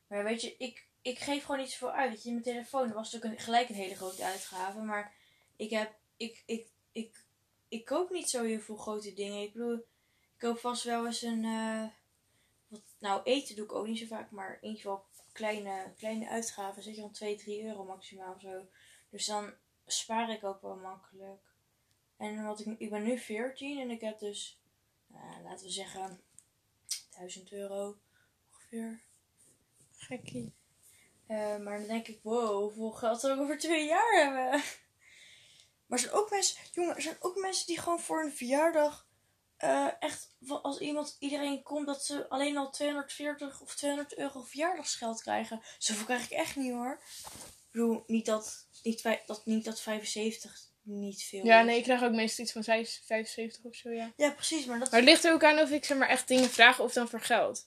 Maar 0.07 0.25
weet 0.25 0.43
je, 0.43 0.55
ik, 0.59 0.87
ik 1.03 1.19
geef 1.19 1.45
gewoon 1.45 1.61
niet 1.61 1.71
zoveel 1.71 1.93
uit. 1.93 2.23
Je, 2.23 2.31
mijn 2.31 2.43
telefoon 2.43 2.93
was 2.93 3.13
natuurlijk 3.13 3.41
een, 3.41 3.45
gelijk 3.45 3.69
een 3.69 3.75
hele 3.75 3.95
grote 3.95 4.25
uitgave. 4.25 4.81
Maar 4.81 5.13
ik 5.57 5.71
heb. 5.71 5.97
Ik, 6.19 6.43
ik, 6.47 6.67
ik, 6.93 7.25
ik 7.69 7.85
koop 7.85 8.11
niet 8.11 8.31
zo 8.31 8.45
heel 8.45 8.61
veel 8.61 8.77
grote 8.77 9.15
dingen. 9.15 9.43
Ik 9.43 9.53
bedoel, 9.53 9.75
ik 9.75 10.39
koop 10.39 10.59
vast 10.59 10.85
wel 10.85 11.07
eens 11.07 11.23
een. 11.23 11.45
eh, 11.45 11.85
wat, 12.69 12.83
nou, 12.99 13.23
eten 13.23 13.57
doe 13.57 13.65
ik 13.65 13.73
ook 13.73 13.87
niet 13.87 13.99
zo 13.99 14.07
vaak. 14.07 14.31
Maar 14.31 14.59
in 14.61 14.69
ieder 14.69 14.81
geval 14.81 15.05
kleine, 15.33 15.93
kleine 15.97 16.29
uitgaven. 16.29 16.83
Zit 16.83 16.95
je 16.95 17.01
dan 17.01 17.13
2, 17.13 17.37
3 17.37 17.65
euro 17.65 17.85
maximaal 17.85 18.35
of 18.35 18.41
zo. 18.41 18.67
Dus 19.11 19.27
dan 19.27 19.53
spaar 19.87 20.31
ik 20.31 20.45
ook 20.45 20.63
wel 20.63 20.77
makkelijk. 20.77 21.41
En 22.17 22.45
wat 22.45 22.61
ik, 22.61 22.79
ik 22.79 22.91
ben 22.91 23.03
nu 23.03 23.19
14 23.19 23.81
en 23.81 23.91
ik 23.91 24.01
heb 24.01 24.19
dus, 24.19 24.61
nou, 25.07 25.43
laten 25.43 25.65
we 25.67 25.73
zeggen, 25.73 26.21
1000 27.11 27.53
euro 27.53 27.99
ongeveer. 28.53 29.01
Gekkie. 29.97 30.53
Eh, 31.27 31.59
maar 31.59 31.79
dan 31.79 31.87
denk 31.87 32.09
ik, 32.09 32.21
wow, 32.23 32.61
hoeveel 32.63 32.91
geld 32.91 33.21
zou 33.21 33.35
ik 33.35 33.41
over 33.41 33.59
twee 33.59 33.87
jaar 33.87 34.23
hebben? 34.25 34.63
Maar 35.89 35.99
er 35.99 36.05
zijn 36.05 36.17
ook 36.17 36.31
mensen, 36.31 36.57
jongen, 36.73 36.97
er 36.97 37.03
zijn 37.03 37.17
ook 37.21 37.37
mensen 37.37 37.67
die 37.67 37.79
gewoon 37.79 38.01
voor 38.01 38.23
een 38.25 38.33
verjaardag 38.33 39.07
eh, 39.57 39.89
echt, 39.99 40.31
als 40.63 40.79
iemand, 40.79 41.17
iedereen 41.19 41.63
komt, 41.63 41.87
dat 41.87 42.05
ze 42.05 42.29
alleen 42.29 42.57
al 42.57 42.71
240 42.71 43.61
of 43.61 43.75
200 43.75 44.19
euro 44.19 44.43
verjaardagsgeld 44.43 45.23
krijgen. 45.23 45.63
Zoveel 45.79 46.05
krijg 46.05 46.25
ik 46.25 46.31
echt 46.31 46.57
niet 46.57 46.73
hoor. 46.73 47.01
Ik 47.35 47.71
bedoel, 47.71 48.05
niet 48.07 48.27
dat, 48.27 48.67
niet, 48.83 49.03
dat, 49.27 49.43
niet 49.47 49.65
dat 49.65 49.81
75 49.81 50.67
niet 50.83 51.23
veel 51.23 51.45
Ja, 51.45 51.63
nee, 51.63 51.77
ik 51.77 51.83
krijg 51.83 52.03
ook 52.03 52.13
meestal 52.13 52.45
iets 52.45 52.53
van 52.53 52.63
6, 52.63 53.03
75 53.07 53.65
of 53.65 53.75
zo, 53.75 53.91
ja. 53.91 54.13
Ja, 54.17 54.31
precies, 54.31 54.65
maar 54.65 54.79
dat 54.79 54.91
Maar 54.91 55.01
het 55.01 55.09
ligt 55.09 55.25
er 55.25 55.33
ook 55.33 55.45
aan 55.45 55.59
of 55.59 55.71
ik 55.71 55.85
zeg 55.85 55.99
maar 55.99 56.09
echt 56.09 56.29
dingen 56.29 56.51
vraag 56.51 56.81
of 56.81 56.93
dan 56.93 57.09
voor 57.09 57.21
geld. 57.21 57.67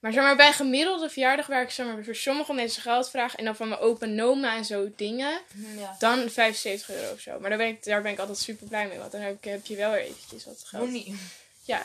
Maar 0.00 0.12
zeg 0.12 0.22
maar 0.22 0.36
bij 0.36 0.46
een 0.46 0.52
gemiddelde 0.52 1.10
verjaardag 1.10 1.46
waar 1.46 1.62
ik 1.62 1.70
zeg 1.70 1.86
maar 1.86 2.04
voor 2.04 2.14
sommige 2.14 2.52
mensen 2.52 2.82
geld 2.82 3.10
vraag 3.10 3.34
en 3.36 3.44
dan 3.44 3.56
van 3.56 3.68
mijn 3.68 3.80
opa 3.80 4.06
en 4.06 4.22
oma 4.22 4.56
en 4.56 4.64
zo 4.64 4.90
dingen, 4.96 5.40
Ja. 5.76 5.96
dan 5.98 6.30
75 6.30 6.90
euro 6.90 7.12
of 7.12 7.20
zo. 7.20 7.40
Maar 7.40 7.48
daar 7.48 7.58
ben 7.58 7.68
ik, 7.68 7.84
daar 7.84 8.02
ben 8.02 8.12
ik 8.12 8.18
altijd 8.18 8.38
super 8.38 8.66
blij 8.66 8.88
mee, 8.88 8.98
want 8.98 9.12
dan 9.12 9.20
heb, 9.20 9.36
ik, 9.36 9.44
heb 9.44 9.66
je 9.66 9.76
wel 9.76 9.90
weer 9.90 10.00
eventjes 10.00 10.44
wat 10.44 10.62
geld. 10.64 10.84
Money. 10.84 11.14
Ja, 11.62 11.82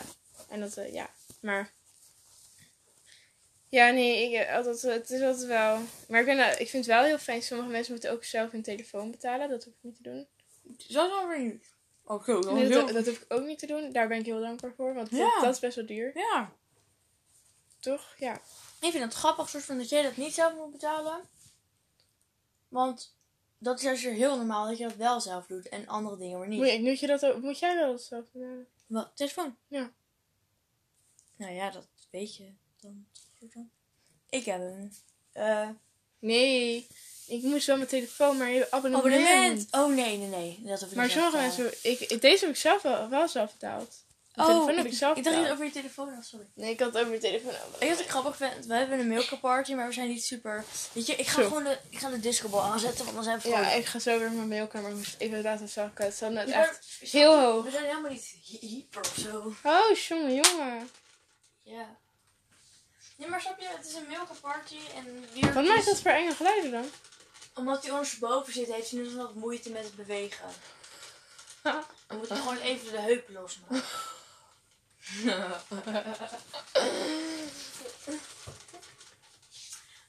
en 0.48 0.60
dat, 0.60 0.76
eh, 0.76 0.92
ja, 0.92 1.10
maar... 1.40 1.70
Ja, 3.68 3.90
nee, 3.90 4.28
ik, 4.30 4.40
eh, 4.40 4.54
altijd, 4.56 4.82
het 4.82 5.10
is 5.10 5.20
altijd 5.22 5.46
wel... 5.46 5.78
Maar 6.08 6.20
ik, 6.20 6.26
ben, 6.26 6.38
eh, 6.38 6.50
ik 6.60 6.68
vind 6.68 6.86
het 6.86 6.94
wel 6.94 7.04
heel 7.04 7.18
fijn, 7.18 7.42
sommige 7.42 7.70
mensen 7.70 7.92
moeten 7.92 8.10
ook 8.12 8.24
zelf 8.24 8.50
hun 8.50 8.62
telefoon 8.62 9.10
betalen. 9.10 9.48
Dat 9.48 9.64
hoef 9.64 9.72
ik 9.74 9.80
niet 9.82 9.96
te 9.96 10.02
doen. 10.02 10.26
Zo 10.88 11.08
dan 11.08 11.28
weer 11.28 11.38
niet. 11.40 11.64
Oh, 12.04 12.26
Nee, 12.26 12.66
heel... 12.66 12.86
dat, 12.86 12.94
dat 12.94 13.06
hoef 13.06 13.16
ik 13.20 13.24
ook 13.28 13.44
niet 13.44 13.58
te 13.58 13.66
doen. 13.66 13.92
Daar 13.92 14.08
ben 14.08 14.18
ik 14.18 14.24
heel 14.26 14.40
dankbaar 14.40 14.72
voor, 14.76 14.94
want 14.94 15.10
Ja. 15.10 15.18
dat, 15.18 15.42
dat 15.42 15.54
is 15.54 15.60
best 15.60 15.76
wel 15.76 15.86
duur. 15.86 16.10
Ja. 16.14 16.52
Toch? 17.84 18.14
Ja. 18.18 18.34
Ik 18.80 18.90
vind 18.90 19.04
het 19.04 19.14
grappig 19.14 19.48
soort 19.48 19.64
van 19.64 19.78
dat 19.78 19.88
jij 19.88 20.02
dat 20.02 20.16
niet 20.16 20.34
zelf 20.34 20.54
moet 20.54 20.72
betalen. 20.72 21.20
Want 22.68 23.16
dat 23.58 23.78
is 23.78 23.84
juist 23.84 24.02
weer 24.02 24.12
heel 24.12 24.36
normaal 24.36 24.66
dat 24.66 24.78
je 24.78 24.84
dat 24.84 24.96
wel 24.96 25.20
zelf 25.20 25.46
doet 25.46 25.68
en 25.68 25.86
andere 25.86 26.16
dingen 26.16 26.38
maar 26.38 26.48
niet. 26.48 26.58
Moet, 26.58 26.70
je, 26.70 26.82
moet, 26.82 27.00
je 27.00 27.06
dat 27.06 27.24
ook, 27.24 27.42
moet 27.42 27.58
jij 27.58 27.74
dat 27.74 28.02
zelf 28.02 28.24
betalen? 28.32 28.66
Wat? 28.86 29.10
Telefoon? 29.14 29.56
Ja. 29.68 29.92
Nou 31.36 31.52
ja, 31.52 31.70
dat 31.70 31.86
weet 32.10 32.36
je 32.36 32.52
dan. 32.80 33.06
Ik 34.28 34.44
heb 34.44 34.60
een 34.60 34.92
eh 35.32 35.68
Nee, 36.18 36.86
ik 37.26 37.42
moest 37.42 37.66
wel 37.66 37.76
mijn 37.76 37.88
telefoon, 37.88 38.36
maar 38.36 38.50
je 38.50 38.70
abonnement. 38.70 39.04
abonnement. 39.04 39.68
Oh 39.70 39.94
nee, 39.94 40.18
nee, 40.18 40.28
nee. 40.28 40.60
Dat 40.64 40.94
Maar 40.94 41.10
sommige 41.10 41.36
mensen, 41.36 41.74
ik, 41.82 42.20
deze 42.20 42.44
heb 42.44 42.54
ik 42.54 42.60
zelf 42.60 42.82
wel, 42.82 43.08
wel 43.08 43.28
zelf 43.28 43.52
betaald. 43.52 44.04
Oh, 44.36 44.44
telefoon 44.46 44.76
heb 44.76 44.84
ik, 44.84 44.92
ik 44.92 44.98
zelf 44.98 45.16
ik 45.16 45.24
dacht 45.24 45.36
niet 45.36 45.48
over 45.50 45.64
je 45.64 45.70
telefoon. 45.70 46.14
had, 46.14 46.24
sorry. 46.24 46.46
Nee, 46.54 46.70
ik 46.72 46.78
had 46.78 46.88
het 46.88 46.96
over 46.96 47.08
mijn 47.08 47.20
telefoon. 47.20 47.50
Weet 47.50 47.80
je 47.80 47.88
wat 47.88 47.98
ik 48.00 48.08
grappig 48.10 48.36
vind? 48.36 48.66
We 48.66 48.74
hebben 48.74 48.98
een 48.98 49.08
milka 49.08 49.36
party, 49.36 49.74
maar 49.74 49.86
we 49.86 49.92
zijn 49.92 50.08
niet 50.08 50.24
super... 50.24 50.64
Weet 50.92 51.06
je, 51.06 51.14
ik 51.16 51.26
ga 51.26 51.42
Zo. 51.42 51.48
gewoon 51.48 51.64
de, 51.64 51.78
ik 51.90 51.98
ga 51.98 52.08
de 52.10 52.20
discobal 52.20 52.62
aanzetten, 52.62 53.04
want 53.04 53.14
dan 53.14 53.24
zijn 53.24 53.36
we 53.36 53.42
gewoon... 53.42 53.60
Ja, 53.60 53.70
ik 53.70 53.86
ga 53.86 53.98
zo 53.98 54.18
weer 54.18 54.30
mijn 54.30 54.48
mailkamer. 54.48 54.90
Ik 54.90 54.96
moest 54.96 55.14
even 55.18 55.42
laten 55.42 55.68
zakken. 55.68 56.04
Het 56.04 56.14
zat 56.14 56.30
net 56.30 56.48
Ja, 56.48 56.58
maar- 56.58 56.68
echt 56.68 57.10
heel 57.10 57.40
hoog. 57.40 57.64
We 57.64 57.70
zijn 57.70 57.84
helemaal 57.84 58.10
niet 58.10 58.34
hy- 58.44 58.66
hyper 58.66 59.00
of 59.00 59.14
zo. 59.20 59.54
Oh, 59.64 59.96
jongen, 59.96 60.34
jongen. 60.34 60.90
Ja. 61.62 61.96
Nee, 63.16 63.28
maar 63.28 63.40
snap 63.40 63.60
je, 63.60 63.66
het 63.76 63.86
is 63.86 63.94
een 63.94 64.06
milka 64.08 64.32
party 64.40 64.76
en 64.96 65.24
hier... 65.32 65.52
Wat 65.52 65.64
maakt 65.64 65.84
dat 65.86 66.00
voor 66.00 66.10
enge 66.10 66.34
geluiden 66.34 66.70
dan? 66.70 66.84
Omdat 67.54 67.82
hij 67.82 67.90
ondersteboven 67.92 68.52
zit, 68.52 68.72
heeft 68.72 68.90
hij 68.90 69.00
nu 69.00 69.16
wat 69.16 69.34
moeite 69.34 69.70
met 69.70 69.84
het 69.84 69.96
bewegen. 69.96 70.44
Dan 72.06 72.18
moet 72.18 72.28
hij 72.28 72.38
gewoon 72.38 72.58
even 72.58 72.92
de 72.92 73.00
heupen 73.00 73.32
losmaken. 73.34 73.82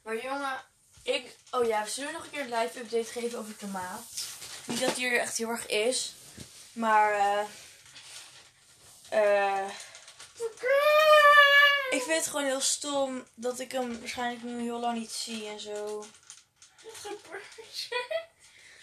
maar 0.04 0.24
jongen, 0.24 0.64
ik... 1.04 1.36
Oh 1.52 1.68
ja, 1.68 1.84
we 1.84 1.90
zullen 1.90 2.14
nog 2.14 2.24
een 2.24 2.30
keer 2.30 2.42
een 2.42 2.60
live 2.60 2.80
update 2.80 3.12
geven 3.12 3.40
over 3.40 3.56
tomaat. 3.56 4.02
Niet 4.66 4.80
dat 4.80 4.98
er 4.98 5.20
echt 5.20 5.38
heel 5.38 5.50
erg 5.50 5.68
is. 5.68 6.14
Maar... 6.74 7.14
eh 7.14 7.46
eh 9.10 9.70
ik 11.90 12.02
vind 12.02 12.18
het 12.18 12.28
gewoon 12.28 12.46
heel 12.46 12.62
stom 12.62 13.28
dat 13.36 13.60
ik 13.60 13.72
hem 13.72 14.00
waarschijnlijk 14.00 14.44
nu 14.44 14.62
heel 14.62 14.80
lang 14.80 14.98
niet 14.98 15.12
zie 15.12 15.48
en 15.48 15.60
zo. 15.60 16.06
Wat? 16.84 17.16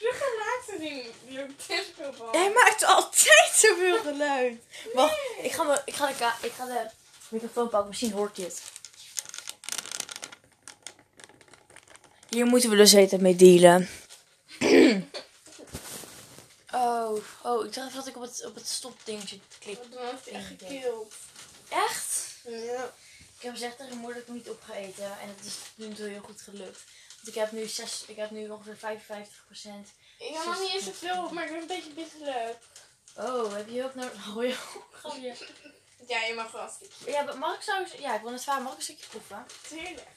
Je 0.02 0.12
gelaten 0.14 0.80
ding. 0.80 1.06
Die 1.26 1.42
ook 1.42 1.50
disco 1.66 2.30
Hij 2.32 2.52
maakt 2.52 2.84
altijd 2.84 3.50
zoveel 3.54 4.00
geluid. 4.00 4.62
Wacht, 4.94 5.18
ik 5.42 5.52
ga, 5.52 5.62
me, 5.62 5.82
ik, 5.84 5.94
ga 5.94 6.06
de, 6.06 6.46
ik 6.46 6.52
ga 6.52 6.64
de 6.64 6.90
microfoon 7.28 7.68
pakken. 7.68 7.88
Misschien 7.88 8.12
hoort 8.12 8.36
je 8.36 8.42
het. 8.42 8.62
Hier 12.28 12.46
moeten 12.46 12.70
we 12.70 12.76
dus 12.76 12.90
tijd 12.90 13.20
mee 13.20 13.36
dealen. 13.36 13.88
oh, 16.72 17.16
oh, 17.42 17.64
ik 17.64 17.74
dacht 17.74 17.88
even 17.88 17.94
dat 17.94 18.06
ik 18.06 18.16
op 18.16 18.22
het, 18.22 18.44
op 18.46 18.54
het 18.54 18.68
stopdingetje 18.68 19.38
klik. 19.58 19.78
Wat 19.78 19.92
dan 19.92 20.04
heeft 20.04 20.26
echt 20.26 20.46
gekild. 20.46 21.14
Echt? 21.68 22.34
Ja. 22.44 22.92
Ik 23.36 23.42
heb 23.48 23.52
gezegd 23.52 23.78
tegen 23.78 23.96
moeder 23.96 24.14
dat 24.14 24.22
ik 24.22 24.26
hem 24.26 24.36
niet 24.36 24.50
op 24.50 24.62
ga 24.66 24.74
eten. 24.74 25.04
En 25.04 25.28
het 25.36 25.46
is 25.46 25.54
nu 25.74 25.94
heel 26.08 26.22
goed 26.22 26.40
gelukt. 26.40 26.80
Ik 27.24 27.34
heb 27.34 27.52
nu, 27.52 27.66
zes, 27.66 28.04
ik 28.06 28.16
heb 28.16 28.30
nu 28.30 28.48
ongeveer 28.48 28.76
55% 28.76 28.80
Ik 30.18 30.34
heb 30.34 30.44
nog 30.44 30.60
niet 30.60 30.72
eens 30.72 30.84
zoveel 30.84 31.30
maar 31.30 31.44
ik 31.44 31.50
ben 31.50 31.60
een 31.60 31.66
beetje 31.66 31.92
bisselijk. 31.92 32.58
Oh, 33.16 33.54
heb 33.54 33.68
je 33.68 33.80
hulp 33.80 33.94
nodig? 33.94 34.26
Oh 34.36 34.44
ja, 34.44 34.54
grapje. 34.92 35.36
Ja, 36.08 36.22
je 36.22 36.34
mag 36.34 36.50
wel 36.50 36.62
een 36.62 36.70
stukje. 36.70 37.10
Ja, 37.10 37.22
maar 37.22 37.38
mag 37.38 37.54
ik 37.54 37.62
zo... 37.62 37.72
Ja, 37.98 38.14
ik 38.14 38.22
wil 38.22 38.32
het 38.32 38.42
vragen. 38.42 38.62
Mag 38.62 38.72
ik 38.72 38.78
een 38.78 38.84
stukje 38.84 39.06
proeven? 39.06 39.46
Tuurlijk. 39.68 40.08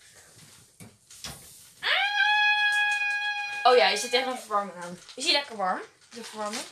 Oh 3.63 3.76
ja, 3.76 3.88
je 3.88 3.98
zit 3.98 4.12
tegen 4.12 4.32
een 4.32 4.38
verwarming 4.38 4.84
aan. 4.84 5.00
Is 5.15 5.24
hij 5.24 5.34
lekker 5.34 5.56
warm? 5.56 5.82
De 6.10 6.24
verwarming? 6.24 6.63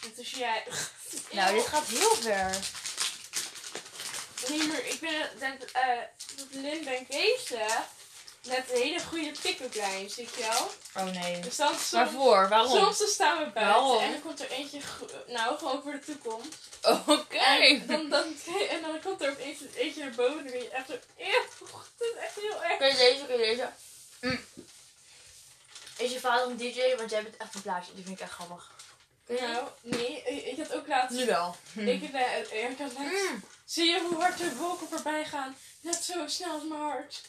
Dat 0.00 0.16
is 0.16 0.30
jij. 0.30 0.64
Nou, 1.30 1.54
dit 1.54 1.66
gaat 1.66 1.86
heel 1.86 2.14
ver. 2.14 2.56
Nee, 4.48 4.66
maar 4.66 4.84
ik 4.84 5.00
ben 5.00 5.58
dat, 5.58 5.70
eh 5.70 5.98
dat 6.36 6.46
Lin 6.50 6.84
ben 6.84 7.06
bezig 7.08 7.86
met 8.48 8.64
een 8.70 8.80
hele 8.82 9.00
goede 9.04 9.32
pick-up 9.42 9.72
zie 10.06 10.28
je 10.36 10.40
wel? 10.40 10.70
Oh 11.04 11.10
nee. 11.22 11.40
Dus 11.40 11.56
dan 11.56 11.68
soms, 11.74 11.90
Waarvoor? 11.90 12.48
Waarom? 12.48 12.70
soms 12.70 12.98
dan 12.98 13.08
staan 13.08 13.38
we 13.38 13.50
buiten 13.50 13.72
Waarom? 13.82 14.02
en 14.02 14.10
dan 14.12 14.20
komt 14.22 14.40
er 14.40 14.50
eentje, 14.50 14.80
nou 15.26 15.58
gewoon 15.58 15.82
voor 15.82 15.92
de 15.92 15.98
toekomst. 15.98 16.56
Oké. 17.06 17.36
En 17.38 17.86
dan, 17.86 18.08
dan, 18.08 18.24
en 18.70 18.82
dan 18.82 19.00
komt 19.04 19.22
er 19.22 19.30
opeens 19.30 19.58
eentje 19.74 20.00
naar 20.00 20.10
boven 20.14 20.36
en 20.38 20.42
dan 20.44 20.52
ben 20.52 20.62
je 20.62 20.68
echt 20.70 20.86
zo, 20.88 20.92
eeuw, 21.16 21.44
dat 21.98 22.08
is 22.08 22.22
echt 22.22 22.34
heel 22.34 22.64
erg. 22.64 22.78
Kun 22.78 22.88
je 22.88 22.96
deze, 22.96 23.24
kun 23.26 23.38
je 23.38 23.44
deze? 23.46 23.68
Mm. 24.20 24.44
Is 25.96 26.12
je 26.12 26.20
vader 26.20 26.46
een 26.46 26.56
DJ? 26.56 26.96
Want 26.96 27.10
jij 27.10 27.22
bent 27.22 27.36
echt 27.36 27.54
een 27.54 27.62
plaatje. 27.62 27.94
Die 27.94 28.04
vind 28.04 28.16
ik 28.16 28.22
echt 28.24 28.32
grappig. 28.32 28.70
Nou, 29.26 29.66
nee, 29.80 30.22
ik, 30.26 30.44
ik 30.46 30.58
had 30.58 30.74
ook 30.74 30.86
laatst, 30.86 31.16
Nu 31.18 31.26
wel. 31.26 31.56
ik, 31.74 32.02
eh, 32.12 32.70
ik 32.70 32.78
had 32.78 32.92
laatst, 32.92 33.30
Mm. 33.30 33.42
zie 33.64 33.84
je 33.90 34.00
hoe 34.00 34.20
hard 34.22 34.38
de 34.38 34.54
wolken 34.56 34.88
voorbij 34.88 35.24
gaan? 35.24 35.56
Net 35.80 36.04
zo 36.04 36.26
snel 36.26 36.50
als 36.52 36.62
mijn 36.68 36.80
hart. 36.80 37.20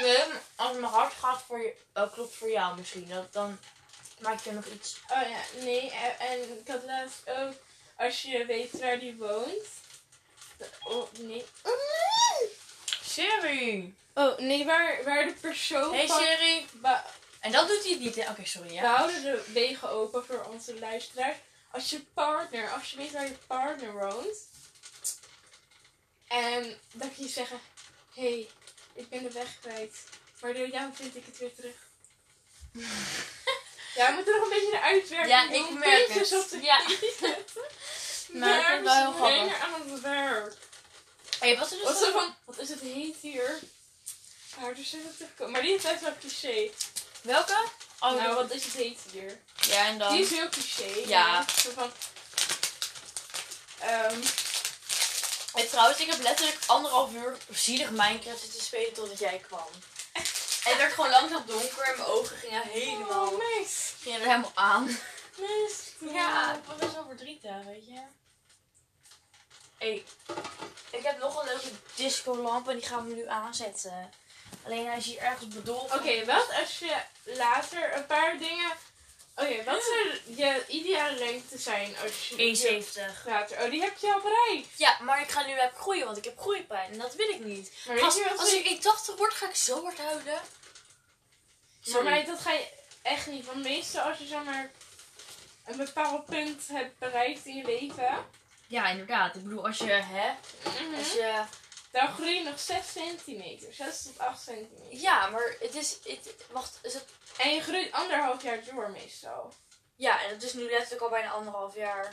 Nee, 0.00 0.22
als 0.54 0.72
mijn 0.76 0.92
hart 0.92 1.14
gaat 1.14 1.42
voor 1.46 1.58
je, 1.58 1.76
eh, 1.92 2.12
klopt 2.12 2.34
voor 2.34 2.50
jou 2.50 2.76
misschien. 2.78 3.08
Dat, 3.08 3.32
dan 3.32 3.58
maak 4.18 4.40
je 4.40 4.52
nog 4.52 4.66
iets. 4.66 5.00
Oh 5.08 5.28
ja, 5.28 5.62
nee, 5.62 5.90
en, 6.18 6.58
ik 6.58 6.68
had 6.68 6.84
laatst 6.84 7.30
ook, 7.30 7.52
als 7.96 8.22
je 8.22 8.46
weet 8.46 8.80
waar 8.80 8.98
die 8.98 9.16
woont. 9.16 9.66
Oh, 10.84 11.12
nee. 11.12 11.44
Siri. 13.02 13.94
Oh, 14.14 14.38
nee, 14.38 14.64
waar, 14.64 15.04
waar 15.04 15.24
de 15.24 15.34
persoon 15.40 15.94
Hey 15.94 16.06
van... 16.06 16.18
Siri. 16.22 16.66
Ba- 16.72 17.04
En 17.40 17.52
dat 17.52 17.68
doet 17.68 17.84
hij 17.84 17.94
niet, 17.94 18.16
hè? 18.16 18.30
Oké, 18.30 18.44
sorry, 18.44 18.68
We 18.68 18.74
ja. 18.74 18.94
houden 18.96 19.22
de 19.22 19.44
wegen 19.52 19.90
open 19.90 20.24
voor 20.26 20.44
onze 20.44 20.78
luisteraars. 20.78 21.36
Als 21.70 21.90
je 21.90 22.00
partner, 22.14 22.70
als 22.70 22.90
je 22.90 22.96
weet 22.96 23.12
waar 23.12 23.26
je 23.26 23.36
partner 23.46 23.92
woont. 23.92 24.36
En 26.28 26.78
dan 26.92 27.14
kun 27.14 27.24
je 27.24 27.30
zeggen, 27.30 27.60
hé, 28.14 28.22
hey, 28.22 28.48
ik 28.94 29.08
ben 29.08 29.22
de 29.22 29.30
weg 29.32 29.48
kwijt. 29.60 29.96
Maar 30.40 30.54
door 30.54 30.68
jou 30.68 30.90
vind 30.94 31.16
ik 31.16 31.24
het 31.26 31.38
weer 31.38 31.54
terug. 31.54 31.74
ja, 33.96 34.08
we 34.08 34.14
moeten 34.14 34.34
nog 34.34 34.42
een 34.42 34.48
beetje 34.50 34.70
de 34.70 34.80
uitwerking 34.80 35.28
Ja, 35.30 35.50
ik 35.50 35.70
merk 35.70 36.08
het. 36.08 36.32
op 36.32 36.50
de 36.50 36.60
Ja. 36.60 36.80
Maar 38.32 38.72
het 38.72 38.82
wel 38.82 38.94
heel 38.94 39.12
grappig. 39.12 39.56
er 39.56 39.62
aan 39.62 39.90
het 39.90 40.00
werk. 40.00 40.54
Hey, 41.40 41.58
wat 41.58 41.72
is 41.72 41.82
Wat 41.82 41.98
dus 41.98 42.06
zo 42.06 42.12
van, 42.12 42.34
wat 42.44 42.58
is 42.58 42.68
het 42.68 42.80
heet 42.80 43.16
hier? 43.20 43.58
Maar 44.60 44.68
er 44.70 44.84
zijn 44.84 45.02
het 45.02 45.16
terugkomen. 45.16 45.52
Maar 45.52 45.62
die 45.62 45.74
is 45.74 45.82
best 45.82 46.00
wel 46.00 46.12
cliché. 46.20 46.70
Welke? 47.22 47.64
Oh, 48.00 48.12
nou, 48.14 48.34
wat 48.34 48.50
is 48.50 48.64
het 48.64 48.72
heet 48.74 48.98
hier? 49.12 49.40
Ja, 49.68 49.86
en 49.86 49.98
dan... 49.98 50.12
Die 50.12 50.22
is 50.22 50.30
heel 50.30 50.48
cliché. 50.48 51.06
Ja. 51.06 51.44
Zo 51.62 51.70
van, 51.74 51.92
ehm, 53.78 54.20
Hey, 55.54 55.66
trouwens, 55.66 56.00
ik 56.00 56.10
heb 56.10 56.22
letterlijk 56.22 56.58
anderhalf 56.66 57.12
uur 57.12 57.36
zielig 57.50 57.90
Minecraft 57.90 58.40
zitten 58.40 58.60
spelen 58.60 58.92
totdat 58.92 59.18
jij 59.18 59.38
kwam. 59.46 59.68
En 60.12 60.22
het 60.70 60.76
werd 60.76 60.92
gewoon 60.92 61.10
langzaam 61.10 61.42
donker 61.46 61.82
en 61.82 61.96
mijn 61.96 62.08
ogen 62.08 62.36
gingen 62.36 62.62
helemaal, 62.62 63.28
oh, 63.28 63.38
nice. 63.38 63.94
gingen 64.00 64.20
er 64.20 64.26
helemaal 64.26 64.52
aan. 64.54 64.84
Nice. 65.36 66.12
Ja, 66.12 66.54
ik 66.54 66.64
was 66.66 66.76
best 66.76 66.94
wel 66.94 67.06
verdrietig, 67.06 67.64
weet 67.64 67.86
je. 67.86 68.00
Hey, 69.78 70.04
ik 70.90 71.02
heb 71.02 71.18
nog 71.18 71.40
een 71.40 71.48
leuke 71.48 71.70
disco 71.94 72.36
lamp 72.36 72.68
en 72.68 72.76
die 72.76 72.86
gaan 72.86 73.08
we 73.08 73.14
nu 73.14 73.28
aanzetten. 73.28 74.10
Alleen 74.64 74.92
is 74.92 75.04
hier 75.04 75.18
ergens 75.18 75.54
bedoeld. 75.54 75.94
Oké, 75.94 76.24
wat 76.24 76.48
als 76.60 76.78
je 76.78 76.96
later 77.24 77.96
een 77.96 78.06
paar 78.06 78.38
dingen... 78.38 78.72
Oké, 79.36 79.64
wat 79.64 79.82
zou 79.82 80.36
je 80.36 80.64
ideale 80.68 81.18
lengte 81.18 81.58
zijn 81.58 81.94
als 82.02 82.28
je... 82.28 82.82
1,70. 83.22 83.26
Later. 83.26 83.62
Oh, 83.62 83.70
die 83.70 83.80
heb 83.80 83.96
je 83.96 84.12
al 84.14 84.20
bereikt. 84.20 84.78
Ja, 84.78 84.98
maar 85.00 85.20
ik 85.20 85.30
ga 85.30 85.46
nu 85.46 85.52
even 85.52 85.72
groeien, 85.76 86.04
want 86.04 86.16
ik 86.16 86.24
heb 86.24 86.38
groeipijn 86.38 86.92
en 86.92 86.98
dat 86.98 87.14
wil 87.14 87.28
ik 87.28 87.44
niet. 87.44 87.72
Maar 87.86 88.00
Als, 88.00 88.14
je 88.14 88.34
als 88.36 88.52
ik 88.52 88.82
1,80 89.12 89.16
word, 89.16 89.34
ga 89.34 89.48
ik 89.48 89.54
zo 89.54 89.82
hard 89.82 89.98
huilen. 89.98 90.24
Maar 90.24 90.42
Sorry. 91.80 92.08
mij, 92.08 92.24
dat 92.24 92.40
ga 92.40 92.52
je 92.52 92.66
echt 93.02 93.26
niet. 93.26 93.46
Want 93.46 93.62
meestal 93.62 94.02
als 94.02 94.18
je 94.18 94.26
zomaar 94.26 94.70
een 95.64 95.76
bepaald 95.76 96.26
punt 96.26 96.68
hebt 96.68 96.98
bereikt 96.98 97.46
in 97.46 97.56
je 97.56 97.64
leven... 97.64 98.26
Ja, 98.66 98.88
inderdaad. 98.88 99.34
Ik 99.34 99.42
bedoel, 99.42 99.66
als 99.66 99.78
je, 99.78 99.92
hè, 99.92 100.32
mhm, 100.64 100.94
als 100.94 101.12
je... 101.12 101.42
Dan 101.94 102.14
groei 102.14 102.34
je 102.34 102.42
nog 102.42 102.58
6 102.60 102.92
centimeter. 102.92 103.74
6 103.74 104.02
tot 104.02 104.18
8 104.18 104.42
centimeter. 104.42 104.98
Ja, 105.00 105.26
maar 105.26 105.56
het 105.60 105.74
is, 105.74 105.96
het, 106.04 106.34
wacht, 106.50 106.78
is 106.82 106.94
het... 106.94 107.04
En 107.36 107.54
je 107.54 107.60
groeit 107.62 107.92
anderhalf 107.92 108.42
jaar 108.42 108.64
door 108.64 108.90
meestal. 108.90 109.54
Ja, 109.96 110.22
en 110.22 110.28
het 110.30 110.42
is 110.42 110.52
nu 110.52 110.70
letterlijk 110.70 111.00
al 111.02 111.08
bijna 111.08 111.30
anderhalf 111.30 111.74
jaar. 111.74 112.12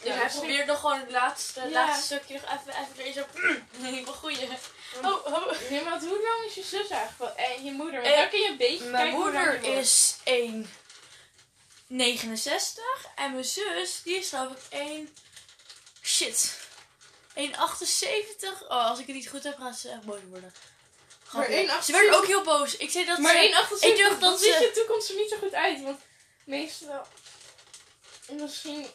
Dus 0.00 0.08
Ja, 0.08 0.12
hij 0.14 0.22
misschien- 0.22 0.42
probeert 0.46 0.66
nog 0.66 0.80
gewoon 0.80 1.00
het 1.00 1.10
laatste, 1.10 1.60
Ja. 1.60 1.68
laatste 1.68 2.02
stukje 2.04 2.34
nog 2.34 2.42
even, 2.42 2.82
even 2.82 2.96
weer 2.96 3.12
zo... 3.12 3.24
Groeien. 4.18 4.48
Oh, 5.04 5.26
oh. 5.26 5.52
Nee, 5.70 5.84
maar 5.84 6.00
hoe 6.00 6.22
lang 6.22 6.44
is 6.46 6.54
je 6.54 6.62
zus 6.62 6.88
eigenlijk? 6.88 7.36
En 7.36 7.64
je 7.64 7.72
moeder? 7.72 8.00
Want 8.02 8.14
Eh, 8.14 8.20
dan 8.20 8.28
kun 8.28 8.40
je 8.40 8.48
een 8.48 8.56
beetje 8.56 8.84
Mijn 8.84 9.14
moeder 9.14 9.62
is 9.62 10.16
1,69 10.24 10.30
en 13.14 13.32
mijn 13.32 13.44
zus, 13.44 14.02
die 14.02 14.16
is 14.16 14.28
geloof 14.28 14.52
ik 14.52 14.58
1... 14.68 15.14
Shit. 16.02 16.57
1,78. 17.38 18.62
Oh, 18.68 18.86
als 18.90 18.98
ik 18.98 19.06
het 19.06 19.16
niet 19.16 19.28
goed 19.28 19.42
heb, 19.42 19.58
gaat 19.58 19.78
ze 19.78 19.88
echt 19.90 20.02
boos 20.02 20.18
worden. 20.30 20.52
Maar 21.32 21.44
Grapje. 21.44 21.68
1,78 21.80 21.84
Ze 21.84 21.92
werd 21.92 22.14
ook 22.14 22.26
heel 22.26 22.42
boos. 22.42 22.76
Ik 22.76 22.90
zei 22.90 23.04
dat 23.04 23.18
Maar 23.18 23.32
ze... 23.32 23.76
1,78, 23.78 23.88
ik 23.88 23.98
dacht 23.98 24.20
dan 24.20 24.30
dat 24.30 24.40
ziet 24.40 24.54
ze- 24.54 24.60
je 24.62 24.70
toekomst 24.70 25.08
er 25.08 25.16
niet 25.16 25.30
zo 25.30 25.36
goed 25.36 25.54
uit. 25.54 25.82
Want 25.82 26.00
meestal... 26.44 27.06
Misschien... 28.30 28.86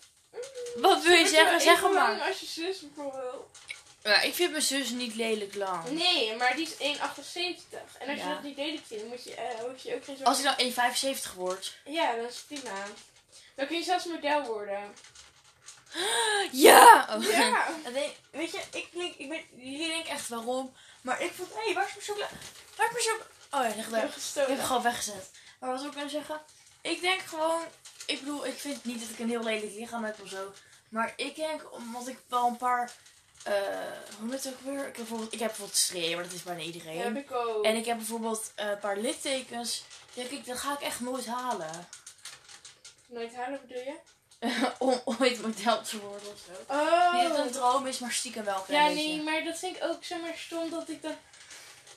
Wat 0.75 1.03
wil 1.03 1.11
je 1.11 1.17
wordt 1.17 1.31
zeggen? 1.33 1.61
Zeg 1.61 1.81
maar. 1.81 2.21
als 2.21 2.39
je 2.39 2.45
zus 2.45 2.79
bijvoorbeeld. 2.79 3.57
Ja, 4.03 4.21
ik 4.21 4.33
vind 4.33 4.51
mijn 4.51 4.63
zus 4.63 4.89
niet 4.89 5.15
lelijk 5.15 5.55
lang. 5.55 5.89
Nee, 5.89 6.35
maar 6.35 6.55
die 6.55 6.67
is 6.77 6.97
1,78. 6.97 6.99
En 7.99 8.09
als 8.09 8.19
je 8.19 8.27
dat 8.27 8.43
niet 8.43 8.57
lelijk 8.57 8.81
vindt, 8.87 9.05
moet 9.05 9.23
je, 9.23 9.33
eh, 9.35 9.59
hoef 9.59 9.83
je 9.83 9.95
ook 9.95 10.03
geen 10.05 10.23
Als 10.23 10.41
zorgen... 10.41 10.65
ik 10.67 10.75
dan 10.75 11.15
1,75 11.15 11.33
word. 11.35 11.77
Ja, 11.85 12.15
dat 12.15 12.29
is 12.29 12.39
prima. 12.47 12.83
Dan 13.55 13.67
kun 13.67 13.77
je 13.77 13.83
zelfs 13.83 14.05
model 14.05 14.43
worden. 14.45 14.93
Ja! 16.51 17.17
Nee, 17.93 18.15
weet 18.31 18.51
je, 18.51 18.61
ik 18.71 18.87
denk, 18.91 19.15
ik 19.15 19.29
weet, 19.29 19.45
jullie 19.55 19.87
denken 19.87 20.11
echt 20.11 20.27
waarom. 20.29 20.73
Maar 21.01 21.21
ik 21.21 21.31
vond, 21.33 21.49
hé, 21.53 21.63
hey, 21.63 21.73
waar 21.73 21.87
is 21.87 21.93
mijn 21.93 22.05
chocola? 22.05 22.27
Waar 22.75 22.87
is 22.87 22.93
mijn 22.93 23.05
chocola? 23.05 23.25
Oh 23.51 23.69
ja, 23.69 23.75
ligt 23.75 23.87
Ik 23.87 23.93
daar. 23.93 24.01
heb 24.01 24.49
Ik 24.49 24.55
heb 24.57 24.65
gewoon 24.65 24.81
weggezet. 24.81 25.31
Maar 25.59 25.69
wat 25.71 25.79
wil 25.81 25.89
ik 25.89 25.95
nou 25.95 26.09
zeggen? 26.09 26.41
Ik 26.81 27.01
denk 27.01 27.21
gewoon, 27.21 27.61
ik 28.05 28.19
bedoel, 28.19 28.45
ik 28.45 28.59
vind 28.59 28.85
niet 28.85 28.99
dat 28.99 29.09
ik 29.09 29.19
een 29.19 29.29
heel 29.29 29.43
lelijk 29.43 29.73
lichaam 29.75 30.03
heb 30.03 30.21
of 30.21 30.29
zo. 30.29 30.53
Maar 30.89 31.13
ik 31.15 31.35
denk, 31.35 31.73
omdat 31.73 32.07
ik 32.07 32.17
wel 32.27 32.47
een 32.47 32.57
paar, 32.57 32.91
eh 33.43 33.53
hoe 34.19 34.31
heet 34.31 34.43
het 34.43 34.53
ook 34.53 34.59
weer? 34.59 34.79
Ik 34.79 34.85
heb 34.85 34.95
bijvoorbeeld, 34.95 35.33
ik 35.33 35.39
heb 35.39 35.47
bijvoorbeeld 35.47 35.77
streeën, 35.77 36.15
maar 36.15 36.23
dat 36.23 36.33
is 36.33 36.43
bijna 36.43 36.61
iedereen. 36.61 36.95
Ja, 36.97 37.03
heb 37.03 37.15
ik 37.15 37.31
ook. 37.31 37.65
En 37.65 37.75
ik 37.75 37.85
heb 37.85 37.97
bijvoorbeeld 37.97 38.51
eh, 38.55 38.69
een 38.69 38.79
paar 38.79 38.97
littekens. 38.97 39.83
Denk 40.13 40.29
ik, 40.29 40.45
dat 40.45 40.59
ga 40.59 40.73
ik 40.73 40.81
echt 40.81 40.99
nooit 40.99 41.25
halen. 41.25 41.87
Nooit 43.07 43.35
halen 43.35 43.61
bedoel 43.67 43.83
je? 43.83 43.95
Om 44.79 45.01
ooit 45.05 45.41
model 45.41 45.81
te 45.81 45.99
worden 45.99 46.31
of 46.31 46.39
zo. 46.45 46.73
Oh. 46.73 47.13
Niet 47.13 47.27
dat 47.27 47.37
het 47.37 47.45
een 47.45 47.51
droom 47.51 47.87
is, 47.87 47.99
maar 47.99 48.11
stiekem 48.11 48.43
wel 48.43 48.65
Ja, 48.67 48.87
beetje. 48.87 49.07
nee, 49.07 49.21
maar 49.21 49.43
dat 49.43 49.59
vind 49.59 49.75
ik 49.75 49.83
ook 49.83 50.03
zomaar 50.03 50.37
stom 50.37 50.69
dat 50.69 50.89
ik 50.89 51.01
dan... 51.01 51.15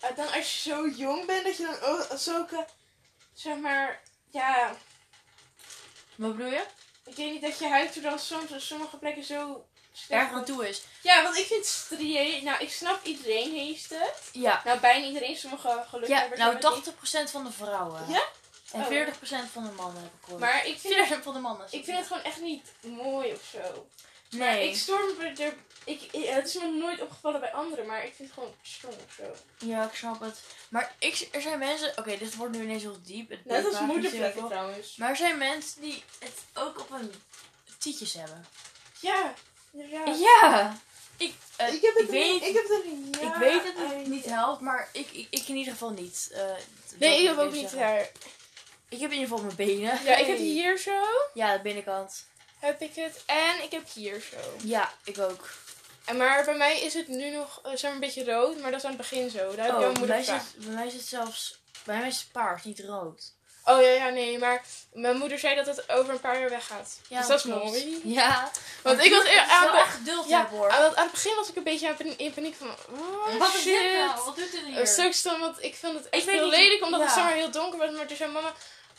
eh, 0.01 0.17
dan 0.17 0.33
als 0.33 0.63
je 0.63 0.71
zo 0.71 0.89
jong 0.89 1.27
bent, 1.27 1.45
dat 1.45 1.57
je 1.57 1.63
dan 1.81 1.81
ook 1.91 2.07
zulke... 2.19 2.67
Zeg 3.35 3.57
maar... 3.57 4.01
Ja, 4.31 4.77
Wat 6.17 6.37
bedoel 6.37 6.53
je? 6.53 6.65
ik 7.07 7.17
weet 7.17 7.31
niet 7.33 7.43
dat 7.43 7.59
je 7.59 7.69
huid 7.69 7.97
er 7.97 8.03
dan 8.03 8.19
soms 8.19 8.51
op 8.51 8.61
sommige 8.61 8.97
plekken 8.97 9.25
zo... 9.25 9.67
Erg 10.09 10.33
aan 10.33 10.45
toe 10.45 10.69
is. 10.69 10.83
Ja, 11.03 11.23
want 11.23 11.37
ik 11.37 11.47
vind 11.47 11.67
striën... 11.67 12.45
Nou, 12.45 12.61
ik 12.63 12.73
snap 12.73 13.05
iedereen 13.05 13.53
heeft 13.55 13.91
het. 13.91 14.15
Ja. 14.33 14.63
Nou, 14.65 14.79
bijna 14.81 15.07
iedereen. 15.07 15.37
Sommige 15.37 15.85
gelukkig 15.89 16.19
Ja, 16.19 16.29
nou 16.37 16.55
het 16.57 16.87
niet. 16.87 17.27
80% 17.29 17.31
van 17.31 17.45
de 17.45 17.53
vrouwen. 17.53 18.05
Ja? 18.09 18.23
En 18.77 18.85
Oh. 18.85 19.47
40% 19.47 19.53
van 19.53 19.64
de 19.64 19.70
mannen 19.77 20.03
heb 20.03 20.12
ik. 20.35 20.39
Maar 20.39 20.66
ik 20.66 20.79
vind, 20.79 20.95
het, 21.09 21.18
40% 21.18 21.22
van 21.22 21.33
de 21.35 21.41
mannen. 21.41 21.66
ik 21.70 21.85
vind 21.85 21.97
het 21.99 22.07
gewoon 22.07 22.22
echt 22.22 22.41
niet 22.41 22.72
mooi 22.81 23.33
of 23.33 23.43
zo. 23.53 23.87
Maar 24.31 24.39
Nee. 24.55 24.68
ik 24.68 24.77
stoor 24.77 25.14
me 25.18 25.27
er... 25.29 25.55
Ik, 25.85 26.03
ik- 26.12 26.27
het 26.27 26.47
is 26.49 26.55
me 26.55 26.66
nooit 26.66 27.01
opgevallen 27.03 27.41
bij 27.41 27.53
anderen, 27.53 27.87
maar 27.87 28.05
ik 28.05 28.14
vind 28.14 28.29
het 28.29 28.39
gewoon 28.39 28.55
stom 28.62 28.91
of 28.91 29.12
zo. 29.16 29.66
Ja, 29.66 29.85
ik 29.89 29.95
snap 29.95 30.20
het. 30.20 30.41
Maar 30.68 30.95
ik, 30.99 31.29
er 31.33 31.41
zijn 31.43 31.59
mensen... 31.59 31.93
Oké, 31.99 32.16
dit 32.18 32.37
wordt 32.37 32.55
nu 32.57 32.62
ineens 32.62 32.83
heel 32.83 32.99
diep. 33.03 33.31
Het 33.31 33.45
Net 33.45 33.64
als 33.64 33.81
niet 33.81 34.11
zoveel. 34.11 34.47
trouwens. 34.49 34.97
Maar 34.97 35.11
er 35.11 35.16
zijn 35.16 35.39
mensen 35.39 35.81
die 35.81 36.03
het 36.18 36.33
ook 36.55 36.81
op 36.81 36.89
hun 36.91 37.12
tietjes 37.79 38.12
hebben. 38.12 38.47
Ja, 39.01 39.35
inderdaad. 39.72 40.18
Ja! 40.20 40.77
Ik, 41.16 41.35
eh, 41.57 41.72
Ik 41.74 41.83
heb 41.83 41.95
het 41.95 42.03
ik 42.05 42.11
weet, 42.11 42.43
ik 42.43 42.55
heb 42.55 42.68
het 42.68 42.85
niet. 42.93 43.16
ik 43.22 43.35
weet 43.35 43.62
dat 43.64 43.74
het 43.91 44.07
niet 44.07 44.24
helpt, 44.24 44.61
maar 44.61 44.89
ik, 44.93 45.11
ik, 45.12 45.27
ik 45.31 45.49
in 45.49 45.57
ieder 45.57 45.72
geval 45.72 45.91
niet. 45.91 46.31
Eh, 46.33 46.51
Nee, 46.99 47.20
ik 47.20 47.27
heb 47.29 47.39
ook 47.39 47.53
niet 47.53 47.68
zeggen. 47.70 48.09
Ik 48.89 49.01
heb 49.01 49.11
in 49.11 49.18
ieder 49.18 49.28
geval 49.28 49.45
mijn 49.45 49.57
benen. 49.57 50.05
Ja, 50.05 50.16
ik 50.16 50.26
heb 50.26 50.37
hier 50.37 50.78
zo. 50.78 51.03
Ja, 51.34 51.57
de 51.57 51.62
binnenkant. 51.62 52.24
Heb 52.59 52.80
ik 52.80 52.95
het. 52.95 53.22
En 53.26 53.62
ik 53.62 53.70
heb 53.70 53.89
hier 53.95 54.20
zo. 54.20 54.37
Ja, 54.62 54.93
ik 55.05 55.18
ook. 55.18 55.51
En 56.05 56.16
maar 56.16 56.45
bij 56.45 56.57
mij 56.57 56.80
is 56.80 56.95
het 56.95 57.09
nu 57.09 57.30
nog 57.30 57.61
eh, 57.62 57.70
zeg 57.70 57.82
maar 57.82 57.93
een 57.93 58.01
beetje 58.01 58.24
rood, 58.24 58.61
maar 58.61 58.70
dat 58.70 58.80
is 58.80 58.87
aan 58.87 58.93
het 58.93 59.01
begin 59.01 59.30
zo. 59.30 59.55
Daar 59.55 59.64
heb 59.64 59.74
Oh, 59.74 59.80
jouw 59.80 59.91
bij, 59.91 59.99
moeder 59.99 60.24
zit, 60.24 60.43
bij 60.57 60.74
mij 60.74 60.91
zit 60.91 61.03
zelfs... 61.03 61.59
Bij 61.84 61.99
mij 61.99 62.09
is 62.09 62.20
het 62.20 62.32
paars, 62.32 62.64
niet 62.64 62.80
rood. 62.80 63.32
Oh 63.69 63.81
ja, 63.83 63.89
ja, 63.89 64.09
nee, 64.09 64.39
maar 64.39 64.62
mijn 64.93 65.17
moeder 65.17 65.39
zei 65.39 65.55
dat 65.55 65.67
het 65.67 65.89
over 65.91 66.12
een 66.12 66.21
paar 66.21 66.41
jaar 66.41 66.51
weggaat. 66.51 67.01
Ja, 67.09 67.19
dus 67.19 67.27
dat 67.29 67.39
is 67.39 67.45
mooi. 67.45 68.01
Ja. 68.05 68.51
Want 68.83 69.05
ik 69.05 69.11
was 69.11 69.23
Het 69.23 69.33
is 69.33 69.39
aan 69.39 69.64
wel 69.64 69.75
echt 69.81 69.95
geduld 69.95 70.29
Ja, 70.29 70.49
hoor. 70.49 70.71
aan, 70.71 70.97
aan 70.97 71.03
het 71.03 71.11
begin 71.11 71.35
was 71.37 71.49
ik 71.49 71.57
een 71.57 71.62
beetje 71.62 71.95
in 72.17 72.33
paniek 72.35 72.55
van, 72.55 72.69
oh 72.69 73.39
Wat 73.39 73.55
is 73.55 73.61
shit. 73.61 73.64
dit 73.64 73.93
nou? 73.93 74.25
Wat 74.25 74.37
doet 74.37 74.51
dit 74.53 74.61
hier? 74.67 74.81
Een 74.81 74.87
stuk 74.87 75.12
stom, 75.12 75.41
want 75.41 75.62
ik 75.62 75.75
vind 75.75 75.95
het 75.95 76.09
echt 76.09 76.31
heel 76.31 76.49
lelijk, 76.49 76.85
omdat 76.85 77.01
het 77.01 77.11
zomaar 77.11 77.33
heel 77.33 77.51
donker 77.51 77.79
was. 77.79 77.91
Maar 77.91 78.07
toen 78.07 78.17
zei 78.17 78.31
mama, 78.33 78.53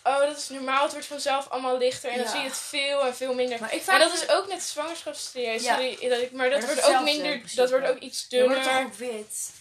oh 0.03 0.19
dat 0.19 0.37
is 0.37 0.49
normaal, 0.49 0.83
het 0.83 0.91
wordt 0.91 1.07
vanzelf 1.07 1.49
allemaal 1.49 1.77
lichter. 1.77 2.09
En 2.09 2.17
dan 2.17 2.27
zie 2.27 2.39
je 2.39 2.45
het 2.47 2.57
veel 2.57 3.01
en 3.05 3.15
veel 3.15 3.33
minder. 3.33 3.59
Maar 3.59 3.73
ik 3.73 3.79
En 3.79 3.83
vraag 3.85 3.99
dat 3.99 4.13
is 4.13 4.29
ook 4.29 4.47
net 4.47 4.63
zwangerschapstraject. 4.63 5.63
Ja. 5.63 5.73
Sorry, 5.73 6.09
dat 6.09 6.19
ik, 6.21 6.31
maar 6.31 6.49
dat 6.49 6.59
Maar 6.59 6.75
dat 6.75 6.75
wordt 6.75 6.79
is 6.79 6.95
ook 6.95 7.03
minder, 7.03 7.41
dat 7.55 7.69
wordt 7.69 7.87
ook 7.87 7.99
iets 7.99 8.27
wordt 8.29 8.55
het 8.55 8.63
dunner. 8.63 8.63
toch 8.63 8.83
ook 8.83 8.93
wit. 8.93 9.51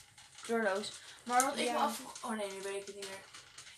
Kleurloos. 0.43 0.89
Maar 1.23 1.45
wat 1.45 1.53
ik 1.57 1.71
me 1.71 1.77
afvroeg... 1.79 2.13
Oh 2.23 2.31
nee, 2.31 2.47
nu 2.47 2.63
weet 2.63 2.75
ik 2.81 2.87
het 2.87 2.95
niet 2.95 3.09
meer. 3.09 3.19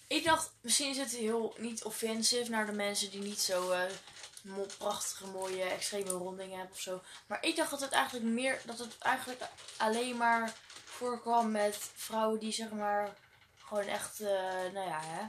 Ik 0.09 0.25
dacht, 0.25 0.53
misschien 0.61 0.91
is 0.91 0.97
het 0.99 1.11
heel 1.11 1.55
niet 1.59 1.85
offensive 1.85 2.51
naar 2.51 2.67
de 2.67 2.73
mensen 2.73 3.11
die 3.11 3.21
niet 3.21 3.41
zo 3.41 3.71
eh, 3.71 3.83
prachtige, 4.79 5.27
mooie, 5.27 5.63
extreme 5.63 6.11
rondingen 6.11 6.59
hebben 6.59 6.75
of 6.77 6.81
zo. 6.83 7.03
Maar 7.27 7.45
ik 7.45 7.57
dacht 7.57 7.71
dat 7.71 7.81
het 7.81 7.93
eigenlijk 7.93 8.27
meer, 8.27 8.61
dat 8.65 8.79
het 8.79 8.99
eigenlijk 8.99 9.41
alleen 9.77 10.17
maar 10.17 10.53
voorkwam 10.85 11.51
met 11.51 11.79
vrouwen 11.95 12.39
die 12.39 12.53
zeg 12.53 12.71
maar 12.71 13.15
gewoon 13.59 13.87
echt, 13.87 14.21
eh, 14.21 14.29
nou 14.73 14.89
ja, 14.89 15.01
hè. 15.03 15.25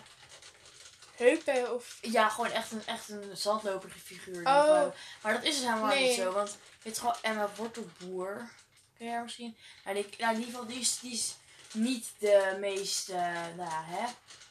Heupen 1.15 1.73
of... 1.73 1.97
Ja, 2.01 2.29
gewoon 2.29 2.51
echt 2.51 2.71
een, 2.71 2.85
echt 2.85 3.09
een 3.09 3.37
zandloperige 3.37 3.99
figuur. 3.99 4.39
Oh. 4.39 4.85
Maar 5.21 5.33
dat 5.33 5.43
is 5.43 5.55
dus 5.55 5.65
helemaal 5.67 5.87
Nee. 5.87 6.07
niet 6.07 6.17
zo. 6.17 6.31
Want 6.31 6.49
je 6.51 6.57
weet 6.83 6.99
gewoon 6.99 7.15
Emma 7.21 7.49
Wortelboer. 7.55 8.49
Ken 8.97 9.05
je 9.07 9.11
haar 9.13 9.23
misschien? 9.23 9.57
Nou, 9.83 9.95
die, 9.95 10.15
nou, 10.17 10.33
in 10.33 10.39
ieder 10.39 10.53
geval, 10.53 10.67
die 10.67 10.79
is, 10.79 10.99
die 10.99 11.13
is 11.13 11.35
niet 11.71 12.11
de 12.17 12.57
meest, 12.59 13.09
eh, 13.09 13.33
nou 13.55 13.69
ja, 13.69 13.83
hè. 13.85 14.05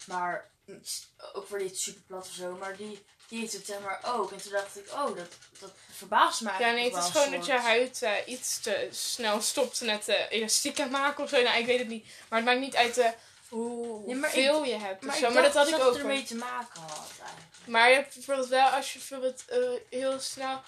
Maar 0.09 0.50
niet- 0.64 1.06
ook 1.32 1.46
voor 1.46 1.59
dit 1.59 1.78
super 1.78 2.02
plat 2.06 2.26
of 2.26 2.32
zo. 2.32 2.56
Maar 2.56 2.76
die, 2.76 3.04
die 3.28 3.40
heeft 3.40 3.52
het 3.52 3.66
zeg 3.66 3.80
maar 3.80 4.00
ook. 4.04 4.32
En 4.32 4.42
toen 4.42 4.52
dacht 4.52 4.76
ik, 4.76 4.90
oh, 4.92 5.16
dat, 5.16 5.32
dat 5.59 5.70
verbaast 5.92 6.40
me 6.40 6.46
Ja, 6.48 6.52
eigenlijk 6.59 6.92
nee, 6.94 7.02
het 7.02 7.14
is 7.14 7.20
gewoon 7.20 7.36
dat 7.38 7.46
je 7.46 7.52
huid 7.52 8.02
eh, 8.02 8.12
iets 8.26 8.61
te 8.61 8.88
snel 8.90 9.40
stopt 9.40 9.80
met 9.80 10.09
eh 10.09 10.30
elastiek 10.30 10.80
aan 10.80 10.90
maken 10.90 11.24
of 11.24 11.30
zo. 11.30 11.42
Nou, 11.42 11.59
ik 11.59 11.66
weet 11.66 11.78
het 11.78 11.88
niet. 11.88 12.06
Maar 12.28 12.38
het 12.38 12.48
maakt 12.48 12.61
niet 12.61 12.76
uit 12.76 12.98
eh, 12.98 13.11
hoe 13.48 14.06
Nee, 14.06 14.14
maar 14.16 14.30
veel 14.30 14.64
je 14.64 14.74
hebt. 14.76 15.04
Maar, 15.04 15.16
zo. 15.16 15.30
maar 15.30 15.42
dat 15.42 15.54
had 15.54 15.68
ik 15.68 15.78
ook. 15.78 15.96
ermee 15.96 16.16
hoor. 16.18 16.26
te 16.26 16.36
maken 16.36 16.80
had 16.80 16.90
eigenlijk. 17.20 17.46
Maar 17.66 17.88
je 17.88 17.94
hebt 17.94 18.14
bijvoorbeeld 18.14 18.48
wel, 18.48 18.66
als 18.68 18.92
je 18.92 18.98
bijvoorbeeld 18.98 19.44
eh, 19.48 19.59
heel 19.90 20.20
snel... 20.20 20.61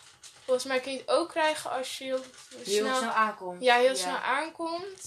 Volgens 0.45 0.64
mij 0.64 0.80
kun 0.80 0.93
je 0.93 0.99
het 0.99 1.09
ook 1.09 1.28
krijgen 1.28 1.70
als 1.70 1.99
je 1.99 2.05
heel, 2.05 2.24
Heel 2.64 2.84
snel, 2.84 2.97
snel, 2.97 3.11
aankomt. 3.11 3.62
Ja, 3.62 3.76
heel 3.76 3.97
snel 3.97 4.16
aankomt. 4.16 5.03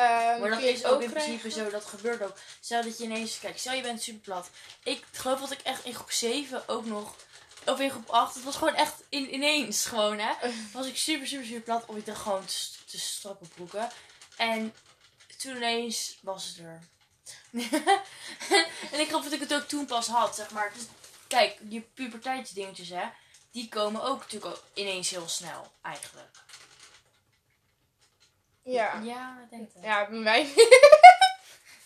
Ehm, 0.00 0.40
Maar 0.40 0.50
dat 0.50 0.60
je 0.60 0.72
is 0.72 0.84
ook 0.84 1.02
in 1.02 1.10
krijgen. 1.10 1.38
principe 1.38 1.60
zo, 1.60 1.70
dat 1.70 1.84
gebeurt 1.84 2.22
ook. 2.22 2.36
Stel 2.60 2.82
dat 2.82 2.98
je 2.98 3.04
ineens, 3.04 3.38
kijk, 3.38 3.58
stel 3.58 3.72
je 3.72 3.82
bent 3.82 4.02
super 4.02 4.20
plat. 4.20 4.50
Ik 4.82 5.04
geloof 5.12 5.40
dat 5.40 5.50
ik 5.50 5.60
echt 5.60 5.84
in 5.84 5.94
groep 5.94 6.10
7 6.10 6.68
ook 6.68 6.84
nog, 6.84 7.14
of 7.64 7.80
in 7.80 7.90
groep 7.90 8.08
8, 8.08 8.34
het 8.34 8.44
was 8.44 8.56
gewoon 8.56 8.74
echt 8.74 8.94
in, 9.08 9.34
ineens 9.34 9.86
gewoon 9.86 10.18
hè. 10.18 10.32
Was 10.72 10.86
ik 10.86 10.96
super, 10.96 11.26
super, 11.26 11.46
super 11.46 11.60
plat 11.60 11.84
of 11.86 11.96
ik 11.96 12.06
dacht 12.06 12.20
gewoon 12.20 12.44
te, 12.44 12.54
te 12.86 12.98
strakke 13.00 13.44
broeken. 13.54 13.88
En 14.36 14.74
toen 15.38 15.56
ineens 15.56 16.18
was 16.22 16.46
het 16.46 16.58
er. 16.58 16.80
en 18.92 19.00
ik 19.00 19.06
geloof 19.06 19.24
dat 19.24 19.32
ik 19.32 19.40
het 19.40 19.54
ook 19.54 19.68
toen 19.68 19.86
pas 19.86 20.06
had, 20.06 20.34
zeg 20.36 20.50
maar. 20.50 20.72
Dus, 20.74 20.82
kijk, 21.26 21.56
die 21.60 21.80
puberteitsdingetjes 21.80 22.88
hè, 22.88 23.04
die 23.50 23.68
komen 23.68 24.02
ook 24.02 24.18
natuurlijk 24.18 24.54
ook 24.56 24.62
ineens 24.74 25.10
heel 25.10 25.28
snel 25.28 25.72
eigenlijk. 25.82 26.36
Ja. 28.62 29.00
Ja, 29.02 29.38
ik 29.44 29.50
denk 29.50 29.74
dat. 29.74 29.82
Ja, 29.84 30.08
bij 30.08 30.18
mij... 30.18 30.48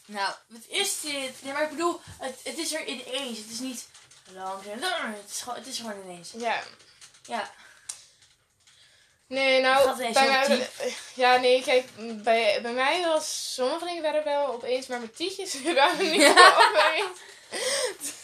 Nou, 0.06 0.34
wat 0.48 0.60
is 0.68 1.00
dit? 1.00 1.42
Nee, 1.42 1.52
maar 1.52 1.62
ik 1.62 1.68
bedoel, 1.70 2.00
het, 2.18 2.40
het 2.44 2.58
is 2.58 2.74
er 2.74 2.84
ineens. 2.84 3.38
Het 3.38 3.50
is 3.50 3.58
niet 3.58 3.88
langzaam. 4.32 5.14
Het 5.14 5.30
is 5.30 5.40
gewoon, 5.40 5.58
het 5.58 5.66
is 5.66 5.78
gewoon 5.78 6.00
ineens. 6.02 6.30
ja. 6.36 6.62
Ja. 7.22 7.50
Nee, 9.26 9.60
nou, 9.60 9.96
bij 9.96 10.12
mij, 10.12 10.68
ja, 11.14 11.36
nee, 11.36 11.62
kijk, 11.62 11.88
bij, 12.22 12.58
bij 12.62 12.72
mij 12.72 13.02
was 13.02 13.54
sommige 13.54 13.84
dingen 13.84 14.02
werden 14.02 14.24
wel 14.24 14.46
opeens, 14.46 14.86
maar 14.86 14.98
mijn 14.98 15.12
tietjes 15.12 15.62
waren 15.74 16.10
niet 16.10 16.20
Ja. 16.20 16.56
opeens. 16.68 17.18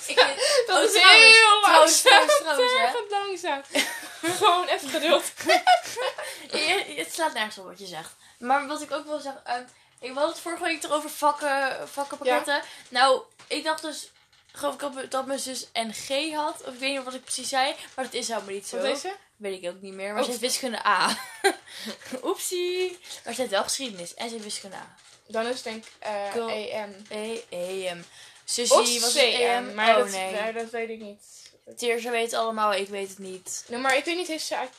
Ik 0.06 0.16
Dat 0.66 0.76
Oh, 0.78 0.82
is 0.84 0.92
heel 1.02 1.60
trouwens, 1.62 2.02
langzaam. 2.04 2.26
trouwens, 2.26 2.72
trouwens, 2.72 3.42
langzaam. 3.42 3.62
Gewoon 4.38 4.66
even 4.66 4.88
geduld. 4.88 5.24
je- 6.52 6.94
het 6.96 7.14
slaat 7.14 7.32
nergens 7.32 7.58
op 7.58 7.64
wat 7.64 7.78
je 7.78 7.86
zegt. 7.86 8.10
Maar 8.38 8.66
wat 8.66 8.82
ik 8.82 8.92
ook 8.92 9.04
wil 9.06 9.20
zeggen, 9.20 9.46
ehm, 9.46 9.62
ik 10.00 10.14
had 10.14 10.28
het 10.28 10.38
vorige 10.40 10.62
week 10.62 10.80
toch 10.80 10.92
over 10.92 11.10
vakken, 11.10 11.88
vakkenpakketten. 11.88 12.62
Nou, 12.88 13.22
ik 13.46 13.64
dacht 13.64 13.82
dus, 13.82 14.10
geloof 14.52 14.74
ik 15.02 15.10
dat- 15.10 15.26
mijn 15.26 15.38
zus 15.38 15.66
NG 15.72 16.34
had. 16.34 16.60
Of 16.64 16.72
ik 16.74 16.78
weet 16.80 16.94
niet 16.94 17.04
wat 17.04 17.14
ik 17.14 17.22
precies 17.24 17.48
zei, 17.48 17.74
maar 17.96 18.04
dat 18.04 18.14
is 18.14 18.28
helemaal 18.28 18.50
niet 18.50 18.66
zo. 18.68 18.76
Wat 18.76 18.86
is 18.86 19.00
ze? 19.00 19.12
Weet 19.36 19.62
ik 19.62 19.68
ook 19.70 19.80
niet 19.80 19.94
meer. 19.94 20.08
Maar 20.08 20.18
Oh. 20.18 20.24
ze 20.24 20.30
heeft 20.30 20.40
wiskunde 20.42 20.86
A. 20.86 21.16
Oepsie. 22.24 22.98
Maar 23.24 23.34
ze 23.34 23.40
heeft 23.40 23.52
wel 23.52 23.62
geschiedenis 23.62 24.14
en 24.14 24.26
ze 24.26 24.32
heeft 24.32 24.44
wiskunde 24.44 24.76
A. 24.76 24.94
Dan 25.26 25.46
is 25.46 25.54
het 25.54 25.64
denk 25.64 25.84
ik 25.84 25.92
eh 25.98 26.30
Cool. 26.32 26.48
EM. 26.48 27.06
E, 27.08 27.40
EM. 27.50 28.04
Of 28.58 28.66
Sussie 28.66 29.00
was 29.00 29.14
het 29.14 29.22
CM, 29.22 29.40
EM. 29.40 29.74
maar 29.74 29.96
oh 29.96 29.96
dat, 29.96 30.10
nee. 30.10 30.52
dat 30.52 30.70
weet 30.70 30.88
ik 30.88 31.00
niet. 31.00 31.22
Teersa 31.76 32.10
weet 32.10 32.30
het 32.30 32.40
allemaal, 32.40 32.72
ik 32.74 32.88
weet 32.88 33.08
het 33.08 33.18
niet. 33.18 33.64
Nee, 33.68 33.80
maar 33.80 33.96
ik 33.96 34.04
weet 34.04 34.16
niet, 34.16 34.26
heeft 34.26 34.46
ze 34.46 34.56
AK... 34.56 34.70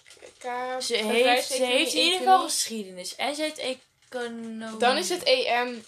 Ze 0.81 0.95
heeft, 0.95 1.47
ze 1.47 1.63
heeft 1.63 1.93
in 1.93 2.01
ieder 2.01 2.17
geval 2.17 2.39
geschiedenis. 2.39 3.15
En 3.15 3.35
ze 3.35 3.41
heeft 3.41 3.77
economie. 4.09 4.77
Dan 4.77 4.97
is 4.97 5.09
het 5.09 5.23
EM 5.23 5.85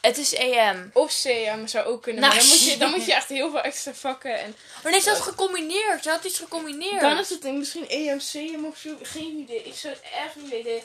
Het 0.00 0.18
is 0.18 0.34
EM. 0.34 0.90
of 0.92 1.12
CM, 1.22 1.66
zou 1.66 1.86
ook 1.86 2.02
kunnen. 2.02 2.22
Nou, 2.22 2.34
maar 2.34 2.42
dan 2.42 2.52
moet, 2.52 2.64
je, 2.64 2.76
dan 2.76 2.90
moet 2.90 3.04
je 3.04 3.14
echt 3.20 3.28
heel 3.28 3.50
veel 3.50 3.60
extra 3.60 3.94
vakken 3.94 4.38
en... 4.38 4.56
Maar 4.82 4.92
nee, 4.92 5.00
ze 5.00 5.10
had 5.10 5.20
gecombineerd. 5.20 6.02
Ze 6.02 6.10
had 6.10 6.24
iets 6.24 6.38
gecombineerd. 6.38 7.00
Dan 7.00 7.18
is 7.18 7.30
het 7.30 7.42
denk 7.42 7.54
ik 7.54 7.60
misschien 7.60 7.88
EM, 7.88 8.18
CM 8.18 8.64
of 8.64 8.76
zo. 8.76 8.96
Geen 9.02 9.36
idee. 9.38 9.62
Ik 9.62 9.74
zou 9.74 9.94
het 9.94 10.02
echt 10.12 10.36
niet 10.36 10.50
weten. 10.50 10.76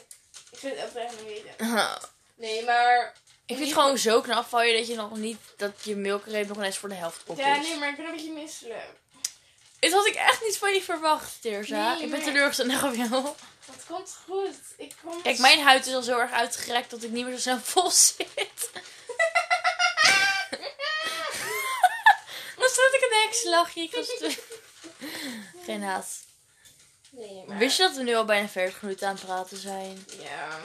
Ik 0.50 0.58
zou 0.58 0.74
het 0.76 0.96
echt 0.96 1.14
niet 1.16 1.26
weten. 1.26 1.54
Nee, 2.34 2.64
maar... 2.64 3.14
Ik 3.52 3.58
vind 3.58 3.70
het 3.70 3.80
gewoon 3.80 3.98
zo 3.98 4.20
knap 4.20 4.46
van 4.48 4.66
je 4.66 4.76
dat 4.78 4.86
je 4.86 4.94
nog 4.94 5.16
niet, 5.16 5.38
dat 5.56 5.72
je 5.82 5.96
milkreep 5.96 6.48
nog 6.48 6.56
ineens 6.56 6.78
voor 6.78 6.88
de 6.88 6.94
helft 6.94 7.22
op 7.26 7.38
Ja, 7.38 7.56
nee, 7.56 7.76
maar 7.76 7.88
ik 7.88 7.96
ben 7.96 8.04
een 8.04 8.12
beetje 8.12 8.32
misselijk. 8.32 8.90
Dit 9.78 9.92
had 9.92 10.06
ik 10.06 10.14
echt 10.14 10.42
niet 10.42 10.58
van 10.58 10.74
je 10.74 10.82
verwacht, 10.82 11.42
Teersa. 11.42 11.94
Nee, 11.94 12.02
ik 12.02 12.10
ben 12.10 12.22
teleurgesteld 12.22 12.82
op 12.82 12.94
jou. 12.94 13.26
Het 13.72 13.84
komt 13.88 14.16
goed. 14.24 14.56
Ik 14.76 14.94
kom... 15.04 15.22
Kijk, 15.22 15.38
mijn 15.38 15.60
huid 15.60 15.86
is 15.86 15.94
al 15.94 16.02
zo 16.02 16.18
erg 16.18 16.30
uitgerekt 16.30 16.90
dat 16.90 17.02
ik 17.02 17.10
niet 17.10 17.24
meer 17.24 17.34
zo 17.34 17.40
snel 17.40 17.58
vol 17.58 17.90
zit. 17.90 18.70
Dan 22.58 22.68
zet 22.68 22.92
ik 22.92 23.08
een 23.10 23.20
hekslachje. 23.22 23.88
Geen 25.64 25.82
haat. 25.82 26.06
Nee, 27.10 27.44
maar... 27.46 27.58
Wist 27.58 27.76
je 27.76 27.82
dat 27.82 27.96
we 27.96 28.02
nu 28.02 28.14
al 28.14 28.24
bijna 28.24 28.48
40 28.48 28.82
minuten 28.82 29.08
aan 29.08 29.14
het 29.14 29.24
praten 29.24 29.56
zijn? 29.56 30.06
Ja. 30.20 30.58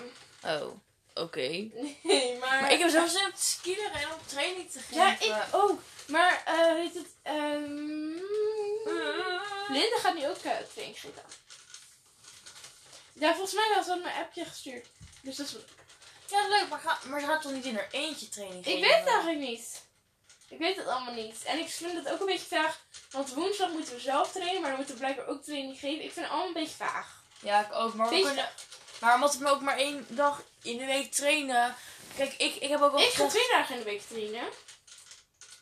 Oh, 0.60 0.80
oké. 1.22 1.70
Nee, 2.04 2.38
maar... 2.40 2.62
Maar 2.62 2.72
ik 2.72 2.80
heb 2.80 2.96
om 2.96 3.06
te 3.08 3.32
skiën 3.36 3.90
en 3.94 4.14
om 4.14 4.20
training 4.26 4.72
te 4.72 4.80
geven. 4.80 4.98
Ja, 4.98 5.20
ik 5.20 5.56
ook. 5.56 5.82
Maar, 6.08 6.44
eh 6.46 6.76
heet 6.76 6.94
het... 6.94 7.08
ehm 7.24 8.16
Linda 9.68 9.98
gaat 9.98 10.16
nu 10.16 10.28
ook 10.28 10.44
uh, 10.44 10.52
training 10.74 11.00
geven. 11.00 11.24
Ja, 13.14 13.30
volgens 13.34 13.54
mij 13.54 13.72
had 13.76 13.86
ze 13.86 13.96
me 13.96 14.10
een 14.10 14.24
appje 14.24 14.46
gestuurd. 14.46 14.88
Dus 15.22 15.36
dat 15.36 15.46
is... 15.48 15.56
Ja, 16.30 16.48
leuk, 16.48 16.70
maar, 16.70 16.80
ga, 16.80 17.00
maar 17.08 17.20
ze 17.20 17.26
gaat 17.26 17.42
toch 17.42 17.52
niet 17.52 17.66
in 17.66 17.76
haar 17.76 17.88
eentje 17.92 18.30
training 18.30 18.66
Ik 18.66 18.74
geven? 18.74 18.82
weet 18.90 19.00
het 19.00 19.08
eigenlijk 19.08 19.40
niet. 19.40 19.86
Ik 20.50 20.58
weet 20.58 20.76
het 20.76 20.88
allemaal 20.88 21.14
niet. 21.14 21.44
En 21.44 21.60
ik 21.60 21.70
vind 21.70 21.94
het 21.94 22.10
ook 22.10 22.20
een 22.20 22.26
beetje 22.26 22.56
vaag. 22.56 22.80
Want 23.12 23.34
woensdag 23.34 23.72
moeten 23.72 23.94
we 23.94 24.00
zelf 24.00 24.32
trainen, 24.32 24.62
maar 24.62 24.70
dan 24.70 24.78
moeten 24.80 24.96
we 24.96 25.02
blijkbaar 25.02 25.28
ook 25.28 25.44
training 25.44 25.80
geven. 25.80 26.04
Ik 26.04 26.12
vind 26.12 26.26
het 26.26 26.30
allemaal 26.30 26.48
een 26.48 26.54
beetje 26.54 26.76
vaag. 26.76 27.24
Ja, 27.40 27.66
ik 27.66 27.74
ook. 27.74 27.94
Maar 27.94 28.10
we 28.10 28.22
kunnen... 28.22 28.50
Maar 29.00 29.16
omdat 29.16 29.38
we 29.38 29.48
ook 29.48 29.62
maar 29.62 29.78
één 29.78 30.06
dag 30.10 30.44
in 30.62 30.78
de 30.78 30.86
week 30.86 31.12
trainen... 31.12 31.76
Kijk, 32.16 32.34
ik, 32.38 32.56
ik 32.56 32.70
heb 32.70 32.82
ook 32.82 32.94
al 32.94 33.00
Ik 33.00 33.10
ga 33.10 33.28
twee 33.28 33.48
dagen 33.52 33.74
in 33.76 33.80
de 33.80 33.90
week 33.90 34.02
trainen. 34.08 34.44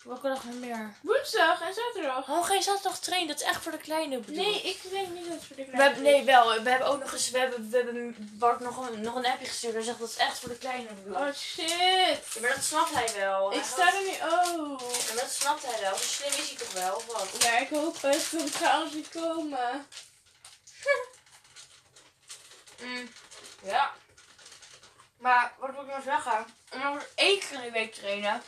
Welke 0.03 0.27
dag 0.27 0.43
nog 0.43 0.53
meer? 0.53 0.93
Woensdag 1.01 1.61
en 1.61 1.73
zaterdag. 1.73 2.29
Oh, 2.29 2.45
geen 2.45 2.63
zaterdag 2.63 2.99
trainen. 2.99 3.27
Dat 3.27 3.41
is 3.41 3.47
echt 3.47 3.61
voor 3.63 3.71
de 3.71 3.77
kleine 3.77 4.19
bedoel. 4.19 4.43
Nee, 4.43 4.61
ik 4.61 4.89
denk 4.89 5.07
niet 5.09 5.27
dat 5.27 5.33
het 5.33 5.45
voor 5.45 5.55
de 5.55 5.63
We 5.63 5.69
kleine 5.71 5.83
hebben, 5.83 6.03
nee, 6.03 6.23
wel. 6.23 6.61
We 6.63 6.69
hebben 6.69 6.87
ook 6.87 6.99
nog 6.99 7.13
eens... 7.13 7.29
We 7.29 7.39
hebben, 7.39 7.69
we 7.69 7.77
hebben 7.77 8.15
Bart 8.19 8.59
nog 8.59 8.89
een, 8.89 9.01
nog 9.01 9.15
een 9.15 9.25
appje 9.25 9.45
gestuurd. 9.45 9.73
Hij 9.73 9.83
zegt 9.83 9.99
dat 9.99 10.09
is 10.09 10.15
echt 10.15 10.39
voor 10.39 10.49
de 10.49 10.57
kleine 10.57 10.89
bedoel. 10.93 11.15
Oh 11.17 11.33
shit. 11.33 12.41
Maar 12.41 12.53
dat 12.55 12.63
snapt 12.63 12.93
hij 12.93 13.09
wel. 13.17 13.51
Ik 13.51 13.59
Hij 13.59 13.67
sta 13.67 13.93
er 13.93 14.01
nu. 14.01 14.09
Oh. 14.09 14.79
Maar 14.79 15.15
dat 15.15 15.31
snapt 15.31 15.65
hij 15.65 15.81
wel. 15.81 15.95
Zo 15.95 16.03
slim 16.03 16.29
is 16.29 16.49
hij 16.49 16.57
toch 16.57 16.73
wel, 16.73 16.95
of 16.95 17.05
wat? 17.05 17.43
Ja, 17.43 17.57
ik 17.57 17.69
hoop 17.69 18.01
het. 18.01 18.31
Want 18.31 18.47
ik 18.47 18.55
ga 18.55 18.71
anders 18.71 18.93
niet 18.93 19.09
komen. 19.09 19.87
Mm, 22.81 23.09
ja. 23.65 23.93
Maar 25.17 25.53
wat 25.59 25.71
wil 25.71 25.81
ik 25.81 25.87
nou 25.87 26.01
zeggen? 26.01 26.45
En 26.69 26.79
dan 26.79 27.01
één 27.15 27.39
keer 27.39 27.53
in 27.53 27.61
de 27.61 27.71
week 27.71 27.93
trainen. 27.93 28.41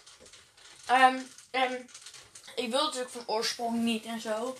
Ehm, 0.85 1.19
en 1.51 1.89
ik 2.55 2.69
wil 2.69 2.83
natuurlijk 2.83 3.11
van 3.11 3.27
oorsprong 3.27 3.79
niet 3.79 4.05
en 4.05 4.21
zo. 4.21 4.57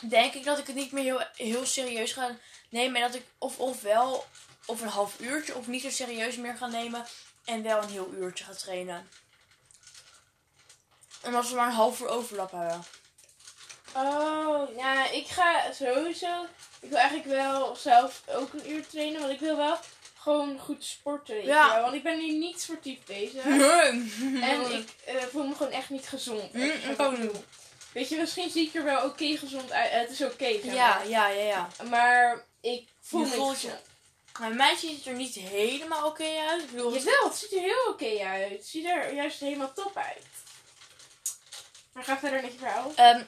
Denk 0.00 0.34
ik 0.34 0.44
dat 0.44 0.58
ik 0.58 0.66
het 0.66 0.76
niet 0.76 0.92
meer 0.92 1.04
heel, 1.04 1.22
heel 1.34 1.66
serieus 1.66 2.12
ga 2.12 2.36
nemen. 2.68 3.02
En 3.02 3.10
dat 3.10 3.20
ik 3.20 3.26
of, 3.38 3.58
of 3.58 3.80
wel 3.80 4.26
of 4.64 4.80
een 4.80 4.88
half 4.88 5.20
uurtje 5.20 5.54
of 5.54 5.66
niet 5.66 5.82
zo 5.82 5.90
serieus 5.90 6.36
meer 6.36 6.56
ga 6.56 6.66
nemen. 6.66 7.06
En 7.44 7.62
wel 7.62 7.82
een 7.82 7.88
heel 7.88 8.12
uurtje 8.12 8.44
ga 8.44 8.52
trainen. 8.52 9.10
En 11.22 11.34
als 11.34 11.50
we 11.50 11.56
maar 11.56 11.66
een 11.66 11.72
half 11.72 12.00
uur 12.00 12.08
overlap 12.08 12.50
hebben. 12.50 12.84
Oh, 13.94 14.76
ja, 14.76 15.10
ik 15.10 15.26
ga 15.26 15.72
sowieso. 15.72 16.46
Ik 16.80 16.88
wil 16.88 16.98
eigenlijk 16.98 17.28
wel 17.28 17.76
zelf 17.76 18.22
ook 18.28 18.52
een 18.52 18.70
uur 18.70 18.86
trainen. 18.86 19.20
Want 19.20 19.32
ik 19.32 19.40
wil 19.40 19.56
wel 19.56 19.76
gewoon 20.18 20.58
goed 20.58 20.84
sporten. 20.84 21.44
Ja. 21.44 21.72
wel, 21.74 21.82
Want 21.82 21.94
ik 21.94 22.02
ben 22.02 22.18
nu 22.18 22.32
niet 22.32 22.60
sportief 22.60 22.98
bezig. 23.06 23.44
Nee. 23.44 24.42
En 24.42 24.72
ik 24.72 24.88
eh, 25.04 25.22
voel 25.22 25.46
me 25.46 25.54
gewoon 25.54 25.72
echt 25.72 25.90
niet 25.90 26.08
gezond. 26.08 26.52
Mm, 26.52 26.62
Ik 26.62 27.00
ook 27.00 27.18
niet. 27.18 27.30
Weet 27.92 28.08
je, 28.08 28.16
misschien 28.16 28.50
zie 28.50 28.66
ik 28.66 28.74
er 28.74 28.84
wel 28.84 29.04
oké 29.04 29.36
gezond 29.36 29.72
uit. 29.72 29.90
Het 29.92 30.10
is 30.10 30.22
oké. 30.22 30.46
Ja, 30.46 30.88
maar. 30.94 31.08
ja, 31.08 31.28
ja, 31.28 31.42
ja. 31.44 31.68
Maar 31.90 32.44
ik 32.60 32.88
voel 33.00 33.20
Je 33.20 33.26
me 33.26 33.32
voelt 33.34 33.50
niet 33.52 33.60
je- 33.60 33.68
gezond. 33.68 33.88
Bij 34.38 34.50
mij 34.50 34.76
ziet 34.76 35.06
er 35.06 35.14
niet 35.14 35.34
helemaal 35.34 36.06
oké 36.06 36.24
uit. 36.50 36.62
Ik 36.62 36.70
bedoel, 36.70 36.92
Jawel, 36.96 37.24
het 37.28 37.36
ziet 37.38 37.52
er 37.52 37.60
heel 37.60 37.86
oké 37.88 38.18
uit. 38.24 38.50
Het 38.50 38.66
ziet 38.66 38.84
er 38.86 39.14
juist 39.14 39.40
helemaal 39.40 39.72
top 39.72 39.96
uit. 39.96 40.24
Maar 41.92 42.04
ga 42.04 42.18
verder 42.18 42.42
met 42.42 42.52
je 42.52 42.58
verhaal. 42.58 42.92
Ehm, 42.96 43.22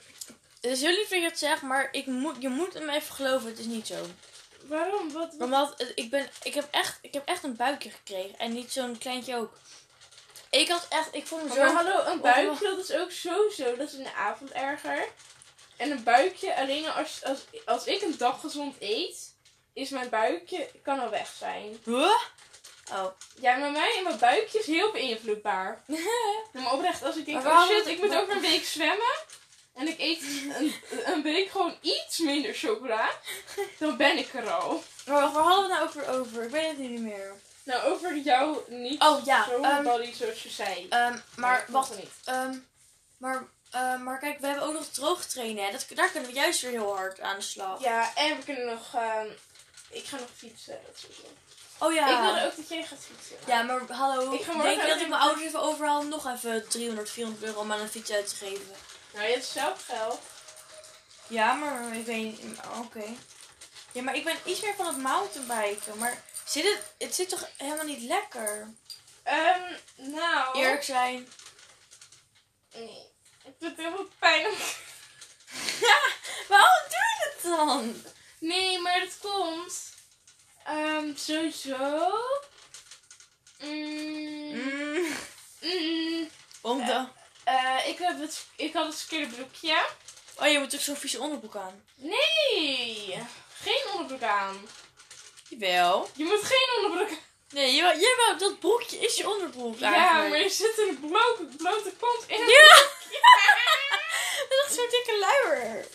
het 0.63 0.71
is 0.71 0.81
heel 0.81 0.97
lief 0.97 1.09
dat 1.09 1.19
je 1.19 1.25
het 1.25 1.39
zegt, 1.39 1.63
maar 1.63 1.89
ik 1.91 2.07
moet, 2.07 2.37
je 2.39 2.49
moet 2.49 2.75
hem 2.75 2.89
even 2.89 3.15
geloven, 3.15 3.49
het 3.49 3.59
is 3.59 3.67
niet 3.67 3.87
zo. 3.87 4.07
Waarom? 4.63 5.13
Wat? 5.13 5.35
wat? 5.37 5.41
Omdat 5.41 5.93
ik, 5.95 6.11
ben, 6.11 6.29
ik, 6.43 6.55
heb 6.55 6.69
echt, 6.71 6.99
ik 7.01 7.15
heb 7.15 7.29
echt 7.29 7.45
een 7.45 7.57
buikje 7.57 7.91
gekregen 7.91 8.39
en 8.39 8.53
niet 8.53 8.73
zo'n 8.73 8.99
kleintje 8.99 9.37
ook. 9.37 9.59
Ik 10.51 10.69
had 10.69 10.87
echt, 10.89 11.15
ik 11.15 11.27
vond 11.27 11.43
me 11.43 11.49
Maar 11.49 11.69
zo... 11.69 11.75
hallo, 11.75 12.05
een 12.05 12.21
buikje, 12.21 12.65
dat 12.65 12.79
is 12.79 12.93
ook 12.93 13.11
sowieso. 13.11 13.77
Dat 13.77 13.89
is 13.89 13.95
in 13.95 14.03
de 14.03 14.15
avond 14.15 14.51
erger. 14.51 15.09
En 15.77 15.91
een 15.91 16.03
buikje, 16.03 16.57
alleen 16.57 16.91
als, 16.91 17.25
als, 17.25 17.39
als 17.65 17.85
ik 17.85 18.03
een 18.03 18.17
dag 18.17 18.41
gezond 18.41 18.77
eet, 18.79 19.35
is 19.73 19.91
mijn 19.91 20.09
buikje, 20.09 20.71
kan 20.83 21.01
al 21.01 21.11
weg 21.11 21.35
zijn. 21.39 21.79
Huh? 21.85 22.17
Oh. 22.93 23.07
Ja, 23.41 23.57
maar 23.57 23.71
mij 23.71 23.95
en 23.97 24.03
mijn 24.03 24.19
buikje 24.19 24.59
is 24.59 24.67
heel 24.67 24.93
beïnvloedbaar. 24.93 25.83
Maar 26.53 26.73
oprecht, 26.73 27.03
als 27.03 27.17
ik 27.17 27.27
denk, 27.27 27.43
Maar 27.43 27.53
oh 27.53 27.69
shit, 27.69 27.87
ik 27.87 28.01
moet 28.01 28.17
over 28.17 28.35
een 28.35 28.41
week 28.41 28.65
zwemmen. 28.65 29.15
En 29.75 29.89
ik 29.89 29.99
eet 29.99 30.23
een, 30.23 30.75
een 31.05 31.23
week 31.23 31.51
gewoon 31.51 31.77
iets 31.81 32.19
minder 32.19 32.55
chocola. 32.55 33.11
Dan 33.79 33.97
ben 33.97 34.19
ik 34.19 34.35
er 34.35 34.51
al. 34.51 34.83
Maar 35.07 35.33
waar 35.33 35.43
hadden 35.43 35.69
we 35.69 35.75
het 35.75 35.79
nou 35.79 35.83
ook 35.83 35.93
weer 35.93 36.21
over? 36.21 36.43
Ik 36.43 36.51
weet 36.51 36.67
het 36.67 36.79
niet 36.79 37.01
meer. 37.01 37.35
Nou, 37.63 37.83
over 37.93 38.17
jou 38.17 38.59
niet 38.69 39.03
Oh, 39.03 39.25
ja, 39.25 39.45
zo'n 39.49 39.65
ehm, 39.65 39.83
body 39.83 40.13
zoals 40.13 40.43
je 40.43 40.49
zei. 40.49 40.87
Ehm, 40.89 41.19
maar 41.37 41.65
wacht, 41.69 41.97
niet. 41.97 42.11
ehm, 42.25 42.55
maar, 43.19 43.45
maar 44.01 44.19
kijk, 44.19 44.41
we 44.41 44.47
hebben 44.47 44.65
ook 44.65 44.73
nog 44.73 44.87
droog 44.87 45.25
trainen. 45.25 45.65
Hè? 45.65 45.71
Dat, 45.73 45.87
daar 45.95 46.11
kunnen 46.11 46.31
we 46.31 46.37
juist 46.37 46.61
weer 46.61 46.71
heel 46.71 46.97
hard 46.97 47.21
aan 47.21 47.37
de 47.37 47.43
slag. 47.43 47.83
Ja, 47.83 48.15
en 48.15 48.37
we 48.37 48.45
kunnen 48.45 48.67
nog... 48.67 48.97
ik 49.91 50.05
ga 50.05 50.17
nog 50.17 50.29
fietsen. 50.37 50.79
Dat 50.87 50.99
sowieso. 50.99 51.23
Oh 51.79 51.93
ja. 51.93 52.09
Ik 52.09 52.25
wilde 52.25 52.47
ook 52.47 52.57
dat 52.57 52.69
jij 52.69 52.83
gaat 52.83 52.99
fietsen. 52.99 53.37
Ja, 53.47 53.63
maar 53.63 53.81
hallo. 53.89 54.33
Ik 54.33 54.43
ga 54.43 54.63
denk 54.63 54.81
je 54.81 54.87
dat 54.87 55.01
ik 55.01 55.09
mijn 55.09 55.21
ouders 55.21 55.47
even 55.47 55.63
overhaal 55.63 56.01
om 56.01 56.09
nog 56.09 56.27
even 56.33 56.69
300, 56.69 57.11
400 57.11 57.45
euro 57.45 57.61
om 57.61 57.73
aan 57.73 57.81
een 57.81 57.89
fiets 57.89 58.13
uit 58.13 58.29
te 58.29 58.37
geven? 58.37 58.75
Nou, 59.13 59.27
je 59.27 59.33
hebt 59.33 59.45
zelf 59.45 59.85
geld. 59.87 60.21
Ja, 61.27 61.53
maar 61.53 61.97
ik 61.97 62.07
weet 62.07 62.43
niet. 62.43 62.57
Oké. 62.79 63.05
Ja, 63.93 64.03
maar 64.03 64.15
ik 64.17 64.25
ben 64.25 64.37
iets 64.45 64.61
meer 64.61 64.75
van 64.75 64.87
het 64.87 64.97
mountainbiken. 64.97 65.99
Maar 65.99 66.23
zit 66.45 66.65
het, 66.65 66.83
het 66.99 67.15
zit 67.15 67.29
toch 67.29 67.49
helemaal 67.57 67.85
niet 67.85 68.03
lekker? 68.03 68.75
Ehm, 69.23 69.73
nou... 69.97 70.59
Eerlijk 70.59 70.83
zijn. 70.83 71.29
Nee. 72.75 73.11
Ik 73.45 73.53
doe 73.59 73.69
het 73.69 73.79
heel 73.79 73.91
veel 73.97 74.09
pijn. 74.19 74.47
om- 74.47 74.53
Waarom 76.49 76.83
doe 76.89 76.99
je 77.19 77.33
het 77.33 77.43
dan? 77.43 78.03
Nee, 78.39 78.79
maar 78.81 79.01
dat 79.01 79.19
komt. 79.21 79.91
Ehm, 80.65 81.17
sowieso. 81.17 82.11
Mm, 83.59 84.51
Mm. 84.53 85.17
mm, 85.61 86.29
Om 86.61 86.87
de... 86.87 87.07
eh, 87.45 87.89
ik, 87.89 87.99
heb 87.99 88.21
het, 88.21 88.47
ik 88.57 88.73
had 88.73 88.87
het 88.87 88.97
verkeerde 88.97 89.35
broekje. 89.35 89.85
Oh, 90.41 90.47
je 90.49 90.59
moet 90.59 90.75
ook 90.75 90.81
zo'n 90.81 90.97
vieze 90.97 91.21
onderbroek 91.21 91.57
aan. 91.57 91.85
Nee, 91.95 93.19
geen 93.63 93.83
onderbroek 93.93 94.23
aan. 94.23 94.69
Jawel. 95.49 96.09
Je 96.17 96.25
moet 96.25 96.43
geen 96.43 96.77
onderbroek 96.77 97.11
aan. 97.11 97.25
Nee, 97.51 97.75
jawel, 97.75 98.01
jawel, 98.01 98.39
dat 98.39 98.59
broekje 98.59 98.99
is 98.99 99.17
je 99.17 99.31
onderbroek 99.31 99.79
Ja, 99.79 99.95
eigenlijk. 99.95 100.31
maar 100.31 100.39
je 100.39 100.49
zit 100.49 100.79
in 100.79 100.89
een 100.89 101.01
blote, 101.01 101.45
blote 101.57 101.93
kont 102.01 102.25
in 102.27 102.41
een 102.41 102.49
Ja! 102.49 102.87
dat 104.49 104.67
is 104.69 104.75
zo'n 104.75 104.89
dikke 104.91 105.19
luier. 105.19 105.87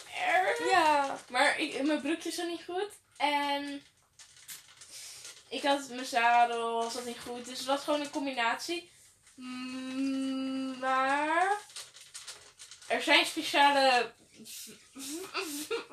Ja. 0.70 1.20
Maar 1.30 1.60
ik, 1.60 1.82
mijn 1.84 2.02
broekje 2.02 2.32
zat 2.32 2.48
niet 2.48 2.64
goed. 2.66 2.90
En 3.18 3.86
ik 5.50 5.64
had 5.64 5.90
mijn 5.90 6.06
zadel 6.06 6.90
zat 6.90 7.06
niet 7.06 7.20
goed. 7.28 7.46
Dus 7.46 7.58
het 7.58 7.68
was 7.68 7.84
gewoon 7.84 8.02
een 8.02 8.10
combinatie. 8.10 8.90
Mm, 9.36 10.57
Maar 10.80 11.58
er 12.88 13.02
zijn 13.02 13.26
speciale 13.26 14.14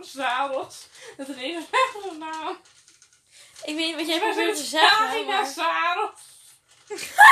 zadels. 0.00 0.86
Dat 1.16 1.28
is 1.28 1.34
een 1.34 1.40
hele 1.40 1.66
naam. 2.18 2.58
Ik 3.64 3.74
weet 3.74 3.86
niet 3.86 3.96
wat 3.96 4.06
jij 4.06 4.18
probeert 4.18 4.56
te 4.56 4.64
zeggen. 4.64 5.06
pagina 5.06 5.40
maar- 5.40 5.46
zadel. 5.46 6.10
Echt 6.88 7.14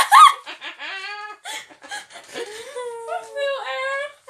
heel 3.34 3.66
erg. 3.66 4.20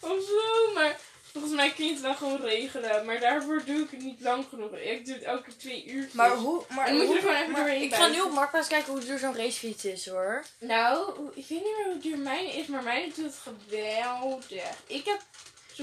Of 0.00 0.22
zo, 0.24 0.72
maar 0.72 0.98
volgens 1.32 1.52
mij 1.52 1.72
kun 1.72 1.84
je 1.86 1.92
het 1.92 2.00
wel 2.00 2.14
gewoon 2.14 2.40
regelen. 2.40 3.04
Maar 3.04 3.20
daarvoor 3.20 3.62
doe 3.64 3.80
ik 3.82 3.90
het 3.90 4.00
niet 4.02 4.20
lang 4.20 4.44
genoeg. 4.48 4.72
Ik 4.72 5.06
doe 5.06 5.14
het 5.14 5.22
elke 5.24 5.56
twee 5.56 5.84
uurtjes. 5.84 6.12
Maar 6.12 6.30
hoe... 6.30 6.64
Maar 6.68 6.86
En 6.86 6.96
dan 6.96 7.06
moet 7.06 7.14
je 7.14 7.20
er 7.20 7.24
hoe- 7.24 7.30
gewoon 7.30 7.36
even 7.42 7.52
maar 7.52 7.60
doorheen 7.60 7.82
Ik 7.82 7.94
ga 7.94 8.06
nu 8.06 8.20
op 8.20 8.32
Marktplaats 8.32 8.68
kijken 8.68 8.92
hoe 8.92 9.04
duur 9.04 9.18
zo'n 9.18 9.36
racefiets 9.36 9.84
is 9.84 10.08
hoor. 10.08 10.44
Nou, 10.58 11.12
ik 11.34 11.46
weet 11.48 11.62
niet 11.64 11.76
meer 11.76 11.86
hoe 11.92 11.98
duur 11.98 12.18
mijn 12.18 12.52
is, 12.52 12.66
maar 12.66 12.82
mijn 12.82 13.12
doet 13.16 13.24
het 13.24 13.38
geweldig. 13.42 14.62
Ik 14.86 15.04
heb... 15.04 15.20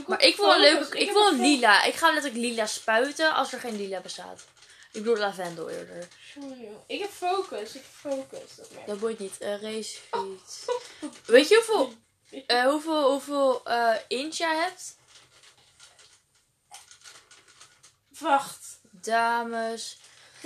Maar 0.07 0.21
ik 0.21 0.35
wil 0.35 0.53
een 0.53 0.59
leuke... 0.59 0.97
Ik 0.99 1.05
heb 1.05 1.13
wil 1.15 1.27
een 1.27 1.41
lila. 1.41 1.83
Ik 1.83 1.93
ga 1.93 2.11
letterlijk 2.13 2.41
lila 2.41 2.65
spuiten 2.65 3.33
als 3.33 3.53
er 3.53 3.59
geen 3.59 3.75
lila 3.75 3.99
bestaat. 3.99 4.45
Ik 4.91 5.03
bedoel 5.03 5.17
lavendel 5.17 5.69
eerder. 5.69 6.07
Sorry. 6.33 6.67
Ik 6.87 6.99
heb 6.99 7.09
focus, 7.09 7.75
ik 7.75 7.81
heb 7.81 8.11
focus. 8.11 8.55
Dat 8.55 8.65
ik. 8.71 8.85
Dat 8.85 8.99
boeit 8.99 9.19
niet. 9.19 9.37
Eh 9.37 9.61
racefiets. 9.61 10.65
Weet 11.25 11.47
je 11.49 11.55
hoeveel... 11.55 11.93
eh, 12.47 12.63
hoeveel 12.63 13.11
hoeveel 13.11 13.65
eh, 13.65 13.95
inch 14.07 14.35
jij 14.35 14.55
hebt? 14.55 14.97
Wacht. 18.19 18.79
Dames. 18.91 19.97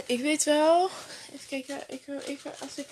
Ik 0.06 0.20
weet 0.20 0.44
wel. 0.44 0.90
Even 1.34 1.48
kijken, 1.48 1.80
ik 1.88 2.04
wil 2.06 2.20
even 2.20 2.52
als 2.60 2.76
ik. 2.76 2.88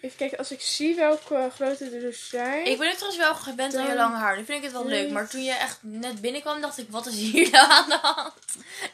Even 0.00 0.16
kijken, 0.16 0.38
als 0.38 0.50
ik 0.50 0.60
zie 0.60 0.94
welke 0.94 1.50
grootte 1.54 1.84
er 1.84 2.00
dus 2.00 2.28
zijn. 2.28 2.66
Ik 2.66 2.78
ben 2.78 2.88
ook 2.88 2.94
trouwens 2.94 3.22
wel 3.22 3.34
gewend 3.34 3.74
aan 3.74 3.86
je 3.86 3.94
lange 3.94 4.16
haar. 4.16 4.36
Nu 4.36 4.44
vind 4.44 4.58
ik 4.58 4.64
het 4.64 4.72
wel 4.72 4.86
leuk. 4.86 5.10
Maar 5.10 5.28
toen 5.28 5.42
je 5.44 5.52
echt 5.52 5.78
net 5.80 6.20
binnenkwam, 6.20 6.60
dacht 6.60 6.78
ik, 6.78 6.86
wat 6.90 7.06
is 7.06 7.14
hier 7.14 7.50
nou 7.50 7.70
aan 7.78 7.88
de 7.88 7.98
hand? 8.02 8.34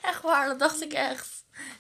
Echt 0.03 0.23
waar, 0.23 0.47
dat 0.49 0.59
dacht 0.59 0.83
ik 0.83 0.93
echt. 0.93 1.29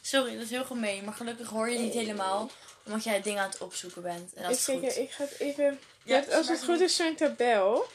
Sorry, 0.01 0.35
dat 0.35 0.45
is 0.45 0.51
heel 0.51 0.65
gemeen. 0.65 1.05
Maar 1.05 1.15
gelukkig 1.15 1.49
hoor 1.49 1.69
je 1.69 1.75
het 1.75 1.83
niet 1.85 1.95
helemaal. 1.95 2.51
Omdat 2.85 3.05
jij 3.05 3.23
dingen 3.23 3.43
aan 3.43 3.51
het 3.51 3.61
opzoeken 3.61 4.03
bent. 4.03 4.33
En 4.35 4.43
dat 4.43 4.53
is 4.53 4.67
Even 4.69 4.83
goed. 4.83 4.97
ik 4.97 5.11
ga 5.11 5.25
het 5.25 5.39
even. 5.39 5.81
Ja, 6.05 6.25
als 6.31 6.49
het 6.49 6.65
goed 6.65 6.81
is, 6.81 6.97
zo'n 6.97 7.15
tabel. 7.15 7.87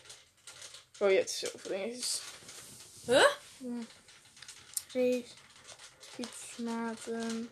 Oh, 1.00 1.10
je 1.10 1.16
hebt 1.16 1.32
zoveel 1.32 1.70
dingetjes. 1.70 2.22
Huh? 3.08 3.24
Fietsmaten. 6.16 7.50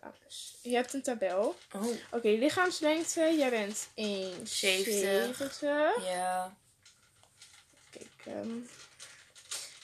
Dames. 0.00 0.54
Je 0.62 0.74
hebt 0.74 0.92
een 0.94 1.02
tabel. 1.02 1.56
Oh, 1.72 1.84
Oké, 2.10 2.28
lichaamslengte. 2.28 3.34
Jij 3.36 3.50
bent 3.50 3.88
1,70. 3.94 4.42
70. 4.42 5.60
ja. 6.04 6.56
Kijk, 7.90 8.08
ehm. 8.36 8.58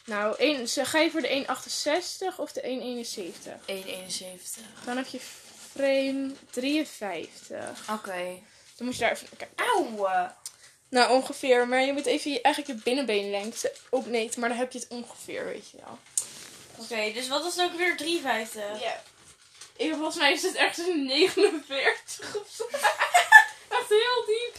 Nou, 0.05 0.66
ze- 0.66 0.84
ga 0.84 0.99
je 0.99 1.11
voor 1.11 1.20
de 1.20 1.28
1,68 1.28 2.38
of 2.38 2.53
de 2.53 2.61
1,71? 2.66 3.61
1,71. 3.66 4.84
Dan 4.84 4.97
heb 4.97 5.07
je 5.07 5.20
frame 5.72 6.32
53. 6.51 7.90
Oké. 7.90 8.38
Dan 8.76 8.86
moet 8.86 8.95
je 8.95 9.01
daar 9.01 9.11
even. 9.12 9.28
Auw. 9.57 10.09
Nou, 10.93 11.11
ongeveer. 11.12 11.68
Maar 11.68 11.80
je 11.84 11.93
moet 11.93 12.07
even 12.07 12.30
je, 12.30 12.40
eigenlijk 12.40 12.76
je 12.76 12.82
binnenbeenlengte 12.84 13.72
opmeten. 13.90 14.40
Maar 14.40 14.49
dan 14.49 14.59
heb 14.59 14.72
je 14.72 14.78
het 14.78 14.88
ongeveer, 14.88 15.45
weet 15.45 15.70
je 15.70 15.76
wel. 15.84 15.99
Oké, 16.76 17.12
dus 17.12 17.28
wat 17.28 17.45
is 17.45 17.57
het 17.57 17.64
ook 17.64 17.76
weer 17.76 17.97
3,50? 17.97 18.80
Ja. 18.80 19.03
Ik, 19.76 19.93
volgens 19.95 20.16
mij 20.16 20.32
is 20.32 20.43
het 20.43 20.55
ergens 20.55 20.86
een 20.86 21.05
49 21.05 22.36
of 22.36 22.49
zo. 22.57 22.64
Echt 23.76 23.88
heel 23.88 24.24
diep. 24.26 24.57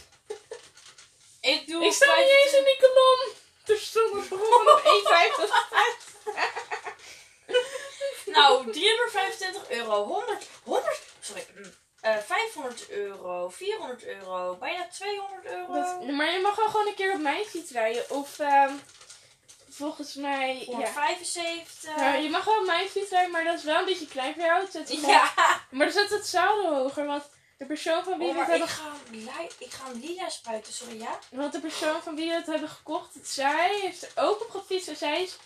Ik 1.40 1.66
doe 1.66 1.84
Ik 1.84 1.92
sta 1.92 2.14
niet 2.16 2.38
eens 2.44 2.52
in 2.52 2.64
die 2.64 2.76
kolom. 2.80 3.32
Er 3.66 3.78
stond 3.78 4.14
er 4.14 4.22
gewoon 4.22 4.68
op 4.72 4.80
1,50. 8.26 8.32
Nou, 8.32 8.72
325 8.72 9.70
euro. 9.70 10.04
100, 10.04 10.46
100, 10.62 11.00
sorry. 11.20 11.46
Mm, 12.04 12.10
eh, 12.10 12.18
500 12.18 12.90
euro, 12.90 13.48
400 13.48 14.04
euro, 14.04 14.56
bijna 14.56 14.86
200 14.92 15.44
euro. 15.44 15.72
Dat- 15.72 16.10
Maar 16.16 16.32
je 16.32 16.40
mag 16.40 16.54
wel 16.56 16.68
gewoon 16.68 16.86
een 16.86 16.94
keer 16.94 17.12
op 17.12 17.20
mijn 17.20 17.44
fiets 17.44 17.70
rijden. 17.70 18.10
Of 18.10 18.38
ehm, 18.38 18.72
volgens 19.70 20.14
mij... 20.14 20.58
Ja. 20.58 20.64
175. 20.64 21.96
Nou, 21.96 22.16
je 22.22 22.30
mag 22.30 22.44
wel 22.44 22.58
op 22.60 22.66
mijn 22.66 22.88
fiets 22.88 23.10
rijden, 23.10 23.30
maar 23.30 23.44
dat 23.44 23.58
is 23.58 23.64
wel 23.64 23.78
een 23.78 23.84
beetje 23.84 24.06
klein 24.08 24.34
voor 24.34 24.42
jou. 24.44 24.66
Ja. 25.06 25.32
Maar 25.70 25.86
dan 25.86 25.94
zet 25.94 26.10
het 26.10 26.26
zadel 26.26 26.74
hoger, 26.74 27.06
want 27.06 27.24
de 27.58 27.66
persoon 27.66 28.04
van 28.04 28.18
wie 28.18 28.28
Oh, 28.28 28.34
we 28.34 28.40
het 28.40 28.48
hebben... 28.48 28.68
ik, 28.68 28.74
ga 28.74 29.40
ik 29.58 29.70
ga 29.72 29.84
lila 30.00 30.28
spuiten, 30.28 30.72
sorry 30.72 31.00
ja? 31.00 31.18
Want 31.30 31.52
de 31.52 31.60
persoon 31.60 32.02
van 32.02 32.14
wie 32.14 32.28
we 32.28 32.34
het 32.34 32.46
hebben 32.46 32.68
gekocht, 32.68 33.14
het 33.14 33.28
zij 33.28 33.78
heeft 33.82 34.02
er 34.02 34.10
ook 34.24 34.40
op 34.40 34.50
gefietst 34.50 34.88
en 34.88 34.96
zij 34.96 35.22
is 35.22 35.36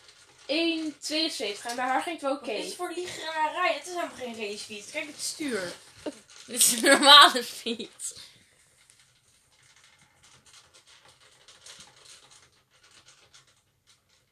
1,72 0.46 1.66
en 1.66 1.76
bij 1.76 1.84
haar 1.84 2.02
ging 2.02 2.14
het 2.14 2.24
wel 2.24 2.34
oké. 2.36 2.44
Dit 2.46 2.64
is 2.64 2.74
voor 2.76 2.92
liegerij, 2.94 3.72
dit 3.74 3.86
is 3.86 3.94
helemaal 3.94 4.16
geen 4.16 4.36
racefiets. 4.50 4.90
Kijk 4.90 5.06
het 5.06 5.20
stuur. 5.20 5.72
Dit 6.46 6.60
is 6.60 6.72
een 6.72 6.82
normale 6.82 7.44
fiets. 7.44 8.14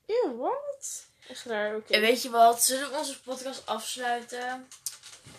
Eeuw, 0.06 0.36
wat? 0.36 1.04
Echt 1.28 1.44
raar, 1.44 1.76
oké. 1.76 1.92
En 1.92 2.00
weet 2.00 2.22
je 2.22 2.30
wat, 2.30 2.64
zullen 2.64 2.90
we 2.90 2.96
onze 2.96 3.20
podcast 3.20 3.66
afsluiten? 3.66 4.68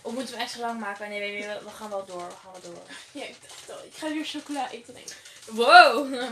Of 0.01 0.13
moeten 0.13 0.35
we 0.35 0.41
extra 0.41 0.61
lang 0.61 0.79
maken? 0.79 1.09
Nee, 1.09 1.19
nee, 1.19 1.31
nee, 1.31 1.59
we 1.59 1.69
gaan 1.69 1.89
wel 1.89 2.05
door, 2.05 2.27
we 2.27 2.35
gaan 2.43 2.51
wel 2.51 2.71
door. 2.71 2.83
Ja, 3.21 3.23
ik 3.23 3.35
dacht 3.41 3.79
al, 3.79 3.85
ik 3.85 3.93
ga 3.97 4.07
weer 4.07 4.25
chocola 4.25 4.71
eten. 4.71 4.93
Nee. 4.93 5.03
Wow! 5.45 6.13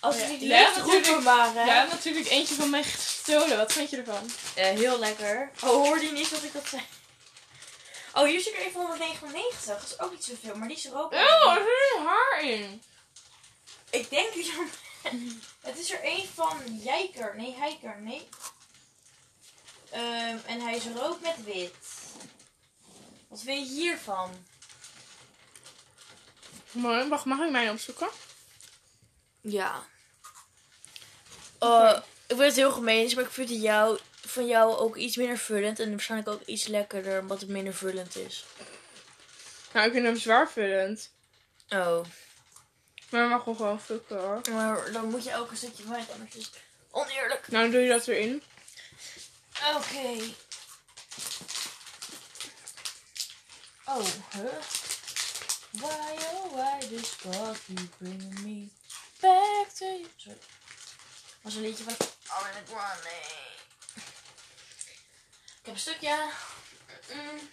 Als 0.00 0.16
Ja, 0.16 0.26
niet 0.26 0.40
ja, 0.40 0.70
natuurlijk. 0.76 1.06
roepen 1.06 1.22
maar, 1.22 1.54
hè? 1.54 1.64
Ja, 1.64 1.84
natuurlijk 1.84 2.28
eentje 2.28 2.54
van 2.54 2.70
mij 2.70 2.82
gestolen. 2.82 3.56
Wat 3.56 3.72
vind 3.72 3.90
je 3.90 3.96
ervan? 3.96 4.30
Eh, 4.54 4.64
heel 4.64 4.98
lekker. 4.98 5.50
Oh, 5.62 5.70
hoorde 5.70 6.04
je 6.04 6.12
niet 6.12 6.30
wat 6.30 6.42
ik 6.42 6.52
dat 6.52 6.68
zei? 6.68 6.82
Oh, 8.16 8.24
hier 8.24 8.40
zit 8.40 8.52
er 8.52 8.60
even 8.60 8.80
199. 8.80 9.64
Dat 9.64 9.82
is 9.82 10.00
ook 10.00 10.10
niet 10.10 10.24
zoveel, 10.24 10.56
maar 10.56 10.68
die 10.68 10.76
is 10.76 10.84
er 10.84 10.98
ook. 10.98 11.12
Oh, 11.12 11.56
er 11.56 11.62
zit 11.62 11.98
een 11.98 12.06
haar 12.06 12.42
in. 12.42 12.82
Ik 13.90 14.10
denk 14.10 14.34
dat 14.34 14.46
je... 14.46 14.68
Het 15.60 15.78
is 15.78 15.90
er 15.90 16.00
één 16.00 16.28
van 16.34 16.78
Jijker. 16.82 17.36
Nee, 17.36 17.54
Heiker. 17.54 18.00
Nee. 18.00 18.28
Ehm, 19.90 20.36
en 20.46 20.60
hij 20.60 20.76
is 20.76 20.84
rood 20.86 21.20
met 21.20 21.44
wit. 21.44 21.74
Wat 23.28 23.42
vind 23.42 23.68
je 23.68 23.74
hiervan? 23.74 24.46
Mooi, 26.70 27.08
wacht, 27.08 27.24
mag 27.24 27.38
ik 27.38 27.50
mij 27.50 27.70
opzoeken? 27.70 28.08
Ja. 29.40 29.86
Oh, 31.58 31.96
ik 32.26 32.36
vind 32.36 32.40
het 32.40 32.56
heel 32.56 32.72
gemeen, 32.72 33.14
maar 33.14 33.24
ik 33.24 33.30
vind 33.30 33.50
jou, 33.50 33.98
van 34.26 34.46
jou 34.46 34.76
ook 34.76 34.96
iets 34.96 35.16
minder 35.16 35.38
vullend. 35.38 35.80
En 35.80 35.90
waarschijnlijk 35.90 36.30
ook 36.30 36.46
iets 36.46 36.66
lekkerder, 36.66 37.20
omdat 37.20 37.40
het 37.40 37.48
minder 37.48 37.74
vullend 37.74 38.16
is. 38.16 38.44
Nou, 39.72 39.86
ik 39.86 39.92
vind 39.92 40.06
hem 40.06 40.16
zwaar 40.16 40.50
vullend. 40.50 41.10
Oh. 41.68 42.04
Maar 43.10 43.28
mag 43.28 43.44
wel 43.44 43.54
gewoon 43.54 43.80
fucken 43.80 44.20
hoor. 44.20 44.40
Maar 44.50 44.92
dan 44.92 45.10
moet 45.10 45.24
je 45.24 45.36
ook 45.36 45.50
een 45.50 45.56
stukje 45.56 45.84
anders 45.84 46.34
is 46.34 46.44
het 46.44 46.58
oneerlijk. 46.90 47.48
Nou, 47.48 47.62
dan 47.62 47.72
doe 47.72 47.80
je 47.80 47.88
dat 47.88 48.06
erin. 48.06 48.42
Oké. 49.74 50.34
Oh, 53.84 54.04
huh? 54.32 54.60
Why, 55.70 56.16
oh, 56.32 56.52
why 56.52 56.80
this 56.88 57.16
coffee 57.16 57.88
bringing 57.98 58.42
me 58.42 58.68
back 59.20 59.68
to 59.78 59.84
you? 59.84 60.06
Sorry. 60.16 60.38
was 61.42 61.54
een 61.54 61.62
liedje 61.62 61.84
van 61.84 61.96
Ariana 62.26 62.62
Grande. 62.66 63.08
Ik 63.08 63.65
heb 65.66 65.74
een 65.74 65.80
stukje. 65.80 66.30
Mm. 67.12 67.50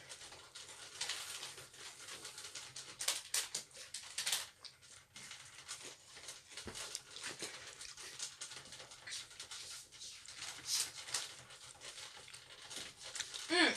Mm. 13.49 13.73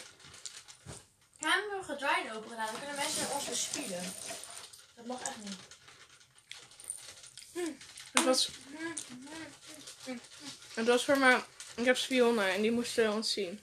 We 1.38 1.46
hebben 1.48 1.84
gedraaid 1.84 2.32
open 2.32 2.50
gedaan. 2.50 2.66
Dan 2.66 2.78
kunnen 2.78 2.96
mensen 2.96 3.30
ons 3.30 3.44
bespieden. 3.44 4.14
Dat 4.94 5.06
mag 5.06 5.20
echt 5.20 5.36
niet. 5.36 5.56
Het 8.12 8.24
was, 8.24 8.50
het 10.74 10.86
was 10.86 11.04
voor 11.04 11.18
mij... 11.18 11.44
Ik 11.76 11.84
heb 11.84 11.96
spionnen 11.96 12.52
en 12.52 12.62
die 12.62 12.72
moesten 12.72 13.12
ons 13.12 13.32
zien. 13.32 13.60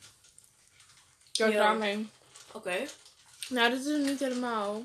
Door 1.45 1.53
het 1.53 1.77
Ja. 1.77 1.79
heen. 1.79 2.11
Oké. 2.51 2.85
Nou, 3.47 3.69
dit 3.69 3.79
is 3.85 3.91
het 3.91 4.01
niet 4.05 4.19
helemaal. 4.19 4.83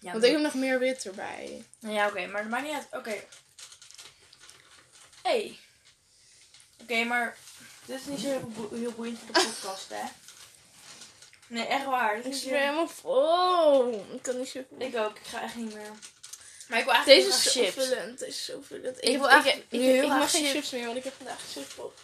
Ja, 0.00 0.12
Want 0.12 0.24
ik 0.24 0.30
heb 0.32 0.40
nog 0.40 0.54
meer 0.54 0.78
wit 0.78 1.04
erbij. 1.06 1.64
Nou 1.78 1.94
ja, 1.94 2.06
oké, 2.08 2.26
maar 2.26 2.42
dat 2.42 2.50
maakt 2.50 2.64
niet 2.64 2.72
uit. 2.74 2.86
Oké. 2.90 3.24
Hey. 5.22 5.58
Oké, 6.82 7.04
maar 7.04 7.36
dit 7.84 8.00
is 8.00 8.06
niet 8.06 8.20
zo 8.20 8.26
heel, 8.26 8.40
boe- 8.40 8.78
heel 8.78 8.92
boeiend 8.92 9.18
voor 9.18 9.34
de 9.34 9.40
podcast, 9.60 9.88
hè? 9.88 10.02
Nee, 11.46 11.66
echt 11.66 11.84
waar. 11.84 12.16
Dit 12.16 12.26
Ik 12.26 12.34
zit 12.34 12.44
weer 12.50 12.58
helemaal 12.58 12.88
vol. 12.88 14.06
Ik 14.14 14.22
kan 14.22 14.38
niet 14.38 14.48
zo 14.48 14.64
Ik 14.78 14.96
ook. 14.96 15.16
Ik 15.18 15.26
ga 15.26 15.42
echt 15.42 15.54
niet 15.54 15.74
meer. 15.74 15.90
Maar 16.68 16.78
ik 16.78 16.84
wil 16.84 16.94
eigenlijk 16.94 17.24
Deze 17.24 17.36
is 17.36 17.42
zo 17.42 17.50
chips. 17.50 17.74
Deze 17.74 18.26
is 18.26 18.44
zo 18.44 18.62
vullend. 18.66 18.96
Ik 19.04 19.10
heb- 19.10 19.20
wil 19.20 19.30
ik, 19.30 19.44
echt 19.44 19.56
ik, 19.56 19.64
ik, 19.68 20.02
ik 20.02 20.08
mag 20.08 20.30
geen 20.30 20.40
chips. 20.42 20.52
chips 20.52 20.70
meer, 20.70 20.84
want 20.84 20.96
ik 20.96 21.04
heb 21.04 21.14
vandaag 21.16 21.38
chips 21.52 21.76
op. 21.76 21.98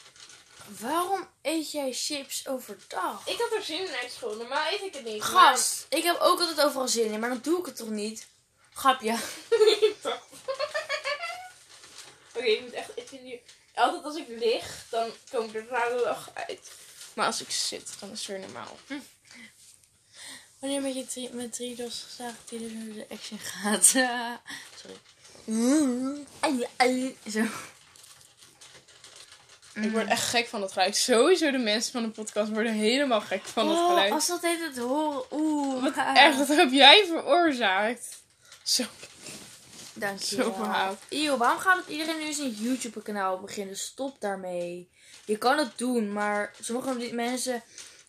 Waarom 0.69 1.29
eet 1.43 1.71
jij 1.71 1.93
chips 1.93 2.49
overdag? 2.49 3.27
Ik 3.27 3.39
had 3.39 3.53
er 3.53 3.62
zin 3.62 3.87
in 3.87 3.95
uit 4.03 4.12
school. 4.12 4.35
Normaal 4.35 4.73
eet 4.73 4.83
ik 4.83 4.95
het 4.95 5.05
niet. 5.05 5.23
Gast, 5.23 5.87
ik 5.89 6.03
heb 6.03 6.19
ook 6.21 6.41
altijd 6.41 6.61
overal 6.61 6.89
zin 6.89 7.12
in, 7.12 7.21
maar 7.21 7.29
dan 7.29 7.41
doe 7.43 7.59
ik 7.59 7.66
het 7.66 7.77
toch 7.77 7.89
niet? 7.89 8.27
Grapje. 8.73 9.12
Oké, 12.35 12.45
ik 12.47 12.61
moet 12.61 12.73
echt... 12.73 12.91
Ik 12.95 13.09
vind 13.09 13.23
nu... 13.23 13.41
Altijd 13.75 14.05
als 14.05 14.16
ik 14.16 14.29
lig, 14.29 14.85
dan 14.91 15.11
kom 15.31 15.45
ik 15.45 15.55
er 15.55 15.66
rare 15.69 16.01
lach 16.01 16.31
uit. 16.35 16.71
Maar 17.14 17.27
als 17.27 17.41
ik 17.41 17.51
zit, 17.51 17.91
dan 18.01 18.11
is 18.11 18.19
het 18.19 18.29
weer 18.29 18.39
normaal. 18.39 18.77
Wanneer 20.59 20.83
met 20.83 21.14
je 21.14 21.31
met 21.33 21.53
Tridos 21.53 22.05
gezaagd 22.09 22.49
die 22.49 22.95
de 22.95 23.07
action 23.11 23.39
gaat. 23.39 23.85
Sorry. 24.81 24.97
Ai, 26.77 27.16
Ik 29.83 29.91
word 29.91 30.07
echt 30.09 30.24
gek 30.29 30.47
van 30.47 30.61
dat 30.61 30.72
geluid. 30.72 30.97
Sowieso 30.97 31.51
de 31.51 31.59
mensen 31.59 31.93
van 31.93 32.03
de 32.03 32.09
podcast 32.09 32.51
worden 32.51 32.72
helemaal 32.72 33.20
gek 33.20 33.45
van 33.45 33.68
dat 33.68 33.76
Oh, 33.76 33.89
geluid. 33.89 34.12
als 34.12 34.26
dat 34.26 34.43
heet 34.43 34.61
het 34.61 34.79
horen. 34.79 35.22
Oeh. 35.33 35.83
Wat 35.83 35.95
dat 36.49 36.57
heb 36.57 36.72
jij 36.72 37.05
veroorzaakt. 37.07 38.22
Zo. 38.62 38.85
Dank 39.93 40.20
je 40.20 40.37
Zo. 40.37 40.55
Eeuw, 41.09 41.37
waarom 41.37 41.59
gaat 41.59 41.76
het 41.76 41.89
iedereen 41.89 42.18
nu 42.18 42.24
eens 42.24 42.39
een 42.39 42.51
YouTube 42.51 43.03
kanaal 43.03 43.41
beginnen? 43.41 43.76
Stop 43.76 44.20
daarmee. 44.20 44.91
Je 45.24 45.37
kan 45.37 45.59
het 45.59 45.79
doen, 45.79 46.12
maar 46.12 46.55
sommige 46.61 47.14
mensen 47.14 47.62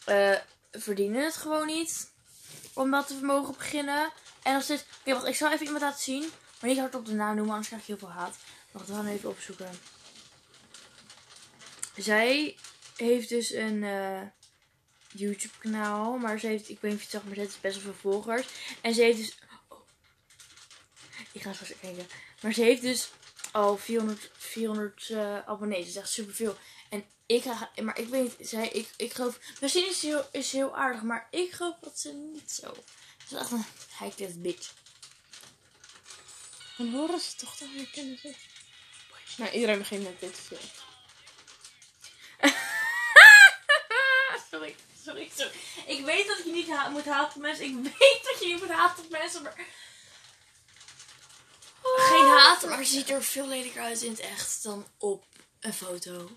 eh, 0.05 0.36
verdienen 0.72 1.24
het 1.24 1.36
gewoon 1.36 1.67
niet. 1.67 2.09
Om 2.74 2.91
dat 2.91 3.07
te 3.07 3.13
mogen 3.22 3.53
beginnen. 3.57 4.11
En 4.43 4.55
als 4.55 4.65
dit... 4.67 4.86
Oké, 4.99 5.13
wacht, 5.13 5.28
ik 5.28 5.36
zal 5.36 5.51
even 5.51 5.65
iemand 5.65 5.82
laten 5.84 6.03
zien. 6.03 6.32
Maar 6.59 6.70
niet 6.70 6.80
hardop 6.80 7.05
de 7.05 7.13
naam 7.13 7.36
noemen, 7.36 7.49
anders 7.49 7.67
krijg 7.67 7.86
je 7.86 7.91
heel 7.91 8.07
veel 8.07 8.17
haat. 8.17 8.36
Wacht, 8.72 8.88
we 8.88 8.93
gaan 8.93 9.07
even 9.07 9.30
opzoeken. 9.30 9.70
Zij 11.99 12.57
heeft 12.95 13.29
dus 13.29 13.53
een 13.53 13.83
eh, 13.83 14.21
YouTube 15.11 15.57
kanaal. 15.57 16.17
Maar 16.17 16.39
ze 16.39 16.47
heeft, 16.47 16.69
ik 16.69 16.81
weet 16.81 16.91
niet 16.91 17.01
of 17.01 17.11
je 17.11 17.17
het 17.17 17.21
zag, 17.21 17.23
maar 17.23 17.35
ze 17.35 17.41
heeft 17.41 17.61
best 17.61 17.83
wel 17.83 17.93
veel 17.93 18.11
volgers. 18.11 18.47
En 18.81 18.93
ze 18.93 19.01
heeft 19.01 19.17
dus... 19.17 19.37
oh. 19.67 19.79
Ik 21.31 21.41
ga 21.41 21.53
straks 21.53 21.73
kijken. 21.81 22.07
Maar 22.41 22.53
ze 22.53 22.61
heeft 22.61 22.81
dus 22.81 23.09
al 23.51 23.77
400, 23.77 24.31
400 24.37 25.09
eh, 25.09 25.47
abonnees. 25.47 25.79
Dat 25.79 25.87
is 25.87 25.95
echt 25.95 26.09
superveel. 26.09 26.57
En 26.89 27.05
ik 27.25 27.43
ga, 27.43 27.71
maar 27.81 27.99
ik 27.99 28.07
weet 28.07 28.35
zij, 28.39 28.69
ik, 28.69 28.89
ik 28.97 29.13
geloof, 29.13 29.39
misschien 29.61 29.89
is 29.89 29.99
ze 29.99 30.05
heel, 30.05 30.27
is 30.31 30.51
heel 30.51 30.75
aardig, 30.75 31.01
maar 31.01 31.27
ik 31.31 31.51
geloof 31.51 31.75
dat 31.81 31.99
ze 31.99 32.13
niet 32.33 32.51
zo. 32.51 32.73
Ze 33.27 33.35
is 33.35 33.41
echt 33.41 33.51
een 33.51 33.65
high 33.99 34.37
bitch. 34.37 34.73
Dan 36.77 36.93
horen 36.93 37.19
ze 37.19 37.35
toch 37.35 37.57
dan 37.57 37.73
weer 37.73 37.89
kennen 37.89 38.17
ze. 38.17 38.35
Nou, 39.37 39.51
iedereen 39.51 39.77
begint 39.77 40.03
met 40.03 40.19
dit 40.19 40.35
film. 40.35 40.78
Sorry, 44.51 44.75
sorry, 45.05 45.29
sorry. 45.35 45.51
Ik 45.85 46.05
weet 46.05 46.27
dat 46.27 46.41
je 46.45 46.51
niet 46.51 46.69
ha 46.69 46.89
moet 46.89 47.05
haten 47.05 47.35
op 47.35 47.41
mensen. 47.41 47.65
Ik 47.65 47.73
weet 47.83 48.19
dat 48.23 48.35
je 48.39 48.45
niet 48.45 48.59
moet 48.59 48.71
haten 48.71 49.03
op 49.03 49.09
mensen, 49.09 49.43
maar... 49.43 49.55
Geen 51.81 52.25
haat, 52.25 52.65
maar 52.65 52.83
ze 52.83 52.91
ziet 52.91 53.09
er 53.09 53.23
veel 53.23 53.47
lelijker 53.47 53.81
uit 53.81 54.01
in 54.01 54.11
het 54.11 54.19
echt 54.19 54.63
dan 54.63 54.87
op 54.97 55.23
een 55.59 55.73
foto. 55.73 56.29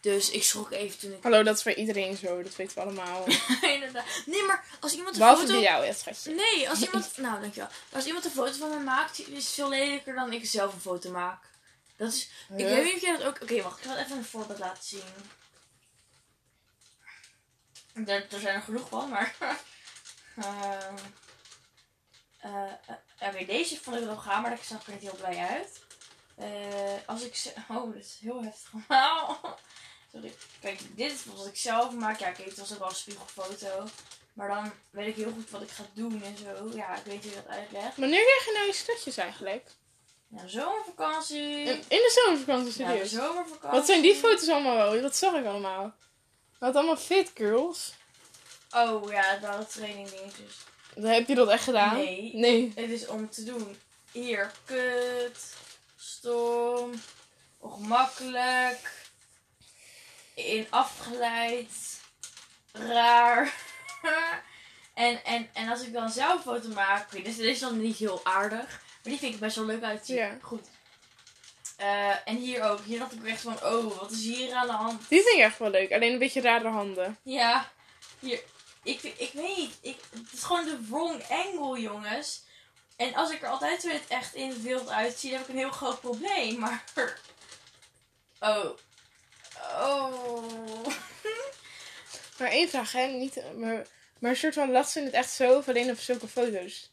Dus 0.00 0.30
ik 0.30 0.42
schrok 0.42 0.70
even 0.70 0.98
toen 0.98 1.12
ik... 1.12 1.22
Hallo, 1.22 1.42
dat 1.42 1.56
is 1.56 1.62
bij 1.62 1.74
iedereen 1.74 2.16
zo. 2.16 2.42
Dat 2.42 2.56
weten 2.56 2.74
we 2.76 2.82
allemaal. 2.82 3.26
Inderdaad. 3.74 4.04
Nee, 4.26 4.42
maar 4.42 4.64
als 4.80 4.92
iemand 4.92 5.12
een 5.12 5.18
Behalve 5.18 5.40
foto... 5.40 5.52
bij 5.52 5.62
jou, 5.62 5.84
ja, 5.84 5.92
schatje. 5.92 6.34
Nee, 6.34 6.68
als 6.68 6.80
iemand... 6.86 7.16
Nou, 7.16 7.40
dankjewel. 7.40 7.68
Als 7.92 8.04
iemand 8.04 8.24
een 8.24 8.30
foto 8.30 8.52
van 8.52 8.68
me 8.68 8.78
maakt, 8.78 9.18
is 9.18 9.44
het 9.44 9.54
veel 9.54 9.68
lelijker 9.68 10.14
dan 10.14 10.32
ik 10.32 10.46
zelf 10.46 10.72
een 10.72 10.80
foto 10.80 11.10
maak. 11.10 11.42
Dat 11.96 12.12
is... 12.12 12.28
Ik 12.56 12.64
weet 12.64 12.84
niet 12.84 12.94
of 12.94 13.00
jij 13.00 13.16
dat 13.16 13.26
ook... 13.26 13.42
Oké, 13.42 13.62
wacht. 13.62 13.78
Ik 13.78 13.84
ga 13.84 13.98
even 13.98 14.16
een 14.16 14.24
voorbeeld 14.24 14.58
laten 14.58 14.84
zien. 14.84 15.02
Er, 18.06 18.26
er 18.32 18.40
zijn 18.40 18.54
er 18.54 18.60
genoeg 18.62 18.88
van, 18.88 19.08
maar... 19.08 19.34
Ehm, 20.36 20.94
eh, 22.40 22.64
eh, 23.18 23.34
Oké, 23.34 23.44
deze 23.44 23.80
vond 23.80 23.96
ik 23.96 24.04
wel 24.04 24.16
gaaf, 24.16 24.40
maar 24.40 24.50
daar 24.50 24.64
zag 24.64 24.80
ik 24.80 24.86
er 24.86 24.92
niet 24.92 25.02
heel 25.02 25.14
blij 25.16 25.36
uit. 25.36 25.80
Eh, 26.36 26.48
als 27.06 27.22
ik... 27.22 27.36
ze- 27.36 27.52
Oh, 27.68 27.92
dit 27.94 28.04
is 28.04 28.16
heel 28.20 28.42
heftig 28.42 28.70
allemaal. 28.74 29.58
Sorry. 30.12 30.34
Kijk, 30.60 30.80
dit 30.96 31.12
is 31.12 31.24
wat 31.24 31.46
ik 31.46 31.56
zelf 31.56 31.92
maak. 31.92 32.18
Ja, 32.18 32.30
kijk, 32.30 32.48
het 32.48 32.58
was 32.58 32.72
ook 32.72 32.78
wel 32.78 32.88
een 32.88 32.94
spiegelfoto. 32.94 33.86
Maar 34.32 34.48
dan 34.48 34.72
weet 34.90 35.06
ik 35.08 35.14
heel 35.16 35.32
goed 35.32 35.50
wat 35.50 35.62
ik 35.62 35.70
ga 35.70 35.82
doen 35.92 36.22
en 36.22 36.36
zo. 36.38 36.70
Ja, 36.74 36.96
ik 36.96 37.04
weet 37.04 37.14
niet 37.14 37.22
hoe 37.22 37.30
je 37.32 37.42
dat 37.42 37.46
uitlegt. 37.56 37.96
Wanneer 37.96 38.24
krijg 38.24 38.44
je 38.44 38.52
nou 38.54 38.66
je 38.66 38.72
stadjes 38.72 39.16
eigenlijk? 39.16 39.70
Ja, 40.28 40.46
zomervakantie. 40.46 41.58
In, 41.58 41.66
in 41.68 41.82
de 41.88 42.20
zomervakantie, 42.24 42.82
Ja, 42.84 42.88
de 42.90 42.92
serieus. 42.92 43.10
zomervakantie. 43.10 43.78
Wat 43.78 43.86
zijn 43.86 44.02
die 44.02 44.14
foto's 44.14 44.48
allemaal 44.48 44.76
wel? 44.76 45.00
Dat 45.02 45.16
zag 45.16 45.34
ik 45.34 45.44
allemaal. 45.46 45.94
Wat 46.58 46.74
allemaal 46.74 46.96
fit 46.96 47.30
girls. 47.34 47.94
Oh 48.70 49.10
ja, 49.10 49.36
dat 49.36 49.72
training 49.72 50.08
dingetjes. 50.08 50.54
Heb 51.00 51.28
je 51.28 51.34
dat 51.34 51.48
echt 51.48 51.64
gedaan? 51.64 51.94
Nee. 51.96 52.30
Nee. 52.34 52.72
Het 52.74 52.90
is 52.90 53.06
om 53.06 53.30
te 53.30 53.44
doen. 53.44 53.76
Hier, 54.12 54.50
kut. 54.64 55.54
Stom. 55.96 56.92
Ongemakkelijk. 57.58 58.92
In 60.34 60.66
afgeleid. 60.70 62.00
Raar. 62.72 63.54
en, 64.94 65.24
en, 65.24 65.48
en 65.52 65.68
als 65.68 65.82
ik 65.82 65.92
dan 65.92 66.10
zelf 66.10 66.34
een 66.34 66.42
foto 66.42 66.68
maak. 66.68 67.10
Dit, 67.10 67.24
dit 67.24 67.38
is 67.38 67.58
dan 67.58 67.80
niet 67.80 67.96
heel 67.96 68.20
aardig. 68.24 68.66
Maar 68.66 69.12
die 69.12 69.18
vind 69.18 69.34
ik 69.34 69.40
best 69.40 69.56
wel 69.56 69.66
leuk 69.66 69.82
uitzien. 69.82 70.16
Ja. 70.16 70.38
Goed. 70.40 70.68
Eh, 71.76 72.28
en 72.28 72.36
hier 72.36 72.62
ook. 72.62 72.80
Hier 72.84 72.98
dacht 72.98 73.12
ik 73.12 73.24
echt 73.24 73.40
van, 73.40 73.64
oh, 73.64 73.98
wat 73.98 74.10
is 74.10 74.24
hier 74.24 74.54
aan 74.54 74.66
de 74.66 74.72
hand? 74.72 75.08
Die 75.08 75.22
vind 75.22 75.36
ik 75.36 75.42
echt 75.42 75.58
wel 75.58 75.70
leuk. 75.70 75.92
Alleen 75.92 76.12
een 76.12 76.18
beetje 76.18 76.40
rare 76.40 76.68
handen. 76.68 77.18
Ja, 77.22 77.72
hier. 78.18 78.42
Ik, 78.82 79.02
ik 79.02 79.30
weet 79.32 79.56
niet. 79.56 79.76
Ik, 79.80 79.98
het 80.10 80.32
is 80.32 80.42
gewoon 80.42 80.64
de 80.64 80.78
wrong 80.88 81.22
angle, 81.28 81.80
jongens. 81.80 82.44
En 82.96 83.14
als 83.14 83.30
ik 83.30 83.42
er 83.42 83.48
altijd 83.48 83.82
het 83.82 84.06
echt 84.08 84.34
in 84.34 84.48
het 84.48 84.62
wild 84.62 84.88
uitzie, 84.88 85.30
dan 85.30 85.38
heb 85.38 85.48
ik 85.48 85.54
een 85.54 85.60
heel 85.60 85.70
groot 85.70 86.00
probleem. 86.00 86.58
Maar. 86.58 86.84
Oh. 88.40 88.78
Oh. 89.80 90.86
Maar 92.38 92.48
één 92.48 92.68
vraag, 92.68 92.92
hè? 92.92 93.06
Niet, 93.06 93.42
maar, 93.56 93.86
maar 94.18 94.30
een 94.30 94.36
soort 94.36 94.54
van 94.54 94.70
lacht 94.70 94.90
ze 94.90 95.00
het 95.00 95.12
echt 95.12 95.30
zo 95.30 95.56
of 95.56 95.68
alleen 95.68 95.90
op 95.90 95.98
zulke 95.98 96.28
foto's? 96.28 96.90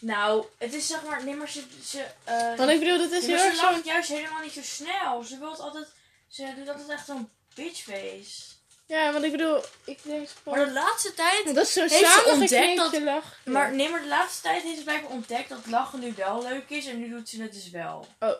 Nou, 0.00 0.46
het 0.58 0.74
is 0.74 0.86
zeg 0.86 1.02
maar. 1.02 1.24
Nee, 1.24 1.34
maar 1.34 1.48
ze. 1.48 1.64
ze 1.84 2.06
eh, 2.24 2.56
Want 2.56 2.70
ik 2.70 2.78
bedoel, 2.78 2.98
dat 2.98 3.10
is 3.10 3.26
heel 3.26 3.36
maar 3.36 3.44
erg 3.44 3.54
ze 3.54 3.60
zo. 3.60 3.70
lacht 3.70 3.84
juist 3.84 4.08
helemaal 4.08 4.42
niet 4.42 4.52
zo 4.52 4.62
snel. 4.62 5.22
Ze 5.22 5.38
wil 5.38 5.56
altijd. 5.56 5.86
Ze 6.28 6.52
doet 6.56 6.68
altijd 6.68 6.88
echt 6.88 7.06
zo'n 7.06 7.30
bitchface. 7.54 8.50
Ja, 8.86 9.12
want 9.12 9.24
ik 9.24 9.30
bedoel, 9.30 9.62
ik 9.84 9.98
denk 10.02 10.28
Maar 10.44 10.56
van... 10.56 10.66
de 10.66 10.72
laatste 10.72 11.14
tijd. 11.14 11.54
Dat 11.54 11.66
is 11.66 11.72
zo 11.72 11.80
Heeft 11.80 12.12
ze 12.12 12.24
ontdekt 12.26 13.02
lach. 13.02 13.38
Maar 13.44 13.74
nee, 13.74 13.88
maar 13.88 14.00
de 14.00 14.08
laatste 14.08 14.42
tijd 14.42 14.62
heeft 14.62 14.78
ze 14.78 14.84
blijkbaar 14.84 15.10
ontdekt 15.10 15.48
dat 15.48 15.66
lachen 15.66 16.00
nu 16.00 16.12
wel 16.16 16.42
leuk 16.42 16.68
is 16.68 16.86
en 16.86 16.98
nu 16.98 17.08
doet 17.08 17.28
ze 17.28 17.42
het 17.42 17.52
dus 17.52 17.70
wel. 17.70 18.06
Oh. 18.18 18.38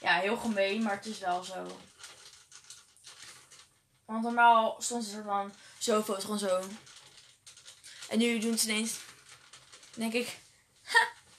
Ja, 0.00 0.18
heel 0.18 0.36
gemeen, 0.36 0.82
maar 0.82 0.96
het 0.96 1.06
is 1.06 1.18
wel 1.18 1.42
zo. 1.42 1.78
Want 4.04 4.22
normaal 4.22 4.76
stond 4.78 5.04
ze 5.04 5.16
er 5.16 5.22
van 5.22 5.52
zo 5.78 6.02
foto, 6.02 6.20
gewoon 6.20 6.38
zo. 6.38 6.60
En 8.08 8.18
nu 8.18 8.38
doen 8.38 8.58
ze 8.58 8.68
ineens, 8.68 8.96
denk 9.94 10.12
ik, 10.12 10.38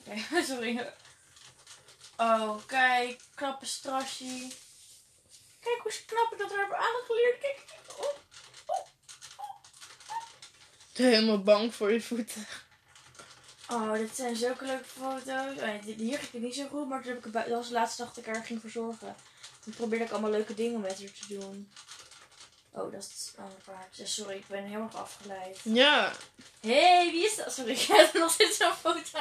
Oké, 0.10 0.44
sorry. 0.52 0.94
Oh, 2.18 2.58
kijk, 2.66 3.20
knappe 3.36 3.66
strasje. 3.66 4.48
Kijk 5.60 5.80
hoe 5.84 5.92
knap 6.06 6.32
ik 6.34 6.38
dat 6.38 6.52
er 6.52 6.60
heb 6.60 6.72
aangeleerd. 6.74 7.40
Kijk, 7.40 7.66
oh. 7.98 8.18
Helemaal 10.94 11.44
bang 11.44 11.76
voor 11.76 11.92
je 11.92 12.02
voeten. 12.02 12.46
Oh, 13.70 13.94
dit 13.94 14.16
zijn 14.16 14.36
zulke 14.36 14.66
leuke 14.66 14.84
foto's. 14.86 15.58
Oh, 15.62 15.84
dit- 15.86 16.00
hier 16.00 16.18
ging 16.18 16.32
het 16.32 16.42
niet 16.42 16.56
zo 16.56 16.68
goed, 16.68 16.88
maar 16.90 17.02
toen 17.02 17.14
heb 17.14 17.26
ik 17.26 17.34
dat 17.34 17.48
was 17.48 17.68
de 17.68 17.74
laatste 17.74 18.04
dag 18.04 18.14
dat 18.14 18.26
ik 18.28 18.36
er 18.36 18.44
ging 18.44 18.62
verzorgen. 18.62 19.16
Toen 19.64 19.74
probeerde 19.74 20.06
ik 20.06 20.12
allemaal 20.12 20.32
leuke 20.32 20.54
dingen 20.54 20.80
met 20.82 21.00
haar 21.00 21.12
te 21.12 21.28
doen. 21.40 21.72
Oh, 22.72 22.92
dat 22.92 23.04
is 23.04 23.34
een 23.36 23.44
ander 23.44 23.60
paard. 23.66 23.98
Ja, 23.98 24.06
sorry, 24.06 24.36
ik 24.36 24.48
ben 24.48 24.64
heel 24.64 24.82
erg 24.82 24.96
afgeleid. 24.96 25.60
Ja. 25.64 26.12
Hé, 26.60 26.82
hey, 26.96 27.12
wie 27.12 27.26
is 27.26 27.36
dat? 27.36 27.54
Sorry, 27.54 27.72
ik 27.80 27.80
heb 27.82 28.14
nog 28.14 28.32
steeds 28.32 28.58
zo'n 28.58 28.74
foto. 28.74 29.20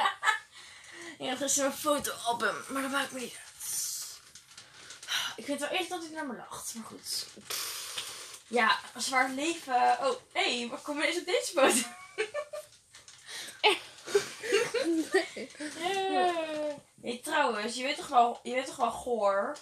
Ja, 1.19 1.39
er 1.39 1.71
foto 1.71 2.11
op 2.27 2.41
hem, 2.41 2.55
maar 2.67 2.81
dat 2.81 2.91
maakt 2.91 3.11
me 3.11 3.19
niet 3.19 3.33
uit. 3.33 3.47
Ik 5.35 5.45
vind 5.45 5.59
wel 5.59 5.69
echt 5.69 5.89
dat 5.89 6.03
hij 6.03 6.11
naar 6.11 6.25
me 6.25 6.35
lacht, 6.35 6.73
maar 6.75 6.85
goed. 6.85 7.25
Ja, 8.47 8.79
een 8.93 9.01
zwaar 9.01 9.29
leven. 9.29 9.75
Oh, 9.75 10.15
hé, 10.31 10.59
hey, 10.59 10.69
waar 10.69 10.79
kom 10.79 10.99
je 10.99 11.07
eens 11.07 11.19
op 11.19 11.25
deze 11.25 11.51
foto? 11.51 11.87
Nee, 17.01 17.19
trouwens, 17.19 17.75
je 17.75 17.83
weet 17.83 17.95
toch 17.95 18.07
wel, 18.07 18.39
je 18.43 18.53
weet 18.53 18.65
toch 18.65 18.75
wel 18.75 18.91
Goor? 18.91 19.57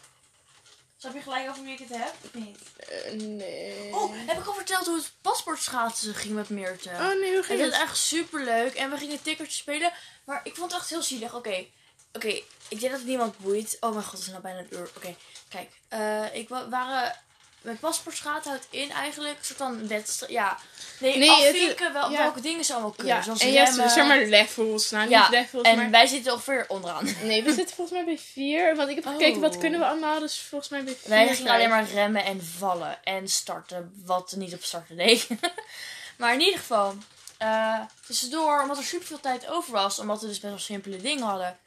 Snap 1.00 1.14
je 1.14 1.22
gelijk 1.22 1.50
over 1.50 1.64
wie 1.64 1.74
ik 1.74 1.80
het 1.80 1.90
heb? 1.98 2.14
Of 2.24 2.34
niet? 2.34 2.58
Eh, 2.78 3.12
nee. 3.12 3.96
Oh, 3.96 4.14
heb 4.16 4.40
ik 4.40 4.46
al 4.46 4.54
verteld 4.54 4.86
hoe 4.86 4.96
het 4.96 5.12
paspoortschaatsen 5.22 6.16
ging 6.16 6.34
met 6.34 6.50
Meerte? 6.50 6.90
Oh 6.90 7.20
nee, 7.20 7.34
hoe 7.34 7.44
ging 7.44 7.62
het? 7.62 7.74
echt 7.74 7.98
super 7.98 8.44
leuk. 8.44 8.74
En 8.74 8.90
we 8.90 8.98
gingen 8.98 9.22
tikkertjes 9.22 9.58
spelen. 9.58 9.92
Maar 10.26 10.40
ik 10.44 10.56
vond 10.56 10.72
het 10.72 10.82
echt 10.82 10.90
heel 10.90 11.02
zielig. 11.04 11.34
Oké, 11.36 11.66
oké. 12.14 12.28
ik 12.28 12.80
denk 12.80 12.82
dat 12.82 12.92
het 12.92 13.06
niemand 13.06 13.38
boeit. 13.38 13.78
Oh 13.80 13.92
mijn 13.92 14.04
god, 14.04 14.12
het 14.12 14.22
is 14.22 14.28
nou 14.28 14.42
bijna 14.42 14.60
een 14.60 14.68
uur. 14.70 14.90
Oké, 14.98 15.16
kijk. 15.50 15.72
eh, 15.88 16.36
ik 16.36 16.50
wa- 16.50 16.70
waren... 16.70 17.16
Met 17.68 17.80
paspoortschaat 17.80 18.46
houdt 18.46 18.68
in 18.70 18.92
eigenlijk 18.92 19.38
een 19.40 19.46
soort 19.46 19.58
van 19.58 19.88
wedstrijd. 19.88 20.32
Ja. 20.32 20.58
Nee, 21.00 21.18
Nee, 21.18 21.30
het 21.30 21.48
afvinken 21.56 21.94
wel, 21.94 22.12
ja. 22.12 22.18
welke 22.18 22.42
dingen 22.42 22.66
ze 22.66 22.74
allemaal 22.74 22.92
kunnen. 22.92 23.16
Ja, 23.16 23.22
Zoals 23.22 23.40
en 23.40 23.52
ja, 23.52 23.64
remmen. 23.64 23.90
zeg 23.90 24.08
maar 24.08 24.26
levels. 24.26 24.90
Nou, 24.90 25.10
Ja, 25.10 25.22
niet 25.22 25.30
levels, 25.30 25.64
En 25.64 25.78
maar... 25.78 25.90
wij 25.90 26.06
zitten 26.08 26.34
ongeveer 26.34 26.66
onderaan. 26.68 27.06
Nee, 27.24 27.44
we 27.44 27.54
zitten 27.54 27.76
volgens 27.76 27.98
mij 27.98 28.06
bij 28.06 28.18
vier. 28.34 28.76
Want 28.76 28.90
ik 28.90 28.96
heb 28.96 29.06
gekeken, 29.06 29.42
wat 29.42 29.54
Oh. 29.56 29.60
kunnen 29.60 29.80
we 29.80 29.86
allemaal? 29.86 30.20
Dus 30.20 30.40
volgens 30.40 30.70
mij 30.72 30.84
bij 30.84 30.96
vier. 30.96 31.10
Wij 31.10 31.36
gingen 31.36 31.52
alleen 31.54 31.70
maar 31.70 31.86
remmen 31.94 32.26
en 32.26 32.46
vallen 32.58 33.04
en 33.04 33.28
starten, 33.30 34.02
wat 34.06 34.34
niet 34.38 34.54
op 34.54 34.64
starten 34.64 34.96
deed. 34.98 35.28
maar 36.18 36.34
in 36.34 36.42
ieder 36.42 36.60
geval, 36.60 36.96
eh, 37.38 37.80
tussendoor, 38.06 38.62
omdat 38.62 38.78
er 38.78 38.84
super 38.84 39.08
veel 39.08 39.20
tijd 39.20 39.48
over 39.50 39.72
was, 39.72 40.00
omdat 40.00 40.22
we 40.22 40.28
dus 40.28 40.40
best 40.40 40.52
wel 40.54 40.62
simpele 40.62 40.98
dingen 40.98 41.24
hadden, 41.24 41.58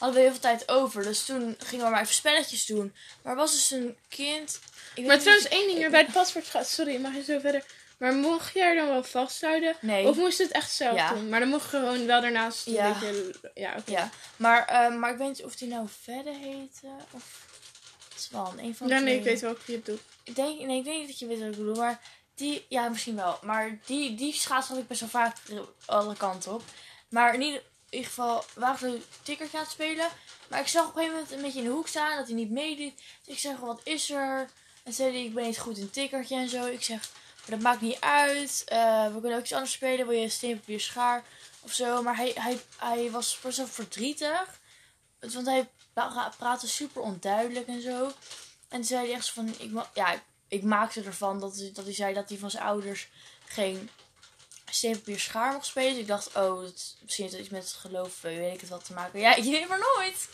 hadden 0.00 0.16
we 0.18 0.22
heel 0.22 0.30
veel 0.30 0.40
tijd 0.40 0.68
over. 0.68 1.02
Dus 1.02 1.24
toen 1.24 1.56
gingen 1.58 1.84
we 1.84 1.90
maar 1.90 2.00
even 2.02 2.14
spelletjes 2.14 2.66
doen. 2.66 2.94
Maar 3.22 3.32
er 3.32 3.38
was 3.38 3.52
dus 3.52 3.70
een 3.70 3.96
kind. 4.08 4.60
ik 4.94 5.04
Maar 5.04 5.14
niet 5.14 5.24
trouwens, 5.24 5.48
één 5.50 5.66
ding 5.66 5.78
hier 5.78 5.90
bij 5.90 6.00
het 6.00 6.12
paspoort 6.12 6.46
gaat. 6.46 6.68
Sorry, 6.68 6.96
mag 7.00 7.14
je 7.14 7.22
zo 7.22 7.38
verder? 7.38 7.64
Maar 7.98 8.14
mocht 8.14 8.54
je 8.54 8.60
er 8.60 8.74
dan 8.76 8.86
wel 8.88 9.04
vasthouden? 9.04 9.76
Nee. 9.80 10.06
Of 10.06 10.16
moest 10.16 10.38
het 10.38 10.50
echt 10.50 10.72
zelf 10.72 10.96
Ja. 10.96 11.12
doen? 11.14 11.28
Maar 11.28 11.40
dan 11.40 11.48
mocht 11.48 11.62
je 11.70 11.76
gewoon 11.76 12.06
wel 12.06 12.20
daarnaast 12.20 12.66
een 12.66 12.72
Ja. 12.72 12.92
beetje... 12.98 13.34
Ja, 13.54 13.74
oké. 13.78 13.90
Ja, 13.90 14.10
maar, 14.36 14.64
eh, 14.66 14.94
maar 14.96 15.10
ik 15.12 15.18
weet 15.18 15.28
niet 15.28 15.44
of 15.44 15.56
die 15.56 15.68
nou 15.68 15.86
verder 16.02 16.34
heette. 16.34 16.86
Of 17.10 17.48
Swan, 18.16 18.58
een 18.58 18.76
van 18.76 18.86
de 18.86 18.94
Ja, 18.94 19.00
nee, 19.00 19.16
ik 19.16 19.24
weet 19.24 19.40
wel 19.40 19.56
wie 19.66 19.76
het 19.76 19.84
doet. 19.86 20.00
Ik 20.24 20.34
denk, 20.34 20.60
nee, 20.60 20.78
ik 20.78 20.84
weet 20.84 20.98
niet 20.98 21.06
dat 21.08 21.18
je 21.18 21.26
weet 21.26 21.38
wat 21.38 21.48
ik 21.48 21.56
bedoel, 21.56 21.74
maar 21.76 22.00
die, 22.34 22.66
ja, 22.68 22.88
misschien 22.88 23.16
wel. 23.16 23.38
Maar 23.42 23.78
die, 23.86 24.14
die 24.14 24.32
schaats 24.34 24.68
had 24.68 24.78
ik 24.78 24.86
best 24.88 25.00
wel 25.00 25.08
vaak 25.08 25.36
alle 25.86 26.16
kanten 26.16 26.52
op. 26.54 26.62
Maar 27.08 27.34
in 27.34 27.60
ieder, 27.90 28.08
geval 28.08 28.44
waren 28.54 28.90
we 28.90 29.00
tikkertje 29.22 29.56
aan 29.56 29.62
het 29.62 29.72
spelen. 29.72 30.08
Maar 30.48 30.60
ik 30.60 30.66
zag 30.68 30.86
op 30.86 30.88
een 30.88 30.94
gegeven 30.94 31.14
moment 31.14 31.32
een 31.32 31.42
beetje 31.42 31.58
in 31.58 31.64
de 31.64 31.70
hoek 31.70 31.88
staan 31.88 32.16
dat 32.16 32.26
hij 32.26 32.34
niet 32.34 32.50
meedeed. 32.50 32.96
Dus 32.96 33.34
ik 33.34 33.38
zeg, 33.38 33.56
wat 33.56 33.80
is 33.84 34.10
er? 34.10 34.48
En 34.82 34.92
zei 34.92 35.10
hij, 35.12 35.24
ik 35.24 35.34
ben 35.34 35.44
niet 35.44 35.58
goed 35.58 35.78
in 35.78 35.90
tikkertje 35.90 36.36
en 36.36 36.48
zo. 36.48 36.66
Ik 36.66 36.82
zeg, 36.82 37.10
maar 37.36 37.50
dat 37.50 37.60
maakt 37.60 37.80
niet 37.80 38.00
uit. 38.00 38.62
Eh, 38.66 39.06
we 39.06 39.20
kunnen 39.20 39.38
ook 39.38 39.44
iets 39.44 39.52
anders 39.52 39.72
spelen. 39.72 40.06
Wil 40.06 40.18
je 40.18 40.28
steen, 40.28 40.58
papier, 40.58 40.80
schaar 40.80 41.24
of 41.60 41.72
zo? 41.72 42.02
Maar 42.02 42.16
hij, 42.16 42.32
hij, 42.34 42.60
hij 42.76 43.10
was 43.10 43.38
wel 43.42 43.66
verdrietig. 43.66 44.60
Want 45.20 45.46
hij 45.46 45.68
pra- 45.92 46.32
praatte 46.38 46.68
super 46.68 47.02
onduidelijk 47.02 47.66
en 47.66 47.82
zo. 47.82 48.06
En 48.68 48.76
toen 48.76 48.84
zei 48.84 49.06
hij 49.06 49.14
echt 49.14 49.24
zo 49.24 49.32
van, 49.34 49.54
ik, 49.58 49.70
ja, 49.94 50.22
ik 50.48 50.62
maakte 50.62 51.02
ervan 51.02 51.40
dat, 51.40 51.70
dat 51.72 51.84
hij 51.84 51.94
zei 51.94 52.14
dat 52.14 52.28
hij 52.28 52.38
van 52.38 52.50
zijn 52.50 52.64
ouders 52.64 53.08
geen 53.46 53.90
steen, 54.70 54.92
papier, 54.92 55.20
schaar 55.20 55.52
mocht 55.52 55.66
spelen. 55.66 55.90
Dus 55.90 56.00
ik 56.00 56.06
dacht, 56.06 56.26
oh, 56.26 56.62
dat, 56.62 56.96
misschien 57.02 57.24
heeft 57.24 57.36
het 57.36 57.42
iets 57.44 57.52
met 57.52 57.62
het 57.62 57.72
geloof, 57.72 58.24
eh, 58.24 58.36
weet 58.36 58.54
ik 58.54 58.60
het 58.60 58.70
wat 58.70 58.84
te 58.84 58.92
maken. 58.92 59.20
Ja, 59.20 59.36
je 59.44 59.50
weet 59.50 59.68
maar 59.68 59.94
nooit. 59.96 60.28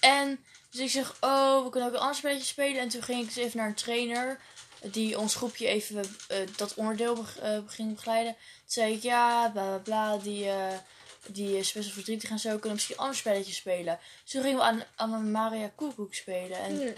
En 0.00 0.44
dus 0.70 0.80
ik 0.80 0.90
zeg, 0.90 1.16
oh, 1.20 1.64
we 1.64 1.70
kunnen 1.70 1.88
ook 1.88 1.94
een 1.94 2.00
ander 2.00 2.16
spelletje 2.16 2.44
spelen. 2.44 2.80
En 2.80 2.88
toen 2.88 3.02
ging 3.02 3.20
ik 3.20 3.34
dus 3.34 3.44
even 3.44 3.58
naar 3.58 3.66
een 3.66 3.74
trainer 3.74 4.40
die 4.82 5.18
ons 5.18 5.34
groepje 5.34 5.66
even 5.66 6.04
eh, 6.28 6.38
dat 6.56 6.74
onderdeel 6.74 7.24
eh, 7.42 7.58
ging 7.66 7.94
begeleiden. 7.94 8.32
Toen 8.32 8.42
zei 8.66 8.92
ik, 8.94 9.02
ja, 9.02 9.48
bla 9.48 9.62
bla 9.62 9.78
bla, 9.78 10.16
die, 10.16 10.48
eh, 10.48 10.78
die 11.26 11.58
is 11.58 11.72
best 11.72 11.84
wel 11.84 11.94
verdrietig 11.94 12.30
en 12.30 12.38
zo. 12.38 12.48
Kunnen 12.48 12.68
we 12.68 12.72
misschien 12.72 12.94
een 12.94 13.02
ander 13.02 13.16
spelletje 13.16 13.52
spelen. 13.52 13.98
Dus 14.22 14.32
toen 14.32 14.42
gingen 14.42 14.58
we 14.58 14.64
aan, 14.64 14.82
aan 14.96 15.30
Maria 15.30 15.70
Koekoek 15.74 16.14
spelen. 16.14 16.58
En 16.58 16.76
Hm. 16.76 16.92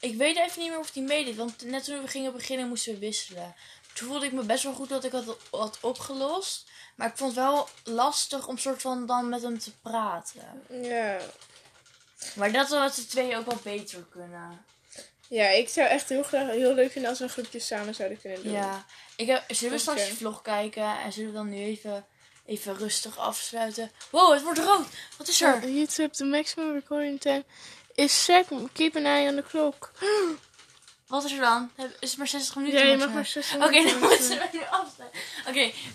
ik 0.00 0.16
weet 0.16 0.36
even 0.36 0.60
niet 0.60 0.70
meer 0.70 0.78
of 0.78 0.90
die 0.90 1.02
meedeed. 1.02 1.36
Want 1.36 1.62
net 1.62 1.84
toen 1.84 2.02
we 2.02 2.08
gingen 2.08 2.32
beginnen 2.32 2.68
moesten 2.68 2.92
we 2.92 2.98
wisselen. 2.98 3.54
Toen 3.96 4.08
voelde 4.08 4.26
ik 4.26 4.32
me 4.32 4.42
best 4.42 4.62
wel 4.62 4.72
goed 4.72 4.88
dat 4.88 5.04
ik 5.04 5.12
had, 5.12 5.36
had 5.50 5.78
opgelost. 5.80 6.64
Maar 6.94 7.08
ik 7.08 7.16
vond 7.16 7.34
het 7.34 7.44
wel 7.44 7.68
lastig 7.84 8.46
om 8.46 8.58
soort 8.58 8.80
van 8.80 9.06
dan 9.06 9.28
met 9.28 9.42
hem 9.42 9.58
te 9.58 9.72
praten. 9.82 10.62
Ja. 10.82 11.18
Maar 12.34 12.52
dat 12.52 12.68
we 12.68 12.90
z'n 12.92 13.06
tweeën 13.06 13.36
ook 13.36 13.46
wel 13.46 13.60
beter 13.62 14.06
kunnen. 14.10 14.64
Ja, 15.28 15.48
ik 15.48 15.68
zou 15.68 15.88
echt 15.88 16.08
heel 16.08 16.22
graag 16.22 16.50
heel 16.50 16.74
leuk 16.74 16.92
vinden 16.92 17.10
als 17.10 17.18
we 17.18 17.24
een 17.24 17.30
groepje 17.30 17.60
samen 17.60 17.94
zouden 17.94 18.20
kunnen 18.20 18.42
doen. 18.42 18.52
Ja. 18.52 18.84
Ik 19.16 19.26
heb, 19.26 19.44
zullen 19.48 19.74
we 19.74 19.80
straks 19.80 20.08
de 20.08 20.16
vlog 20.16 20.42
kijken 20.42 20.98
en 20.98 21.12
zullen 21.12 21.30
we 21.30 21.36
dan 21.36 21.48
nu 21.48 21.56
even, 21.56 22.06
even 22.46 22.76
rustig 22.76 23.18
afsluiten? 23.18 23.90
Wow, 24.10 24.32
het 24.32 24.42
wordt 24.42 24.58
rood. 24.58 24.86
Wat 25.16 25.28
is 25.28 25.40
er? 25.40 25.70
YouTube, 25.70 26.10
the 26.10 26.24
maximum 26.24 26.72
recording 26.72 27.20
time 27.20 27.44
is 27.94 28.24
set. 28.24 28.46
Keep 28.72 28.96
an 28.96 29.04
eye 29.04 29.28
on 29.28 29.36
the 29.36 29.42
clock. 29.42 29.92
Wat 31.06 31.24
is 31.24 31.32
er 31.32 31.40
dan? 31.40 31.70
Is 32.00 32.08
het 32.10 32.18
maar 32.18 32.26
60 32.26 32.54
minuten? 32.56 32.78
Ja, 32.78 32.84
je 32.90 32.96
mag 32.96 33.08
maar 33.12 33.26
60 33.26 33.54
Oké, 33.56 33.64
dan 33.64 33.70
minuten 33.72 34.00
moeten 34.00 34.28
we 34.28 34.48
nu 34.52 34.60
afsluiten. 34.70 35.20
Oké, 35.48 35.52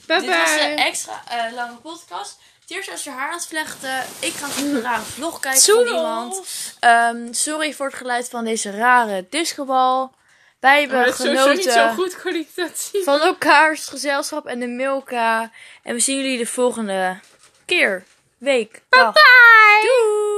Bye 0.08 0.20
dit 0.20 0.26
was 0.30 0.52
de 0.52 0.74
bye. 0.76 0.84
extra 0.86 1.22
eh, 1.28 1.54
lange 1.54 1.76
podcast. 1.76 2.38
Teers 2.66 2.90
als 2.92 3.04
je 3.04 3.10
haar 3.10 3.28
aan 3.30 3.38
het 3.38 3.48
vlechten. 3.48 4.04
Ik 4.20 4.34
ga 4.34 4.62
een 4.62 4.82
rare 4.82 5.02
vlog 5.02 5.40
kijken 5.40 5.62
van 5.62 5.86
iemand. 5.88 6.42
Ehm, 6.80 7.34
sorry 7.34 7.74
voor 7.74 7.86
het 7.86 7.96
geluid 7.96 8.30
van 8.30 8.44
deze 8.46 8.72
rare 8.72 9.26
discobal. 9.30 10.14
Wij 10.60 10.80
hebben 10.80 10.98
Maar 10.98 11.06
het 11.06 11.20
is 11.20 11.26
sowieso 11.26 11.52
niet 11.54 11.64
zo 11.64 11.72
genoten 11.72 11.94
goed 11.96 12.16
kwalitatief. 12.16 13.04
van 13.04 13.20
elkaars 13.22 13.88
gezelschap 13.88 14.46
en 14.46 14.60
de 14.60 14.68
Milka. 14.68 15.52
En 15.84 15.94
we 15.94 16.00
zien 16.00 16.18
jullie 16.18 16.38
de 16.38 16.46
volgende 16.46 17.20
keer, 17.66 18.04
week, 18.38 18.82
dag. 18.90 19.14
Bye! 19.14 19.82
Doei! 19.82 20.31